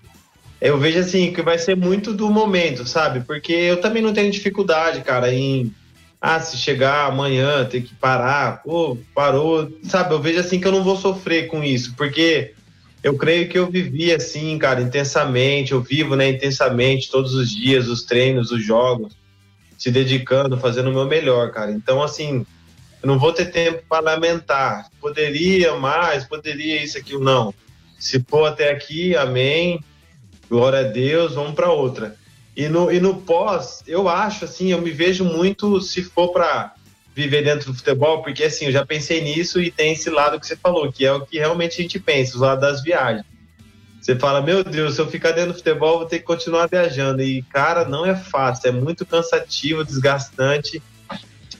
eu 0.60 0.78
vejo 0.78 0.98
assim 0.98 1.32
que 1.32 1.42
vai 1.42 1.58
ser 1.58 1.76
muito 1.76 2.12
do 2.12 2.30
momento, 2.30 2.86
sabe? 2.86 3.20
Porque 3.20 3.52
eu 3.52 3.80
também 3.80 4.02
não 4.02 4.12
tenho 4.12 4.30
dificuldade, 4.30 5.00
cara, 5.00 5.32
em 5.32 5.74
ah, 6.20 6.38
se 6.38 6.58
chegar 6.58 7.06
amanhã 7.06 7.64
ter 7.64 7.80
que 7.80 7.94
parar, 7.94 8.62
pô, 8.62 8.98
parou, 9.14 9.72
sabe? 9.84 10.12
Eu 10.12 10.20
vejo 10.20 10.40
assim 10.40 10.60
que 10.60 10.66
eu 10.66 10.72
não 10.72 10.84
vou 10.84 10.96
sofrer 10.96 11.46
com 11.46 11.64
isso, 11.64 11.94
porque 11.96 12.52
eu 13.02 13.16
creio 13.16 13.48
que 13.48 13.58
eu 13.58 13.70
vivi 13.70 14.12
assim, 14.12 14.58
cara, 14.58 14.82
intensamente, 14.82 15.72
eu 15.72 15.80
vivo, 15.80 16.14
né, 16.14 16.28
intensamente 16.28 17.10
todos 17.10 17.34
os 17.34 17.48
dias, 17.50 17.88
os 17.88 18.02
treinos, 18.02 18.50
os 18.50 18.62
jogos. 18.64 19.18
se 19.78 19.90
dedicando, 19.90 20.58
fazendo 20.58 20.90
o 20.90 20.92
meu 20.92 21.06
melhor, 21.06 21.52
cara. 21.52 21.70
Então, 21.70 22.02
assim, 22.02 22.44
eu 23.02 23.06
não 23.06 23.18
vou 23.18 23.32
ter 23.32 23.46
tempo 23.46 23.82
para 23.88 24.12
lamentar. 24.12 24.90
Poderia 25.00 25.74
mais, 25.76 26.24
poderia 26.24 26.84
isso, 26.84 26.98
aqui, 26.98 27.16
não. 27.16 27.54
Se 27.98 28.22
for 28.28 28.44
até 28.44 28.70
aqui, 28.70 29.16
amém. 29.16 29.82
Glória 30.50 30.80
a 30.80 30.82
Deus, 30.82 31.34
vamos 31.34 31.54
para 31.54 31.70
outra. 31.70 32.16
E 32.56 32.68
no, 32.68 32.90
e 32.90 32.98
no 32.98 33.22
pós, 33.22 33.82
eu 33.86 34.08
acho, 34.08 34.44
assim, 34.44 34.72
eu 34.72 34.82
me 34.82 34.90
vejo 34.90 35.24
muito 35.24 35.80
se 35.80 36.02
for 36.02 36.32
para 36.32 36.74
viver 37.14 37.44
dentro 37.44 37.70
do 37.70 37.76
futebol, 37.78 38.22
porque 38.22 38.44
assim, 38.44 38.66
eu 38.66 38.72
já 38.72 38.84
pensei 38.84 39.22
nisso 39.22 39.60
e 39.60 39.70
tem 39.70 39.92
esse 39.92 40.10
lado 40.10 40.40
que 40.40 40.46
você 40.46 40.56
falou, 40.56 40.90
que 40.92 41.06
é 41.06 41.12
o 41.12 41.24
que 41.24 41.38
realmente 41.38 41.74
a 41.74 41.82
gente 41.82 42.00
pensa, 42.00 42.36
o 42.36 42.40
lado 42.40 42.60
das 42.60 42.82
viagens. 42.82 43.24
Você 44.00 44.16
fala, 44.16 44.40
meu 44.40 44.64
Deus, 44.64 44.94
se 44.94 45.00
eu 45.00 45.08
ficar 45.08 45.32
dentro 45.32 45.52
do 45.52 45.58
futebol, 45.58 45.98
vou 45.98 46.06
ter 46.06 46.20
que 46.20 46.24
continuar 46.24 46.66
viajando. 46.66 47.22
E, 47.22 47.42
cara, 47.42 47.84
não 47.84 48.04
é 48.04 48.16
fácil, 48.16 48.68
é 48.68 48.72
muito 48.72 49.04
cansativo, 49.04 49.84
desgastante. 49.84 50.82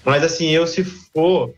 Mas, 0.03 0.24
assim, 0.24 0.49
eu 0.49 0.66
se 0.66 0.82
for, 0.82 1.55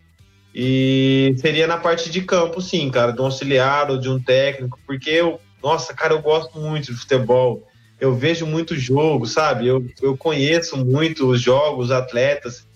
e 0.52 1.34
seria 1.38 1.68
na 1.68 1.76
parte 1.78 2.10
de 2.10 2.20
campo, 2.22 2.60
sim, 2.60 2.90
cara, 2.90 3.12
de 3.12 3.20
um 3.20 3.26
auxiliar 3.26 3.90
ou 3.90 3.96
de 3.96 4.08
um 4.08 4.20
técnico, 4.20 4.78
porque 4.84 5.10
eu, 5.10 5.40
nossa, 5.62 5.94
cara, 5.94 6.14
eu 6.14 6.22
gosto 6.22 6.58
muito 6.58 6.92
de 6.92 6.98
futebol. 6.98 7.66
Eu 8.00 8.14
vejo 8.14 8.44
muito 8.46 8.76
jogo, 8.76 9.26
sabe? 9.26 9.66
Eu, 9.66 9.86
eu 10.00 10.16
conheço 10.16 10.76
muito 10.76 11.30
os 11.30 11.40
jogos, 11.40 11.86
os 11.86 11.90
atletas. 11.92 12.66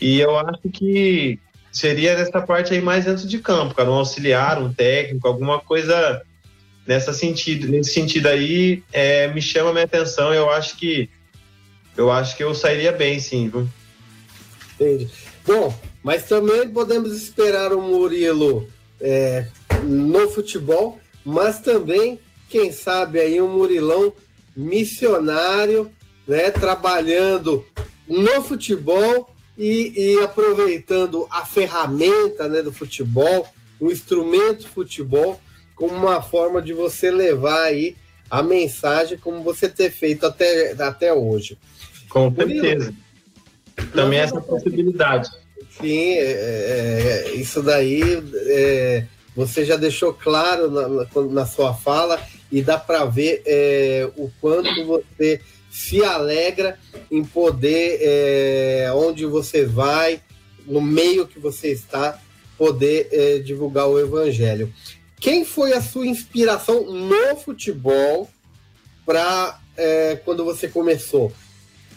E 0.00 0.20
eu 0.20 0.36
acho 0.38 0.68
que 0.72 1.38
seria 1.72 2.16
nessa 2.16 2.40
parte 2.40 2.74
aí 2.74 2.80
mais 2.80 3.04
dentro 3.04 3.26
de 3.26 3.38
campo, 3.38 3.74
cara, 3.74 3.90
um 3.90 3.94
auxiliar, 3.94 4.60
um 4.60 4.72
técnico, 4.72 5.26
alguma 5.26 5.60
coisa 5.60 6.22
nessa 6.86 7.12
sentido, 7.12 7.68
nesse 7.68 7.92
sentido 7.92 8.26
aí, 8.26 8.82
é, 8.92 9.28
me 9.28 9.40
chama 9.42 9.70
a 9.70 9.72
minha 9.72 9.84
atenção. 9.84 10.32
Eu 10.34 10.50
acho 10.50 10.76
que 10.76 11.08
eu 11.96 12.10
acho 12.10 12.36
que 12.36 12.44
eu 12.44 12.54
sairia 12.54 12.92
bem, 12.92 13.18
sim. 13.18 13.48
Viu? 13.48 13.68
Entendi. 14.74 15.08
Bom, 15.46 15.74
mas 16.02 16.24
também 16.24 16.68
podemos 16.68 17.12
esperar 17.20 17.72
o 17.72 17.82
Murilo 17.82 18.68
é, 19.00 19.46
no 19.82 20.28
futebol, 20.30 20.98
mas 21.24 21.60
também, 21.60 22.18
quem 22.48 22.72
sabe 22.72 23.20
aí 23.20 23.40
um 23.40 23.48
Murilão 23.48 24.12
missionário, 24.56 25.90
né, 26.26 26.50
trabalhando 26.50 27.64
no 28.06 28.42
futebol 28.42 29.30
e, 29.56 29.92
e 29.96 30.20
aproveitando 30.22 31.26
a 31.30 31.44
ferramenta 31.44 32.48
né, 32.48 32.62
do 32.62 32.72
futebol, 32.72 33.46
o 33.80 33.90
instrumento 33.90 34.68
futebol, 34.68 35.40
como 35.74 35.94
uma 35.94 36.20
forma 36.20 36.60
de 36.60 36.72
você 36.72 37.10
levar 37.10 37.62
aí 37.62 37.96
a 38.30 38.42
mensagem 38.42 39.16
como 39.18 39.42
você 39.42 39.68
ter 39.68 39.90
feito 39.90 40.26
até, 40.26 40.72
até 40.72 41.12
hoje. 41.12 41.56
Com 42.08 42.34
certeza. 42.34 42.92
Também 43.92 44.18
essa 44.18 44.40
possibilidade. 44.40 45.30
Sim, 45.80 46.14
é, 46.14 46.22
é, 46.22 47.24
é, 47.26 47.34
isso 47.34 47.62
daí 47.62 48.02
é, 48.46 49.04
você 49.38 49.64
já 49.64 49.76
deixou 49.76 50.12
claro 50.12 50.68
na, 50.68 50.88
na, 50.88 51.06
na, 51.30 51.46
sua 51.46 51.72
fala 51.72 52.20
e 52.50 52.60
dá 52.60 52.76
para 52.76 53.04
ver 53.04 53.40
é, 53.46 54.10
o 54.16 54.28
quanto 54.40 54.84
você 54.84 55.40
se 55.70 56.02
alegra 56.02 56.76
em 57.08 57.24
poder, 57.24 58.00
é, 58.02 58.90
onde 58.92 59.24
você 59.24 59.64
vai, 59.64 60.20
no 60.66 60.80
meio 60.80 61.24
que 61.24 61.38
você 61.38 61.68
está, 61.68 62.20
poder 62.56 63.10
é, 63.12 63.38
divulgar 63.38 63.86
o 63.86 64.00
evangelho. 64.00 64.74
Quem 65.20 65.44
foi 65.44 65.72
a 65.72 65.80
sua 65.80 66.04
inspiração 66.04 66.90
no 66.90 67.36
futebol 67.36 68.28
para 69.06 69.60
é, 69.76 70.16
quando 70.24 70.44
você 70.44 70.66
começou? 70.66 71.32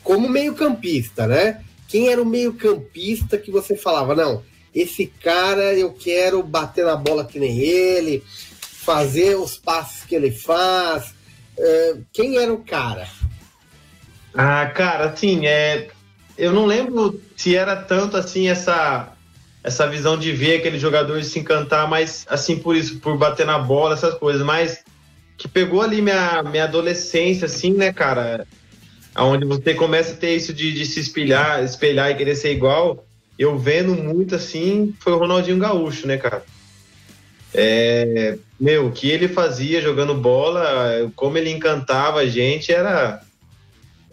Como 0.03 0.29
meio-campista, 0.29 1.25
né? 1.25 1.63
Quem 1.87 2.09
era 2.09 2.21
o 2.21 2.25
meio-campista 2.25 3.35
que 3.35 3.49
você 3.49 3.75
falava, 3.75 4.13
não, 4.13 4.43
esse 4.73 5.05
cara 5.05 5.73
eu 5.73 5.91
quero 5.93 6.41
bater 6.41 6.85
na 6.85 6.95
bola 6.95 7.25
que 7.25 7.39
nem 7.39 7.59
ele, 7.59 8.23
fazer 8.61 9.35
os 9.35 9.57
passos 9.57 10.03
que 10.05 10.15
ele 10.15 10.31
faz. 10.31 11.13
É, 11.57 11.97
quem 12.13 12.37
era 12.37 12.53
o 12.53 12.63
cara? 12.63 13.07
Ah, 14.33 14.65
cara, 14.67 15.09
assim, 15.09 15.45
é, 15.45 15.89
eu 16.37 16.51
não 16.53 16.65
lembro 16.65 17.21
se 17.35 17.55
era 17.55 17.75
tanto 17.75 18.17
assim 18.17 18.47
essa 18.47 19.13
essa 19.63 19.87
visão 19.87 20.17
de 20.17 20.31
ver 20.31 20.57
aquele 20.57 20.79
jogador 20.79 21.23
se 21.23 21.37
encantar, 21.37 21.87
mas 21.87 22.25
assim 22.27 22.57
por 22.57 22.75
isso, 22.75 22.99
por 22.99 23.15
bater 23.15 23.45
na 23.45 23.59
bola, 23.59 23.93
essas 23.93 24.15
coisas, 24.15 24.41
mas 24.41 24.83
que 25.37 25.47
pegou 25.47 25.81
ali 25.81 26.01
minha, 26.01 26.41
minha 26.43 26.63
adolescência, 26.63 27.45
assim, 27.45 27.73
né, 27.73 27.93
cara? 27.93 28.47
Onde 29.15 29.45
você 29.45 29.73
começa 29.73 30.13
a 30.13 30.17
ter 30.17 30.35
isso 30.35 30.53
de, 30.53 30.71
de 30.71 30.85
se 30.85 30.99
espelhar, 30.99 31.63
espelhar 31.63 32.09
e 32.11 32.15
querer 32.15 32.35
ser 32.35 32.51
igual. 32.51 33.05
Eu 33.41 33.57
vendo 33.57 33.95
muito 33.95 34.35
assim, 34.35 34.93
foi 34.99 35.13
o 35.13 35.17
Ronaldinho 35.17 35.57
Gaúcho, 35.57 36.05
né, 36.05 36.15
cara? 36.15 36.43
É, 37.51 38.37
meu, 38.59 38.85
o 38.85 38.91
que 38.91 39.09
ele 39.09 39.27
fazia 39.27 39.81
jogando 39.81 40.13
bola, 40.13 41.11
como 41.15 41.39
ele 41.39 41.49
encantava 41.49 42.19
a 42.19 42.27
gente, 42.27 42.71
era 42.71 43.19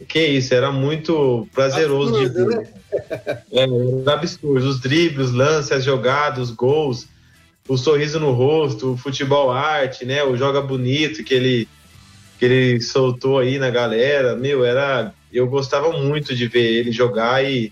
que 0.08 0.18
isso, 0.18 0.54
era 0.54 0.72
muito 0.72 1.46
prazeroso 1.54 2.16
absurdo, 2.16 2.48
de 2.48 2.54
ver. 2.54 2.56
Né? 2.56 2.68
É, 3.52 3.64
era 4.00 4.12
absurdo. 4.14 4.66
Os 4.66 4.80
dribles, 4.80 5.30
lances, 5.30 5.72
as 5.72 5.84
jogadas, 5.84 6.48
os 6.48 6.50
gols, 6.50 7.06
o 7.68 7.76
sorriso 7.76 8.18
no 8.18 8.32
rosto, 8.32 8.94
o 8.94 8.96
futebol 8.96 9.50
arte, 9.50 10.06
né? 10.06 10.24
O 10.24 10.38
joga 10.38 10.62
bonito 10.62 11.22
que 11.22 11.34
ele, 11.34 11.68
que 12.38 12.46
ele 12.46 12.80
soltou 12.80 13.38
aí 13.38 13.58
na 13.58 13.68
galera. 13.68 14.34
Meu, 14.34 14.64
era. 14.64 15.12
Eu 15.30 15.46
gostava 15.46 15.92
muito 15.92 16.34
de 16.34 16.48
ver 16.48 16.64
ele 16.64 16.90
jogar 16.90 17.44
e 17.44 17.70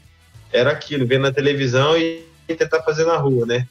era 0.53 0.71
aquilo, 0.71 1.07
ver 1.07 1.19
na 1.19 1.33
televisão 1.33 1.97
e 1.97 2.25
tentar 2.49 2.83
fazer 2.83 3.05
na 3.05 3.17
rua, 3.17 3.47
né? 3.47 3.67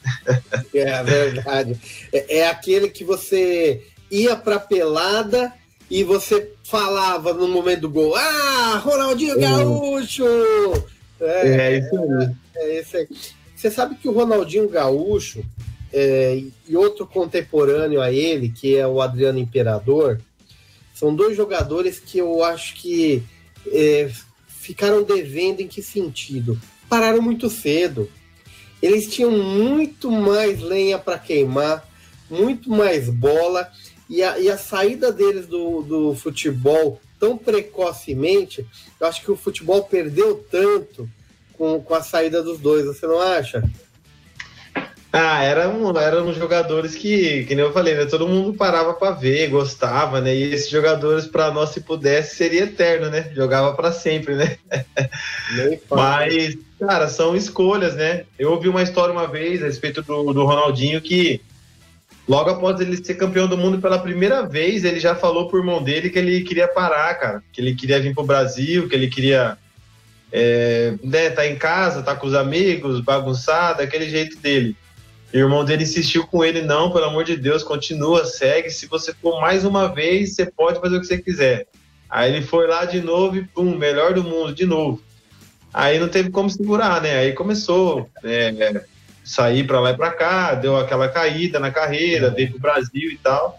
É 0.74 1.02
verdade. 1.02 1.78
É, 2.12 2.38
é 2.38 2.48
aquele 2.48 2.88
que 2.88 3.04
você 3.04 3.82
ia 4.10 4.36
pra 4.36 4.58
pelada 4.58 5.52
e 5.90 6.04
você 6.04 6.52
falava 6.64 7.32
no 7.32 7.48
momento 7.48 7.82
do 7.82 7.90
gol, 7.90 8.14
ah, 8.16 8.80
Ronaldinho 8.84 9.38
Gaúcho! 9.38 10.24
É, 11.20 11.48
é 11.48 11.78
isso 11.78 11.96
aí. 11.96 12.34
É, 12.56 12.78
é 12.78 12.98
aí. 12.98 13.08
Você 13.54 13.70
sabe 13.70 13.94
que 13.94 14.08
o 14.08 14.12
Ronaldinho 14.12 14.68
Gaúcho 14.68 15.44
é, 15.92 16.42
e 16.68 16.76
outro 16.76 17.06
contemporâneo 17.06 18.02
a 18.02 18.12
ele, 18.12 18.50
que 18.50 18.76
é 18.76 18.86
o 18.86 19.00
Adriano 19.00 19.38
Imperador, 19.38 20.20
são 20.94 21.14
dois 21.14 21.36
jogadores 21.36 21.98
que 21.98 22.18
eu 22.18 22.44
acho 22.44 22.74
que 22.74 23.22
é, 23.72 24.10
ficaram 24.66 25.02
devendo 25.02 25.60
em 25.60 25.68
que 25.68 25.80
sentido? 25.80 26.60
Pararam 26.88 27.22
muito 27.22 27.48
cedo. 27.48 28.10
Eles 28.82 29.06
tinham 29.06 29.30
muito 29.30 30.10
mais 30.10 30.60
lenha 30.60 30.98
para 30.98 31.18
queimar, 31.18 31.88
muito 32.28 32.68
mais 32.68 33.08
bola 33.08 33.70
e 34.10 34.22
a, 34.22 34.38
e 34.38 34.50
a 34.50 34.58
saída 34.58 35.12
deles 35.12 35.46
do, 35.46 35.82
do 35.82 36.14
futebol 36.14 37.00
tão 37.18 37.38
precocemente, 37.38 38.66
eu 39.00 39.06
acho 39.06 39.22
que 39.22 39.30
o 39.30 39.36
futebol 39.36 39.84
perdeu 39.84 40.44
tanto 40.50 41.08
com, 41.54 41.80
com 41.80 41.94
a 41.94 42.02
saída 42.02 42.42
dos 42.42 42.58
dois, 42.58 42.84
você 42.84 43.06
não 43.06 43.18
acha? 43.18 43.64
Ah, 45.18 45.42
eram, 45.42 45.98
eram 45.98 46.34
jogadores 46.34 46.94
que, 46.94 47.44
que 47.44 47.54
nem 47.54 47.64
eu 47.64 47.72
falei, 47.72 47.94
né? 47.94 48.04
Todo 48.04 48.28
mundo 48.28 48.52
parava 48.52 48.92
para 48.92 49.12
ver, 49.12 49.48
gostava, 49.48 50.20
né? 50.20 50.34
E 50.34 50.52
esses 50.52 50.68
jogadores, 50.68 51.26
para 51.26 51.50
nós, 51.50 51.70
se 51.70 51.80
pudesse, 51.80 52.36
seria 52.36 52.64
eterno, 52.64 53.08
né? 53.08 53.30
Jogava 53.34 53.72
para 53.72 53.92
sempre, 53.92 54.34
né? 54.34 54.58
Mas, 55.90 56.58
cara, 56.78 57.08
são 57.08 57.34
escolhas, 57.34 57.94
né? 57.94 58.24
Eu 58.38 58.52
ouvi 58.52 58.68
uma 58.68 58.82
história 58.82 59.10
uma 59.10 59.26
vez 59.26 59.62
a 59.62 59.66
respeito 59.66 60.02
do, 60.02 60.34
do 60.34 60.44
Ronaldinho 60.44 61.00
que 61.00 61.40
Logo 62.28 62.50
após 62.50 62.80
ele 62.80 62.96
ser 62.96 63.14
campeão 63.14 63.46
do 63.46 63.56
mundo 63.56 63.78
pela 63.78 64.00
primeira 64.00 64.44
vez, 64.44 64.84
ele 64.84 64.98
já 64.98 65.14
falou 65.14 65.48
pro 65.48 65.60
irmão 65.60 65.80
dele 65.80 66.10
que 66.10 66.18
ele 66.18 66.40
queria 66.40 66.66
parar, 66.66 67.14
cara. 67.14 67.42
Que 67.52 67.60
ele 67.60 67.72
queria 67.72 68.00
vir 68.00 68.12
pro 68.14 68.24
Brasil, 68.24 68.88
que 68.88 68.96
ele 68.96 69.06
queria 69.06 69.56
é, 70.32 70.94
né, 71.04 71.30
tá 71.30 71.46
em 71.46 71.54
casa, 71.54 72.02
tá 72.02 72.16
com 72.16 72.26
os 72.26 72.34
amigos, 72.34 73.00
bagunçado, 73.00 73.80
aquele 73.80 74.10
jeito 74.10 74.36
dele. 74.38 74.76
E 75.36 75.38
o 75.38 75.44
irmão 75.44 75.66
dele 75.66 75.82
insistiu 75.82 76.26
com 76.26 76.42
ele, 76.42 76.62
não, 76.62 76.90
pelo 76.90 77.04
amor 77.04 77.22
de 77.22 77.36
Deus, 77.36 77.62
continua, 77.62 78.24
segue. 78.24 78.70
Se 78.70 78.86
você 78.86 79.12
for 79.12 79.38
mais 79.38 79.66
uma 79.66 79.86
vez, 79.86 80.34
você 80.34 80.46
pode 80.46 80.80
fazer 80.80 80.96
o 80.96 81.00
que 81.00 81.06
você 81.06 81.18
quiser. 81.18 81.66
Aí 82.08 82.34
ele 82.34 82.40
foi 82.40 82.66
lá 82.66 82.86
de 82.86 83.02
novo 83.02 83.36
e 83.36 83.44
pum, 83.44 83.76
melhor 83.76 84.14
do 84.14 84.24
mundo, 84.24 84.54
de 84.54 84.64
novo. 84.64 85.02
Aí 85.74 85.98
não 85.98 86.08
teve 86.08 86.30
como 86.30 86.48
segurar, 86.48 87.02
né? 87.02 87.18
Aí 87.18 87.34
começou. 87.34 88.08
É, 88.24 88.82
sair 89.22 89.66
para 89.66 89.78
lá 89.78 89.90
e 89.90 89.96
para 89.98 90.10
cá, 90.12 90.54
deu 90.54 90.74
aquela 90.78 91.06
caída 91.06 91.60
na 91.60 91.70
carreira, 91.70 92.30
veio 92.30 92.48
para 92.52 92.56
o 92.56 92.60
Brasil 92.60 93.10
e 93.10 93.18
tal. 93.18 93.58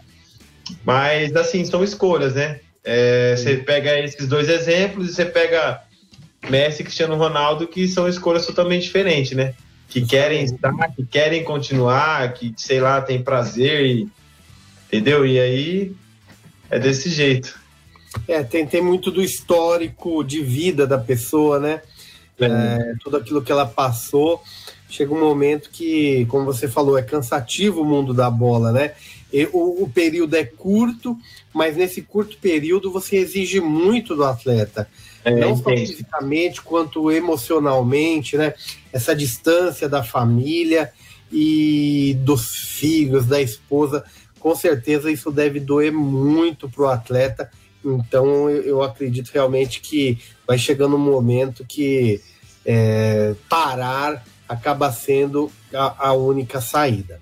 Mas, 0.84 1.36
assim, 1.36 1.64
são 1.64 1.84
escolhas, 1.84 2.34
né? 2.34 2.58
É, 2.82 3.36
você 3.36 3.56
pega 3.58 3.96
esses 4.00 4.26
dois 4.26 4.48
exemplos 4.48 5.08
e 5.08 5.14
você 5.14 5.24
pega 5.24 5.80
Messi 6.50 6.82
e 6.82 6.84
Cristiano 6.84 7.14
Ronaldo, 7.14 7.68
que 7.68 7.86
são 7.86 8.08
escolhas 8.08 8.44
totalmente 8.44 8.82
diferentes, 8.82 9.30
né? 9.36 9.54
Que 9.88 10.04
querem 10.04 10.44
estar, 10.44 10.72
que 10.94 11.04
querem 11.04 11.42
continuar, 11.42 12.32
que, 12.34 12.52
sei 12.56 12.80
lá, 12.80 13.00
tem 13.00 13.22
prazer, 13.22 13.86
e, 13.86 14.08
entendeu? 14.86 15.26
E 15.26 15.40
aí 15.40 15.96
é 16.70 16.78
desse 16.78 17.08
jeito. 17.08 17.58
É, 18.26 18.42
tem, 18.42 18.66
tem 18.66 18.82
muito 18.82 19.10
do 19.10 19.22
histórico 19.22 20.22
de 20.22 20.42
vida 20.42 20.86
da 20.86 20.98
pessoa, 20.98 21.58
né? 21.58 21.82
é. 22.40 22.46
É, 22.46 22.94
tudo 23.02 23.16
aquilo 23.16 23.42
que 23.42 23.52
ela 23.52 23.66
passou. 23.66 24.42
Chega 24.88 25.12
um 25.12 25.20
momento 25.20 25.70
que, 25.70 26.24
como 26.26 26.46
você 26.46 26.66
falou, 26.66 26.96
é 26.96 27.02
cansativo 27.02 27.82
o 27.82 27.84
mundo 27.84 28.14
da 28.14 28.30
bola, 28.30 28.72
né? 28.72 28.92
O, 29.52 29.84
o 29.84 29.90
período 29.90 30.34
é 30.34 30.44
curto, 30.44 31.16
mas 31.52 31.76
nesse 31.76 32.00
curto 32.02 32.38
período 32.38 32.90
você 32.90 33.16
exige 33.16 33.60
muito 33.60 34.16
do 34.16 34.24
atleta. 34.24 34.88
É, 35.24 35.30
não 35.32 35.56
só 35.56 35.70
fisicamente 35.70 36.62
quanto 36.62 37.10
emocionalmente, 37.10 38.36
né? 38.36 38.54
Essa 38.92 39.14
distância 39.14 39.88
da 39.88 40.02
família 40.02 40.90
e 41.30 42.16
dos 42.20 42.56
filhos, 42.56 43.26
da 43.26 43.40
esposa, 43.40 44.04
com 44.38 44.54
certeza 44.54 45.10
isso 45.10 45.30
deve 45.30 45.60
doer 45.60 45.92
muito 45.92 46.68
para 46.68 46.82
o 46.82 46.88
atleta. 46.88 47.50
Então 47.84 48.48
eu, 48.48 48.62
eu, 48.62 48.82
acredito 48.82 49.30
realmente 49.30 49.80
que 49.80 50.18
vai 50.46 50.58
chegando 50.58 50.96
um 50.96 50.98
momento 50.98 51.64
que 51.66 52.20
é, 52.64 53.34
parar 53.48 54.24
acaba 54.48 54.90
sendo 54.90 55.52
a, 55.74 56.08
a 56.08 56.12
única 56.14 56.60
saída. 56.60 57.20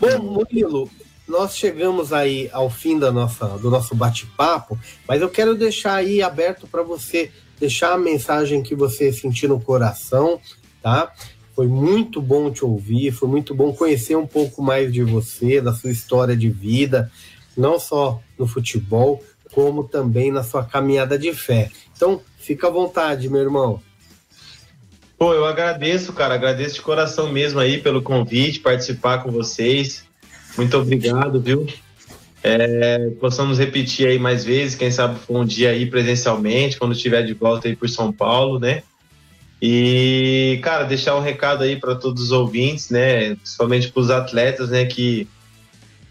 Bom, 0.00 0.18
Murilo, 0.18 0.90
nós 1.26 1.56
chegamos 1.56 2.12
aí 2.12 2.48
ao 2.52 2.70
fim 2.70 2.98
da 2.98 3.12
nossa, 3.12 3.46
do 3.58 3.70
nosso 3.70 3.94
bate-papo, 3.94 4.78
mas 5.06 5.20
eu 5.20 5.28
quero 5.28 5.54
deixar 5.54 5.94
aí 5.94 6.22
aberto 6.22 6.66
para 6.66 6.82
você 6.82 7.30
deixar 7.60 7.92
a 7.92 7.98
mensagem 7.98 8.62
que 8.62 8.74
você 8.74 9.12
sentir 9.12 9.48
no 9.48 9.60
coração, 9.60 10.40
tá? 10.82 11.12
Foi 11.54 11.66
muito 11.66 12.22
bom 12.22 12.50
te 12.50 12.64
ouvir, 12.64 13.10
foi 13.10 13.28
muito 13.28 13.54
bom 13.54 13.74
conhecer 13.74 14.16
um 14.16 14.26
pouco 14.26 14.62
mais 14.62 14.92
de 14.92 15.02
você, 15.02 15.60
da 15.60 15.74
sua 15.74 15.90
história 15.90 16.36
de 16.36 16.48
vida, 16.48 17.10
não 17.56 17.80
só 17.80 18.20
no 18.38 18.46
futebol, 18.46 19.22
como 19.52 19.82
também 19.82 20.30
na 20.30 20.44
sua 20.44 20.64
caminhada 20.64 21.18
de 21.18 21.32
fé. 21.32 21.70
Então, 21.96 22.20
fica 22.38 22.68
à 22.68 22.70
vontade, 22.70 23.28
meu 23.28 23.40
irmão. 23.40 23.82
Pô, 25.18 25.34
eu 25.34 25.44
agradeço, 25.44 26.12
cara, 26.12 26.34
agradeço 26.34 26.76
de 26.76 26.82
coração 26.82 27.32
mesmo 27.32 27.58
aí 27.58 27.78
pelo 27.78 28.00
convite, 28.00 28.60
participar 28.60 29.18
com 29.18 29.32
vocês. 29.32 30.04
Muito 30.56 30.78
obrigado, 30.78 31.40
viu? 31.40 31.66
É, 32.40 33.10
possamos 33.20 33.58
repetir 33.58 34.06
aí 34.06 34.16
mais 34.16 34.44
vezes, 34.44 34.76
quem 34.76 34.92
sabe 34.92 35.18
for 35.18 35.40
um 35.40 35.44
dia 35.44 35.70
aí 35.70 35.86
presencialmente, 35.86 36.78
quando 36.78 36.92
estiver 36.92 37.24
de 37.24 37.34
volta 37.34 37.66
aí 37.66 37.74
por 37.74 37.88
São 37.88 38.12
Paulo, 38.12 38.60
né? 38.60 38.84
E, 39.60 40.60
cara, 40.62 40.84
deixar 40.84 41.16
um 41.16 41.20
recado 41.20 41.64
aí 41.64 41.74
para 41.74 41.96
todos 41.96 42.22
os 42.22 42.30
ouvintes, 42.30 42.90
né? 42.90 43.34
Principalmente 43.34 43.90
para 43.90 44.00
os 44.00 44.10
atletas, 44.10 44.70
né? 44.70 44.84
Que 44.86 45.26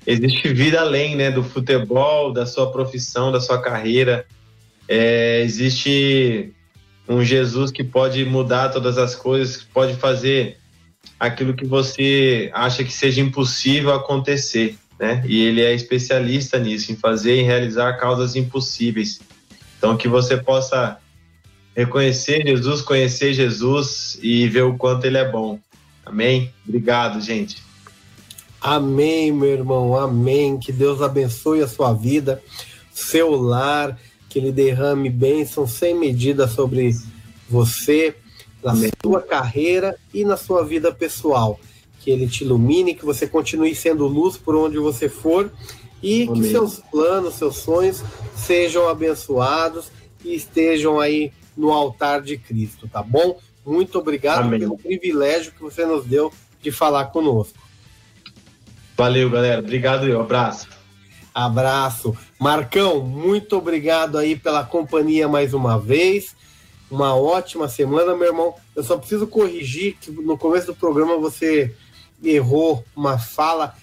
existe 0.05 0.49
vida 0.49 0.81
além, 0.81 1.15
né? 1.15 1.31
Do 1.31 1.43
futebol, 1.43 2.33
da 2.33 2.45
sua 2.45 2.69
profissão, 2.73 3.31
da 3.31 3.39
sua 3.39 3.61
carreira. 3.61 4.25
É, 4.85 5.41
existe 5.43 6.53
um 7.07 7.23
Jesus 7.23 7.71
que 7.71 7.83
pode 7.83 8.23
mudar 8.25 8.69
todas 8.69 8.97
as 8.97 9.15
coisas, 9.15 9.57
que 9.57 9.65
pode 9.67 9.95
fazer 9.95 10.57
aquilo 11.19 11.53
que 11.53 11.65
você 11.65 12.49
acha 12.53 12.83
que 12.83 12.91
seja 12.91 13.21
impossível 13.21 13.93
acontecer, 13.93 14.77
né? 14.99 15.23
E 15.25 15.41
ele 15.41 15.61
é 15.61 15.73
especialista 15.73 16.59
nisso, 16.59 16.91
em 16.91 16.95
fazer 16.95 17.39
e 17.39 17.43
realizar 17.43 17.93
causas 17.93 18.35
impossíveis. 18.35 19.19
Então 19.77 19.95
que 19.95 20.07
você 20.07 20.37
possa 20.37 20.97
reconhecer 21.75 22.45
Jesus, 22.45 22.81
conhecer 22.81 23.33
Jesus 23.33 24.17
e 24.21 24.47
ver 24.47 24.63
o 24.63 24.77
quanto 24.77 25.05
ele 25.05 25.17
é 25.17 25.29
bom. 25.29 25.59
Amém? 26.05 26.51
Obrigado, 26.67 27.21
gente. 27.21 27.61
Amém, 28.59 29.31
meu 29.31 29.49
irmão. 29.49 29.95
Amém. 29.95 30.57
Que 30.57 30.71
Deus 30.71 31.01
abençoe 31.01 31.61
a 31.61 31.67
sua 31.67 31.93
vida, 31.93 32.41
seu 32.91 33.39
lar, 33.39 33.97
que 34.37 34.45
ele 34.45 34.51
derrame 34.51 35.09
bênção 35.09 35.65
sem 35.65 35.95
medida 35.95 36.47
sobre 36.47 36.95
você, 37.49 38.15
na 38.63 38.71
Amém. 38.71 38.91
sua 39.01 39.19
carreira 39.19 39.97
e 40.13 40.23
na 40.23 40.37
sua 40.37 40.63
vida 40.63 40.93
pessoal. 40.93 41.59
Que 41.99 42.11
ele 42.11 42.27
te 42.27 42.43
ilumine, 42.43 42.93
que 42.93 43.03
você 43.03 43.25
continue 43.25 43.73
sendo 43.73 44.05
luz 44.05 44.37
por 44.37 44.55
onde 44.55 44.77
você 44.77 45.09
for 45.09 45.51
e 46.03 46.23
Amém. 46.23 46.41
que 46.41 46.51
seus 46.51 46.79
planos, 46.91 47.33
seus 47.33 47.57
sonhos 47.57 48.03
sejam 48.35 48.87
abençoados 48.87 49.91
e 50.23 50.35
estejam 50.35 50.99
aí 50.99 51.31
no 51.55 51.71
altar 51.71 52.21
de 52.21 52.37
Cristo, 52.37 52.87
tá 52.87 53.01
bom? 53.01 53.39
Muito 53.65 53.97
obrigado 53.97 54.45
Amém. 54.45 54.59
pelo 54.59 54.77
privilégio 54.77 55.51
que 55.51 55.63
você 55.63 55.83
nos 55.83 56.05
deu 56.05 56.31
de 56.61 56.71
falar 56.71 57.05
conosco. 57.05 57.57
Valeu, 58.95 59.29
galera. 59.31 59.59
Obrigado 59.59 60.07
eu. 60.07 60.21
Abraço. 60.21 60.76
Abraço. 61.37 62.17
Marcão, 62.39 62.99
muito 62.99 63.57
obrigado 63.57 64.17
aí 64.17 64.35
pela 64.35 64.63
companhia 64.63 65.27
mais 65.27 65.53
uma 65.53 65.77
vez. 65.77 66.35
Uma 66.89 67.15
ótima 67.15 67.69
semana, 67.69 68.15
meu 68.15 68.25
irmão. 68.25 68.55
Eu 68.75 68.83
só 68.83 68.97
preciso 68.97 69.27
corrigir 69.27 69.97
que 70.01 70.09
no 70.09 70.35
começo 70.35 70.65
do 70.65 70.75
programa 70.75 71.15
você 71.19 71.75
errou 72.23 72.83
uma 72.95 73.19
fala 73.19 73.75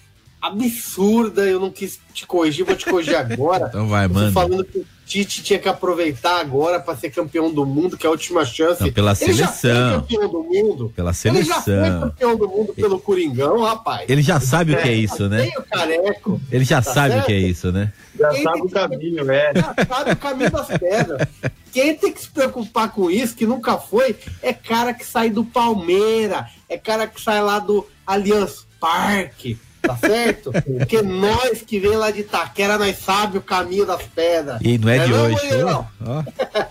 absurda. 0.47 1.43
Eu 1.45 1.59
não 1.59 1.71
quis 1.71 1.99
te 2.13 2.25
corrigir, 2.25 2.65
vou 2.65 2.75
te 2.75 2.85
corrigir 2.85 3.15
agora. 3.15 3.67
então 3.69 3.87
vai, 3.87 4.07
mano. 4.07 4.31
Falando 4.31 4.63
que 4.63 4.79
o 4.79 4.85
Tite 5.05 5.43
tinha 5.43 5.59
que 5.59 5.69
aproveitar 5.69 6.39
agora 6.39 6.79
para 6.79 6.95
ser 6.95 7.11
campeão 7.11 7.53
do 7.53 7.65
mundo, 7.65 7.97
que 7.97 8.05
é 8.05 8.09
a 8.09 8.11
última 8.11 8.43
chance. 8.43 8.81
Não, 8.81 8.91
pela 8.91 9.11
ele 9.11 9.33
seleção. 9.33 9.45
Já 9.45 10.01
foi 10.01 10.01
campeão 10.01 10.29
do 10.29 10.43
mundo. 10.43 10.93
Pela 10.95 11.13
seleção. 11.13 11.41
Ele 11.41 11.47
já 11.47 11.61
foi 11.61 11.99
campeão 11.99 12.35
do 12.37 12.47
mundo 12.47 12.73
pelo 12.73 12.99
Coringão, 12.99 13.61
rapaz. 13.61 14.09
Ele 14.09 14.21
já 14.21 14.39
sabe 14.39 14.73
é, 14.73 14.77
o 14.77 14.81
que 14.81 14.89
é 14.89 14.93
isso, 14.93 15.29
né? 15.29 15.51
O 15.57 15.63
careco, 15.63 16.41
ele 16.51 16.65
já 16.65 16.81
tá 16.81 16.93
sabe 16.93 17.13
certo? 17.13 17.23
o 17.23 17.25
que 17.27 17.33
é 17.33 17.39
isso, 17.39 17.71
né? 17.71 17.93
Já 18.17 18.29
Quem 18.29 18.43
sabe 18.43 18.61
o 18.61 18.69
caminho, 18.69 19.31
é. 19.31 19.51
Já 19.55 19.75
sabe 19.87 20.11
o 20.11 20.17
caminho 20.17 20.51
das 20.51 20.67
pedras. 20.67 21.27
Quem 21.71 21.93
tem 21.95 22.11
que 22.11 22.21
se 22.21 22.29
preocupar 22.29 22.91
com 22.91 23.11
isso, 23.11 23.35
que 23.35 23.45
nunca 23.45 23.77
foi, 23.77 24.15
é 24.41 24.53
cara 24.53 24.93
que 24.93 25.05
sai 25.05 25.29
do 25.29 25.43
Palmeira, 25.43 26.47
é 26.69 26.77
cara 26.77 27.05
que 27.05 27.21
sai 27.21 27.41
lá 27.43 27.59
do 27.59 27.85
Allianz 28.07 28.65
Parque, 28.79 29.57
tá 29.87 29.97
certo? 29.97 30.51
Porque 30.51 31.01
nós 31.01 31.61
que 31.61 31.79
vem 31.79 31.95
lá 31.95 32.11
de 32.11 32.21
Itaquera, 32.21 32.77
nós 32.77 32.97
sabe 32.97 33.37
o 33.37 33.41
caminho 33.41 33.85
das 33.85 34.03
pedras. 34.03 34.59
E 34.61 34.77
não 34.77 34.89
é, 34.89 34.97
é 34.97 35.05
de 35.05 35.11
não, 35.11 35.25
hoje. 35.25 35.57
Não? 35.57 35.87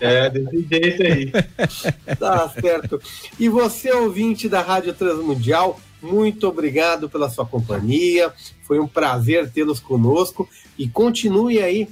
É, 0.00 0.30
desse 0.30 0.66
jeito 0.68 1.02
aí. 1.02 1.32
Tá 2.18 2.48
certo. 2.48 3.00
E 3.38 3.48
você, 3.48 3.92
ouvinte 3.92 4.48
da 4.48 4.60
Rádio 4.60 4.94
Transmundial, 4.94 5.80
muito 6.00 6.46
obrigado 6.46 7.08
pela 7.08 7.30
sua 7.30 7.46
companhia. 7.46 8.32
Foi 8.66 8.78
um 8.78 8.86
prazer 8.86 9.50
tê-los 9.50 9.80
conosco. 9.80 10.48
E 10.78 10.88
continue 10.88 11.60
aí 11.60 11.88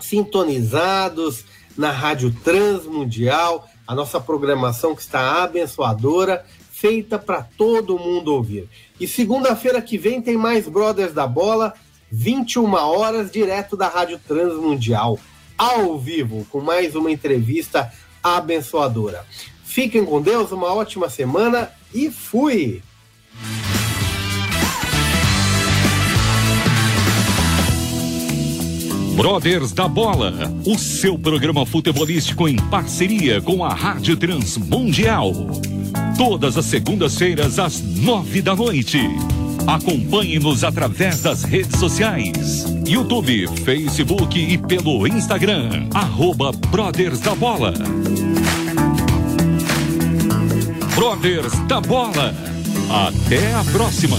sintonizados 0.00 1.44
na 1.76 1.90
Rádio 1.90 2.32
Transmundial, 2.44 3.68
a 3.86 3.94
nossa 3.94 4.20
programação 4.20 4.94
que 4.94 5.02
está 5.02 5.42
abençoadora 5.42 6.44
feita 6.82 7.16
para 7.16 7.44
todo 7.56 7.96
mundo 7.96 8.34
ouvir. 8.34 8.68
E 8.98 9.06
segunda-feira 9.06 9.80
que 9.80 9.96
vem 9.96 10.20
tem 10.20 10.36
mais 10.36 10.66
Brothers 10.66 11.12
da 11.12 11.28
Bola, 11.28 11.74
21 12.10 12.74
horas, 12.74 13.30
direto 13.30 13.76
da 13.76 13.86
Rádio 13.86 14.20
Transmundial, 14.26 15.16
ao 15.56 15.96
vivo, 15.96 16.44
com 16.50 16.60
mais 16.60 16.96
uma 16.96 17.08
entrevista 17.08 17.92
abençoadora. 18.20 19.24
Fiquem 19.64 20.04
com 20.04 20.20
Deus, 20.20 20.50
uma 20.50 20.74
ótima 20.74 21.08
semana 21.08 21.70
e 21.94 22.10
fui! 22.10 22.82
Brothers 29.14 29.70
da 29.70 29.86
Bola, 29.86 30.32
o 30.66 30.76
seu 30.76 31.16
programa 31.16 31.64
futebolístico 31.64 32.48
em 32.48 32.56
parceria 32.56 33.40
com 33.40 33.64
a 33.64 33.72
Rádio 33.72 34.16
Transmundial. 34.16 35.32
Todas 36.16 36.56
as 36.56 36.66
segundas-feiras, 36.66 37.58
às 37.58 37.80
nove 37.80 38.42
da 38.42 38.54
noite. 38.54 38.98
Acompanhe-nos 39.66 40.64
através 40.64 41.22
das 41.22 41.44
redes 41.44 41.78
sociais: 41.78 42.64
YouTube, 42.86 43.48
Facebook 43.64 44.38
e 44.38 44.58
pelo 44.58 45.06
Instagram. 45.06 45.88
Arroba 45.94 46.52
Brothers 46.52 47.20
da 47.20 47.34
Bola. 47.34 47.72
Brothers 50.94 51.52
da 51.66 51.80
Bola. 51.80 52.34
Até 52.90 53.54
a 53.54 53.64
próxima. 53.72 54.18